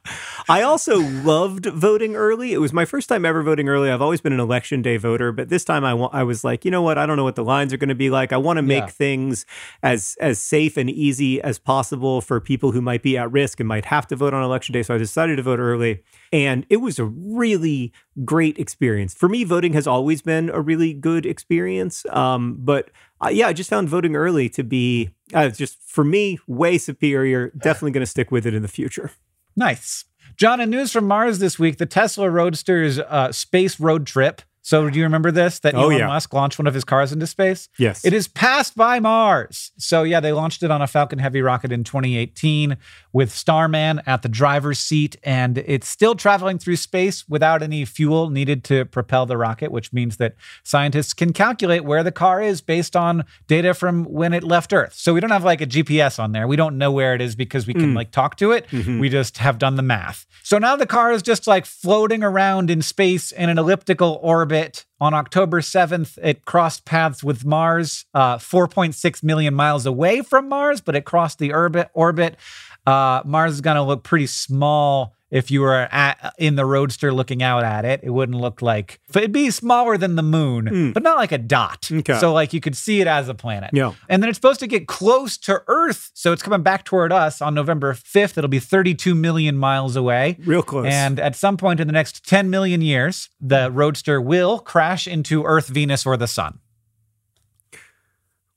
I 0.50 0.62
also 0.62 1.00
loved 1.00 1.66
voting 1.66 2.16
early. 2.16 2.54
It 2.54 2.60
was 2.60 2.72
my 2.72 2.86
first 2.86 3.10
time 3.10 3.26
ever 3.26 3.44
voting 3.44 3.68
early. 3.68 3.92
I've 3.92 4.02
always 4.02 4.22
been 4.22 4.32
an 4.32 4.40
election 4.40 4.82
day 4.82 4.96
voter, 4.96 5.34
but 5.34 5.50
this 5.50 5.66
time 5.66 5.84
I 5.84 5.94
wa- 5.94 6.10
I 6.14 6.24
was 6.24 6.46
like, 6.46 6.64
you 6.64 6.72
know 6.72 6.82
what? 6.82 6.98
I 6.98 7.06
don't 7.06 7.18
know 7.18 7.26
what 7.26 7.36
the 7.36 7.44
lines 7.44 7.74
are 7.74 7.78
going 7.78 7.90
to 7.90 7.96
be 7.96 8.10
like. 8.10 8.32
I 8.32 8.38
want 8.38 8.56
to 8.56 8.62
make 8.62 8.84
Yeah. 8.86 8.88
things 8.88 9.46
as 9.84 10.16
as 10.22 10.40
safe 10.40 10.78
and 10.78 10.90
easy 10.90 11.42
as 11.42 11.60
possible 11.60 12.22
for 12.22 12.40
people 12.40 12.72
who 12.72 12.82
might 12.82 13.04
be 13.04 13.18
at 13.18 13.30
risk 13.30 13.60
and 13.60 13.68
might 13.68 13.86
have 13.86 14.08
to 14.08 14.16
vote 14.16 14.34
on 14.34 14.42
election 14.42 14.72
day. 14.72 14.84
So 14.84 14.96
I 14.96 14.98
decided 14.98 15.36
to 15.36 15.44
vote 15.44 15.60
early, 15.60 16.02
and 16.32 16.66
it 16.70 16.78
was 16.78 16.98
a 16.98 17.06
really 17.06 17.92
great 18.24 18.58
experience. 18.58 19.14
For 19.14 19.28
me, 19.28 19.44
voting 19.44 19.74
has 19.74 19.86
always 19.86 20.22
been 20.22 20.50
a 20.50 20.62
really 20.62 20.94
good 20.94 21.26
experience. 21.26 22.06
Um, 22.10 22.56
but 22.60 22.90
uh, 23.20 23.30
yeah, 23.30 23.48
I 23.48 23.54
just 23.54 23.70
found 23.70 23.90
voting 23.90 24.16
early 24.16 24.48
to 24.50 24.64
be 24.64 25.10
uh, 25.34 25.50
just 25.50 25.78
for 25.84 26.06
me 26.06 26.40
way 26.48 26.78
superior. 26.78 27.50
Definitely 27.58 27.92
going 27.92 28.06
to 28.06 28.10
stick 28.10 28.32
with 28.32 28.46
it 28.46 28.54
in 28.54 28.62
the 28.62 28.68
future. 28.70 29.12
Nice. 29.58 30.06
John, 30.38 30.62
in 30.62 30.70
news 30.70 30.92
from 30.92 31.08
Mars 31.08 31.40
this 31.40 31.58
week, 31.58 31.78
the 31.78 31.86
Tesla 31.88 32.28
Roadster's 32.28 33.00
uh, 33.00 33.32
space 33.32 33.80
road 33.80 34.06
trip. 34.06 34.42
So, 34.62 34.90
do 34.90 34.98
you 35.00 35.06
remember 35.06 35.32
this? 35.32 35.60
That 35.60 35.76
Oh, 35.76 35.84
Elon 35.84 35.98
yeah. 35.98 36.08
Musk 36.08 36.34
launched 36.34 36.60
one 36.60 36.68
of 36.68 36.74
his 36.74 36.84
cars 36.84 37.14
into 37.14 37.26
space? 37.26 37.70
Yes. 37.80 38.04
It 38.06 38.12
is 38.14 38.28
passed 38.28 38.76
by 38.76 39.00
Mars. 39.00 39.72
So, 39.78 40.04
yeah, 40.04 40.20
they 40.20 40.34
launched 40.34 40.62
it 40.62 40.70
on 40.70 40.82
a 40.82 40.88
Falcon 40.88 41.20
Heavy 41.20 41.42
rocket 41.42 41.72
in 41.72 41.86
2018 41.86 42.76
with 43.18 43.34
Starman 43.34 44.00
at 44.06 44.22
the 44.22 44.30
driver's 44.30 44.78
seat. 44.78 45.16
And 45.24 45.58
it's 45.58 45.88
still 45.88 46.14
traveling 46.14 46.60
through 46.60 46.76
space 46.76 47.28
without 47.28 47.64
any 47.64 47.84
fuel 47.84 48.30
needed 48.30 48.64
to 48.66 48.86
propel 48.86 49.26
the 49.26 49.38
rocket, 49.38 49.72
which 49.72 49.92
means 49.92 50.18
that 50.18 50.36
scientists 50.62 51.16
can 51.16 51.34
calculate 51.34 51.84
where 51.84 52.04
the 52.04 52.12
car 52.12 52.44
is 52.44 52.62
based 52.62 52.96
on 52.96 53.26
data 53.48 53.74
from 53.74 54.04
when 54.04 54.34
it 54.34 54.44
left 54.44 54.72
Earth. 54.72 54.94
So, 54.94 55.16
we 55.16 55.20
don't 55.20 55.32
have 55.32 55.44
like 55.44 55.62
a 55.62 55.66
GPS 55.66 56.20
on 56.20 56.32
there. 56.32 56.48
We 56.48 56.58
don't 56.58 56.78
know 56.78 56.92
where 56.92 57.16
it 57.16 57.22
is 57.22 57.36
because 57.36 57.66
we 57.66 57.74
can 57.74 57.96
like 57.96 58.12
talk 58.12 58.36
to 58.38 58.52
it. 58.52 58.68
We 59.02 59.10
just 59.10 59.40
have 59.40 59.58
done 59.58 59.78
the 59.78 59.82
math. 59.82 60.28
So, 60.44 60.60
now 60.60 60.76
the 60.76 60.86
car 60.86 61.12
is 61.12 61.24
just 61.24 61.48
like 61.48 61.66
floating 61.66 62.24
around 62.24 62.70
in 62.70 62.84
space 62.84 63.32
in 63.32 63.50
an 63.50 63.58
elliptical 63.58 64.20
orbit. 64.22 64.86
On 65.00 65.14
October 65.14 65.62
7th, 65.62 66.18
it 66.24 66.46
crossed 66.46 66.84
paths 66.84 67.24
with 67.24 67.46
Mars, 67.46 68.06
uh, 68.16 68.38
4.6 68.38 69.22
million 69.24 69.54
miles 69.54 69.86
away 69.86 70.22
from 70.22 70.50
Mars, 70.50 70.82
but 70.82 70.96
it 70.96 71.06
crossed 71.06 71.38
the 71.38 71.54
orbit. 71.54 71.90
orbit. 71.94 72.36
Uh, 72.88 73.22
Mars 73.26 73.54
is 73.54 73.62
going 73.62 73.76
to 73.76 73.84
look 73.84 74.04
pretty 74.04 74.28
small 74.28 75.14
if 75.30 75.52
you 75.52 75.60
were 75.60 75.90
at, 75.92 76.34
in 76.38 76.56
the 76.56 76.64
Roadster 76.66 77.12
looking 77.12 77.44
out 77.44 77.66
at 77.66 77.84
it. 77.84 78.00
It 78.02 78.12
wouldn't 78.12 78.38
look 78.38 78.62
like, 78.62 79.02
it'd 79.14 79.34
be 79.34 79.52
smaller 79.52 79.98
than 79.98 80.16
the 80.16 80.24
moon, 80.24 80.94
but 80.94 81.04
not 81.04 81.18
like 81.18 81.34
a 81.34 81.38
dot. 81.38 81.90
Okay. 81.92 82.18
So, 82.18 82.32
like, 82.32 82.54
you 82.54 82.62
could 82.62 82.78
see 82.78 83.02
it 83.02 83.08
as 83.08 83.28
a 83.28 83.34
planet. 83.34 83.72
Yeah. 83.74 83.92
And 84.08 84.24
then 84.24 84.30
it's 84.30 84.38
supposed 84.38 84.62
to 84.62 84.68
get 84.68 84.88
close 84.88 85.36
to 85.40 85.62
Earth. 85.68 86.12
So, 86.14 86.32
it's 86.32 86.42
coming 86.42 86.64
back 86.64 86.86
toward 86.86 87.12
us 87.12 87.42
on 87.42 87.54
November 87.54 87.94
5th. 87.94 88.38
It'll 88.38 88.48
be 88.48 88.60
32 88.60 89.14
million 89.16 89.58
miles 89.58 89.98
away. 89.98 90.38
Real 90.46 90.64
close. 90.64 90.86
And 90.90 91.20
at 91.20 91.36
some 91.36 91.58
point 91.58 91.82
in 91.82 91.88
the 91.88 91.94
next 91.94 92.26
10 92.26 92.50
million 92.50 92.80
years, 92.80 93.30
the 93.42 93.70
Roadster 93.70 94.22
will 94.22 94.60
crash 94.60 95.10
into 95.10 95.44
Earth, 95.44 95.68
Venus, 95.68 96.06
or 96.06 96.16
the 96.16 96.28
Sun. 96.28 96.60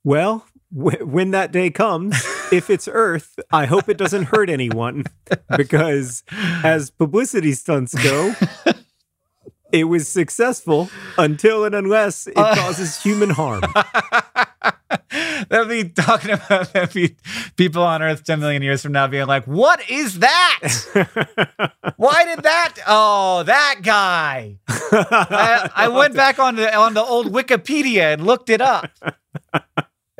Well, 0.03 0.45
w- 0.75 1.05
when 1.05 1.31
that 1.31 1.51
day 1.51 1.69
comes, 1.69 2.15
if 2.51 2.69
it's 2.69 2.87
Earth, 2.91 3.39
I 3.51 3.65
hope 3.65 3.89
it 3.89 3.97
doesn't 3.97 4.25
hurt 4.25 4.49
anyone 4.49 5.05
because, 5.57 6.23
as 6.63 6.89
publicity 6.89 7.53
stunts 7.53 7.95
go, 7.95 8.35
it 9.71 9.85
was 9.85 10.07
successful 10.07 10.89
until 11.17 11.65
and 11.65 11.73
unless 11.73 12.27
it 12.27 12.37
uh. 12.37 12.55
causes 12.55 13.01
human 13.01 13.31
harm. 13.31 13.63
They'll 15.49 15.67
be 15.67 15.89
talking 15.89 16.31
about 16.31 16.71
there'll 16.71 16.87
be 16.87 17.17
people 17.57 17.83
on 17.83 18.01
Earth 18.01 18.23
10 18.23 18.39
million 18.39 18.61
years 18.61 18.81
from 18.81 18.93
now 18.93 19.07
being 19.07 19.27
like, 19.27 19.45
what 19.45 19.89
is 19.89 20.19
that? 20.19 20.59
Why 21.97 22.23
did 22.23 22.43
that? 22.43 22.75
Oh, 22.87 23.43
that 23.43 23.79
guy. 23.81 24.57
I, 24.69 25.69
I 25.75 25.87
went 25.89 26.15
back 26.15 26.39
on 26.39 26.55
the, 26.55 26.73
on 26.73 26.93
the 26.93 27.03
old 27.03 27.31
Wikipedia 27.31 28.13
and 28.13 28.25
looked 28.25 28.49
it 28.49 28.61
up. 28.61 28.89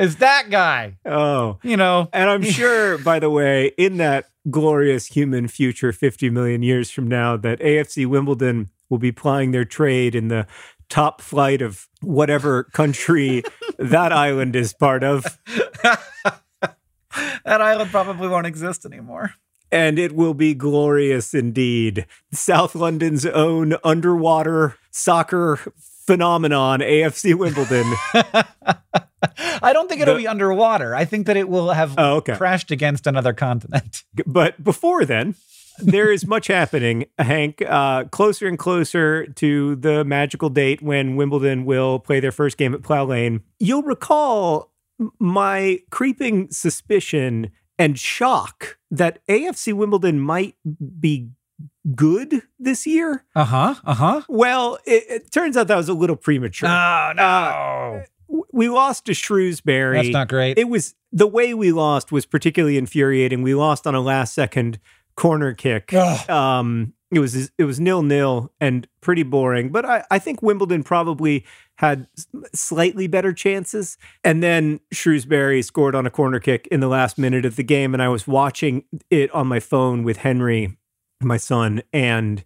It's 0.02 0.16
that 0.16 0.50
guy. 0.50 0.98
Oh. 1.06 1.60
You 1.64 1.78
know, 1.78 2.10
And 2.12 2.30
I'm 2.30 2.44
sure, 2.44 2.98
by 2.98 3.20
the 3.20 3.30
way, 3.30 3.72
in 3.78 3.98
that 3.98 4.26
glorious 4.50 5.06
human 5.06 5.48
future 5.48 5.94
50 5.94 6.30
million 6.32 6.64
years 6.64 6.90
from 6.90 7.08
now, 7.08 7.38
that 7.38 7.60
AFC 7.60 8.08
Wimbledon 8.08 8.70
will 8.90 8.98
be 8.98 9.12
plying 9.12 9.52
their 9.52 9.64
trade 9.66 10.16
in 10.16 10.28
the 10.28 10.48
top 10.90 11.22
flight 11.22 11.62
of 11.62 11.88
whatever 12.02 12.64
country 12.64 13.44
that 13.78 14.12
island 14.12 14.56
is 14.56 14.74
part 14.74 15.04
of. 15.04 15.40
that 15.86 17.62
island 17.62 17.92
probably 17.92 18.28
won't 18.28 18.48
exist 18.48 18.86
anymore. 18.86 19.34
and 19.72 20.00
it 20.00 20.14
will 20.14 20.34
be 20.34 20.54
glorious 20.54 21.34
indeed. 21.34 22.06
South 22.34 22.74
London's 22.76 23.26
own 23.26 23.76
underwater 23.84 24.76
soccer 24.90 25.60
phenomenon, 25.78 26.80
AFC 26.80 27.36
Wimbledon. 27.36 27.86
I 29.62 29.74
don't 29.74 29.88
think 29.90 30.02
it'll 30.02 30.16
The- 30.16 30.22
be 30.22 30.28
underwater. 30.28 30.96
I 30.96 31.06
think 31.06 31.28
that 31.28 31.38
it 31.38 31.48
will 31.50 31.72
have 31.72 31.94
Oh, 31.98 32.16
okay. 32.18 32.36
crashed 32.36 32.72
against 32.72 33.08
another 33.08 33.34
continent. 33.34 34.04
but 34.26 34.64
before 34.64 35.06
then, 35.06 35.36
there 35.80 36.12
is 36.12 36.28
much 36.28 36.48
happening, 36.48 37.06
Hank. 37.18 37.62
Uh, 37.68 38.04
closer 38.06 38.48
and 38.48 38.60
closer 38.60 39.26
to 39.26 39.76
the 39.78 40.04
magical 40.04 40.50
date 40.50 40.82
when 40.82 41.16
Wimbledon 41.16 41.66
will 41.66 41.98
play 42.00 42.20
their 42.20 42.32
first 42.32 42.58
game 42.58 42.74
at 42.74 42.84
Plough 42.84 43.06
Lane. 43.06 43.42
You'll 43.60 43.82
recall 43.84 44.72
my 45.20 45.80
creeping 45.90 46.50
suspicion 46.52 47.52
and 47.80 47.98
shock 47.98 48.78
that 48.92 49.26
AFC 49.28 49.74
Wimbledon 49.74 50.20
might 50.20 50.56
be 51.00 51.30
good 51.96 52.44
this 52.60 52.86
year. 52.86 53.26
Uh 53.36 53.46
huh. 53.46 53.76
Uh 53.84 53.94
huh. 53.96 54.22
Well, 54.30 54.78
it, 54.86 55.04
it 55.10 55.32
turns 55.32 55.58
out 55.58 55.68
that 55.68 55.78
was 55.78 55.90
a 55.90 55.94
little 55.94 56.16
premature. 56.16 56.70
Oh 56.70 57.12
no, 57.16 57.22
W- 57.92 58.06
we 58.54 58.70
lost 58.70 59.06
to 59.06 59.14
Shrewsbury. 59.14 59.98
that's 59.98 60.14
not 60.14 60.28
great. 60.28 60.58
It 60.58 60.70
was 60.70 60.96
the 61.12 61.28
way 61.28 61.54
we 61.54 61.72
lost 61.72 62.12
was 62.12 62.26
particularly 62.26 62.78
infuriating. 62.78 63.42
We 63.42 63.56
lost 63.56 63.86
on 63.88 63.96
a 63.96 64.02
last 64.02 64.34
second 64.34 64.80
corner 65.16 65.54
kick. 65.54 65.94
Um, 66.30 66.94
it 67.12 67.20
was 67.20 67.52
it 67.58 67.66
was 67.66 67.80
nil 67.80 68.04
nil 68.04 68.52
and 68.62 68.88
pretty 69.02 69.24
boring. 69.24 69.70
But 69.70 69.86
I, 69.86 70.04
I 70.10 70.20
think 70.20 70.42
Wimbledon 70.42 70.84
probably 70.84 71.46
had 71.76 72.08
slightly 72.54 73.08
better 73.08 73.34
chances. 73.34 73.98
And 74.24 74.42
then 74.42 74.80
Shrewsbury 74.92 75.62
scored 75.62 75.96
on 75.96 76.06
a 76.06 76.10
corner 76.10 76.40
kick 76.40 76.68
in 76.72 76.80
the 76.80 76.88
last 76.88 77.18
minute 77.18 77.46
of 77.46 77.58
the 77.58 77.64
game, 77.64 77.94
and 77.94 78.02
I 78.02 78.08
was 78.08 78.28
watching 78.28 78.86
it 79.10 79.30
on 79.32 79.48
my 79.48 79.60
phone 79.60 80.04
with 80.04 80.18
Henry, 80.18 80.78
my 81.22 81.38
son, 81.38 81.82
and 81.92 82.46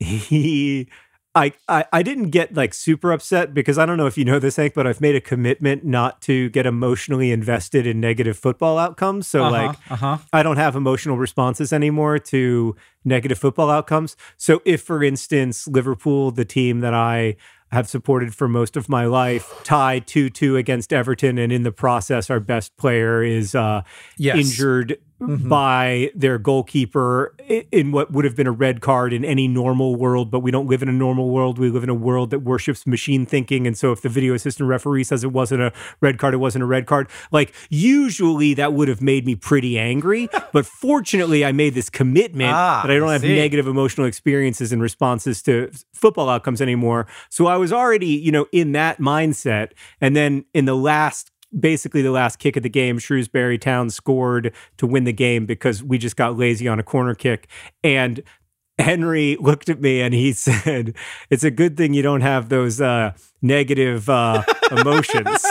he 0.00 0.88
I, 1.34 1.52
I 1.68 1.84
I 1.92 2.02
didn't 2.02 2.30
get 2.30 2.54
like 2.54 2.74
super 2.74 3.12
upset 3.12 3.54
because 3.54 3.78
I 3.78 3.86
don't 3.86 3.96
know 3.96 4.06
if 4.06 4.18
you 4.18 4.24
know 4.24 4.40
this, 4.40 4.56
Hank, 4.56 4.74
but 4.74 4.86
I've 4.86 5.00
made 5.00 5.14
a 5.14 5.20
commitment 5.20 5.84
not 5.84 6.20
to 6.22 6.48
get 6.50 6.66
emotionally 6.66 7.30
invested 7.30 7.86
in 7.86 8.00
negative 8.00 8.36
football 8.36 8.78
outcomes. 8.78 9.28
So 9.28 9.48
like 9.48 9.76
uh 9.90 9.96
huh. 9.96 10.18
I 10.32 10.42
don't 10.42 10.56
have 10.56 10.74
emotional 10.74 11.16
responses 11.16 11.72
anymore 11.72 12.18
to 12.18 12.74
negative 13.04 13.38
football 13.38 13.70
outcomes. 13.70 14.16
So 14.36 14.60
if 14.64 14.82
for 14.82 15.04
instance 15.04 15.68
Liverpool, 15.68 16.32
the 16.32 16.44
team 16.44 16.80
that 16.80 16.94
I 16.94 17.36
have 17.70 17.88
supported 17.88 18.34
for 18.34 18.48
most 18.48 18.76
of 18.76 18.88
my 18.88 19.04
life, 19.04 19.48
tied 19.62 20.08
2-2 20.08 20.58
against 20.58 20.92
Everton 20.92 21.38
and 21.38 21.52
in 21.52 21.62
the 21.62 21.70
process 21.70 22.28
our 22.28 22.40
best 22.40 22.76
player 22.76 23.22
is 23.22 23.54
uh 23.54 23.82
Yes. 24.16 24.36
injured 24.36 24.98
by 25.20 26.10
their 26.14 26.38
goalkeeper 26.38 27.34
in 27.70 27.92
what 27.92 28.10
would 28.12 28.24
have 28.24 28.34
been 28.34 28.46
a 28.46 28.52
red 28.52 28.80
card 28.80 29.12
in 29.12 29.24
any 29.24 29.46
normal 29.46 29.96
world, 29.96 30.30
but 30.30 30.40
we 30.40 30.50
don't 30.50 30.66
live 30.66 30.82
in 30.82 30.88
a 30.88 30.92
normal 30.92 31.30
world. 31.30 31.58
We 31.58 31.68
live 31.70 31.84
in 31.84 31.90
a 31.90 31.94
world 31.94 32.30
that 32.30 32.40
worships 32.40 32.86
machine 32.86 33.26
thinking. 33.26 33.66
And 33.66 33.76
so 33.76 33.92
if 33.92 34.00
the 34.00 34.08
video 34.08 34.34
assistant 34.34 34.68
referee 34.68 35.04
says 35.04 35.22
it 35.22 35.32
wasn't 35.32 35.62
a 35.62 35.72
red 36.00 36.18
card, 36.18 36.32
it 36.34 36.38
wasn't 36.38 36.62
a 36.62 36.66
red 36.66 36.86
card. 36.86 37.08
Like 37.30 37.52
usually 37.68 38.54
that 38.54 38.72
would 38.72 38.88
have 38.88 39.02
made 39.02 39.26
me 39.26 39.34
pretty 39.34 39.78
angry. 39.78 40.28
but 40.52 40.64
fortunately, 40.64 41.44
I 41.44 41.52
made 41.52 41.74
this 41.74 41.90
commitment 41.90 42.52
Ah, 42.52 42.82
that 42.82 42.90
I 42.90 42.98
don't 42.98 43.08
I 43.08 43.14
have 43.14 43.22
negative 43.22 43.66
emotional 43.66 44.06
experiences 44.06 44.72
and 44.72 44.80
responses 44.80 45.42
to 45.42 45.70
football 45.92 46.28
outcomes 46.28 46.62
anymore. 46.62 47.06
So 47.28 47.46
I 47.46 47.56
was 47.56 47.72
already, 47.72 48.06
you 48.06 48.32
know, 48.32 48.46
in 48.52 48.72
that 48.72 48.98
mindset. 48.98 49.72
And 50.00 50.16
then 50.16 50.44
in 50.54 50.64
the 50.64 50.76
last 50.76 51.30
basically 51.58 52.02
the 52.02 52.10
last 52.10 52.38
kick 52.38 52.56
of 52.56 52.62
the 52.62 52.68
game, 52.68 52.98
Shrewsbury 52.98 53.58
Town 53.58 53.90
scored 53.90 54.54
to 54.76 54.86
win 54.86 55.04
the 55.04 55.12
game 55.12 55.46
because 55.46 55.82
we 55.82 55.98
just 55.98 56.16
got 56.16 56.36
lazy 56.36 56.68
on 56.68 56.78
a 56.78 56.82
corner 56.82 57.14
kick. 57.14 57.48
And 57.82 58.22
Henry 58.78 59.36
looked 59.40 59.68
at 59.68 59.80
me 59.80 60.00
and 60.00 60.14
he 60.14 60.32
said, 60.34 60.94
"It's 61.28 61.44
a 61.44 61.50
good 61.50 61.76
thing 61.76 61.94
you 61.94 62.02
don't 62.02 62.22
have 62.22 62.48
those 62.48 62.80
uh, 62.80 63.12
negative 63.42 64.08
uh, 64.08 64.42
emotions." 64.70 65.44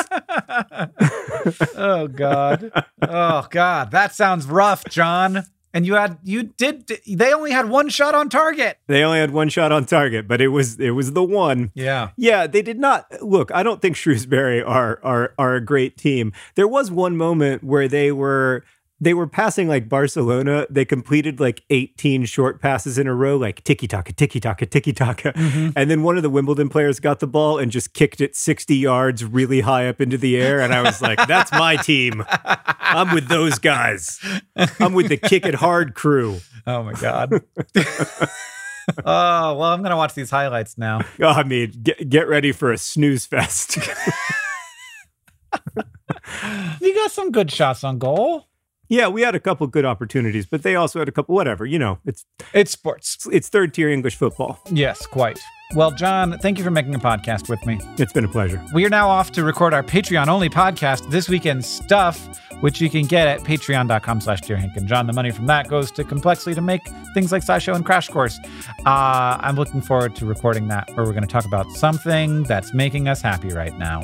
oh 1.75 2.07
God. 2.07 2.71
Oh 3.01 3.47
God. 3.49 3.91
That 3.91 4.13
sounds 4.13 4.45
rough, 4.45 4.83
John. 4.85 5.45
And 5.73 5.85
you 5.85 5.93
had 5.93 6.17
you 6.23 6.43
did 6.43 6.87
they 7.07 7.33
only 7.33 7.51
had 7.51 7.69
one 7.69 7.89
shot 7.89 8.15
on 8.15 8.29
target. 8.29 8.77
They 8.87 9.03
only 9.03 9.19
had 9.19 9.31
one 9.31 9.49
shot 9.49 9.71
on 9.71 9.85
target, 9.85 10.27
but 10.27 10.41
it 10.41 10.47
was 10.47 10.79
it 10.79 10.91
was 10.91 11.13
the 11.13 11.23
one. 11.23 11.71
Yeah. 11.75 12.09
Yeah, 12.17 12.47
they 12.47 12.61
did 12.61 12.79
not 12.79 13.21
look, 13.21 13.51
I 13.53 13.61
don't 13.63 13.81
think 13.81 13.95
Shrewsbury 13.95 14.63
are 14.63 14.99
are 15.03 15.33
are 15.37 15.55
a 15.55 15.61
great 15.61 15.95
team. 15.97 16.33
There 16.55 16.67
was 16.67 16.89
one 16.89 17.15
moment 17.17 17.63
where 17.63 17.87
they 17.87 18.11
were 18.11 18.63
they 19.01 19.13
were 19.13 19.27
passing 19.27 19.67
like 19.67 19.87
Barcelona. 19.87 20.67
They 20.69 20.85
completed 20.85 21.39
like 21.39 21.63
18 21.69 22.25
short 22.25 22.61
passes 22.61 22.97
in 22.97 23.07
a 23.07 23.13
row, 23.13 23.37
like 23.37 23.63
tiki 23.63 23.87
taka, 23.87 24.13
tiki 24.13 24.39
taka, 24.39 24.65
tiki 24.65 24.91
taka. 24.93 25.33
Mm-hmm. 25.33 25.69
And 25.75 25.89
then 25.89 26.03
one 26.03 26.17
of 26.17 26.23
the 26.23 26.29
Wimbledon 26.29 26.69
players 26.69 26.99
got 26.99 27.19
the 27.19 27.27
ball 27.27 27.57
and 27.57 27.71
just 27.71 27.93
kicked 27.93 28.19
it 28.19 28.35
60 28.35 28.75
yards 28.75 29.23
really 29.23 29.61
high 29.61 29.87
up 29.87 30.01
into 30.01 30.17
the 30.17 30.37
air. 30.37 30.59
And 30.59 30.73
I 30.73 30.81
was 30.81 31.01
like, 31.01 31.25
that's 31.27 31.51
my 31.51 31.77
team. 31.77 32.23
I'm 32.79 33.13
with 33.13 33.27
those 33.27 33.57
guys. 33.59 34.19
I'm 34.79 34.93
with 34.93 35.07
the 35.07 35.17
kick 35.17 35.45
it 35.45 35.55
hard 35.55 35.93
crew. 35.93 36.39
Oh 36.67 36.83
my 36.83 36.93
God. 36.93 37.31
oh, 37.75 39.55
well, 39.55 39.63
I'm 39.63 39.79
going 39.81 39.91
to 39.91 39.97
watch 39.97 40.13
these 40.13 40.29
highlights 40.29 40.77
now. 40.77 41.01
Oh, 41.21 41.27
I 41.27 41.43
mean, 41.43 41.71
get, 41.81 42.09
get 42.09 42.27
ready 42.27 42.51
for 42.51 42.71
a 42.71 42.77
snooze 42.77 43.25
fest. 43.25 43.77
you 46.81 46.95
got 46.95 47.11
some 47.11 47.31
good 47.31 47.51
shots 47.51 47.83
on 47.83 47.97
goal. 47.97 48.48
Yeah, 48.89 49.07
we 49.07 49.21
had 49.21 49.35
a 49.35 49.39
couple 49.39 49.67
good 49.67 49.85
opportunities, 49.85 50.47
but 50.47 50.63
they 50.63 50.75
also 50.75 50.97
had 50.97 51.07
a 51.07 51.11
couple. 51.11 51.35
Whatever, 51.35 51.63
you 51.65 51.77
know, 51.77 51.99
it's 52.05 52.25
it's 52.53 52.71
sports. 52.71 53.27
It's, 53.31 53.47
third 53.47 53.73
tier 53.73 53.89
English 53.89 54.15
football. 54.15 54.59
Yes, 54.71 55.05
quite. 55.05 55.39
Well, 55.75 55.91
John, 55.91 56.39
thank 56.39 56.57
you 56.57 56.63
for 56.63 56.71
making 56.71 56.95
a 56.95 56.99
podcast 56.99 57.49
with 57.49 57.63
me. 57.67 57.79
It's 57.99 58.11
been 58.11 58.25
a 58.25 58.27
pleasure. 58.27 58.63
We 58.73 58.85
are 58.85 58.89
now 58.89 59.07
off 59.07 59.31
to 59.33 59.43
record 59.43 59.71
our 59.75 59.83
Patreon 59.83 60.27
only 60.27 60.49
podcast, 60.49 61.07
This 61.11 61.29
Weekend 61.29 61.63
Stuff, 61.63 62.39
which 62.61 62.81
you 62.81 62.89
can 62.89 63.05
get 63.05 63.27
at 63.27 63.41
patreon.com 63.41 64.21
slash 64.21 64.41
Dear 64.41 64.57
Hank 64.57 64.75
and 64.75 64.87
John. 64.87 65.05
The 65.05 65.13
money 65.13 65.29
from 65.29 65.45
that 65.45 65.67
goes 65.67 65.91
to 65.91 66.03
Complexly 66.03 66.55
to 66.55 66.61
make 66.61 66.81
things 67.13 67.31
like 67.31 67.43
SciShow 67.43 67.75
and 67.75 67.85
Crash 67.85 68.09
Course. 68.09 68.39
Uh, 68.83 69.37
I'm 69.39 69.55
looking 69.57 69.81
forward 69.81 70.15
to 70.15 70.25
recording 70.25 70.67
that, 70.69 70.89
where 70.95 71.05
we're 71.05 71.13
going 71.13 71.21
to 71.21 71.27
talk 71.27 71.45
about 71.45 71.69
something 71.73 72.43
that's 72.43 72.73
making 72.73 73.07
us 73.07 73.21
happy 73.21 73.49
right 73.49 73.77
now. 73.77 74.01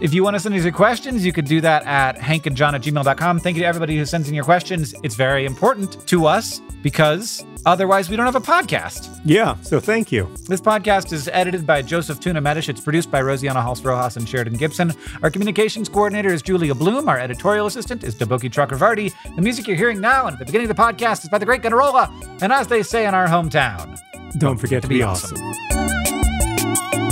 If 0.00 0.12
you 0.12 0.24
want 0.24 0.34
to 0.34 0.40
send 0.40 0.54
us 0.54 0.64
your 0.64 0.72
questions, 0.72 1.24
you 1.24 1.32
could 1.32 1.44
do 1.44 1.60
that 1.60 1.84
at 1.84 2.18
hankandjohn 2.18 2.74
at 2.74 2.82
gmail.com. 2.82 3.40
Thank 3.40 3.56
you 3.56 3.62
to 3.62 3.66
everybody 3.66 3.96
who 3.96 4.04
sends 4.04 4.28
in 4.28 4.34
your 4.34 4.44
questions. 4.44 4.94
It's 5.02 5.14
very 5.14 5.46
important 5.46 6.06
to 6.08 6.26
us 6.26 6.60
because 6.82 7.44
otherwise 7.64 8.10
we 8.10 8.16
don't 8.16 8.26
have 8.26 8.34
a 8.34 8.40
podcast. 8.40 9.20
Yeah, 9.24 9.56
so 9.62 9.80
thank 9.80 10.10
you. 10.10 10.28
This 10.48 10.60
podcast 10.60 11.12
is 11.12 11.28
edited 11.28 11.66
by 11.66 11.80
Joseph 11.80 12.20
Tuna 12.20 12.42
Medish. 12.42 12.68
It's 12.68 12.80
produced 12.80 13.10
by 13.10 13.22
Rosianna 13.22 13.62
Halse 13.62 13.84
Rojas 13.84 14.16
and 14.16 14.28
Sheridan 14.28 14.54
Gibson. 14.54 14.92
Our 15.22 15.30
communications 15.30 15.88
coordinator 15.88 16.32
is 16.32 16.42
Julia 16.42 16.74
Bloom. 16.74 17.08
Our 17.08 17.18
editorial 17.18 17.66
assistant 17.66 18.02
is 18.04 18.14
Deboki 18.16 18.50
Chakravarti. 18.50 19.12
The 19.36 19.42
music 19.42 19.68
you're 19.68 19.76
hearing 19.76 20.00
now 20.00 20.26
and 20.26 20.34
at 20.34 20.40
the 20.40 20.44
beginning 20.44 20.68
of 20.68 20.76
the 20.76 20.82
podcast 20.82 21.22
is 21.22 21.30
by 21.30 21.38
the 21.38 21.46
great 21.46 21.62
Gunnarolla. 21.62 22.42
And 22.42 22.52
as 22.52 22.66
they 22.66 22.82
say 22.82 23.06
in 23.06 23.14
our 23.14 23.28
hometown, 23.28 23.98
don't, 24.38 24.58
forget, 24.58 24.82
to 24.82 24.88
be, 24.88 24.96
be 24.96 25.02
awesome. 25.02 25.38
awesome. 25.40 27.03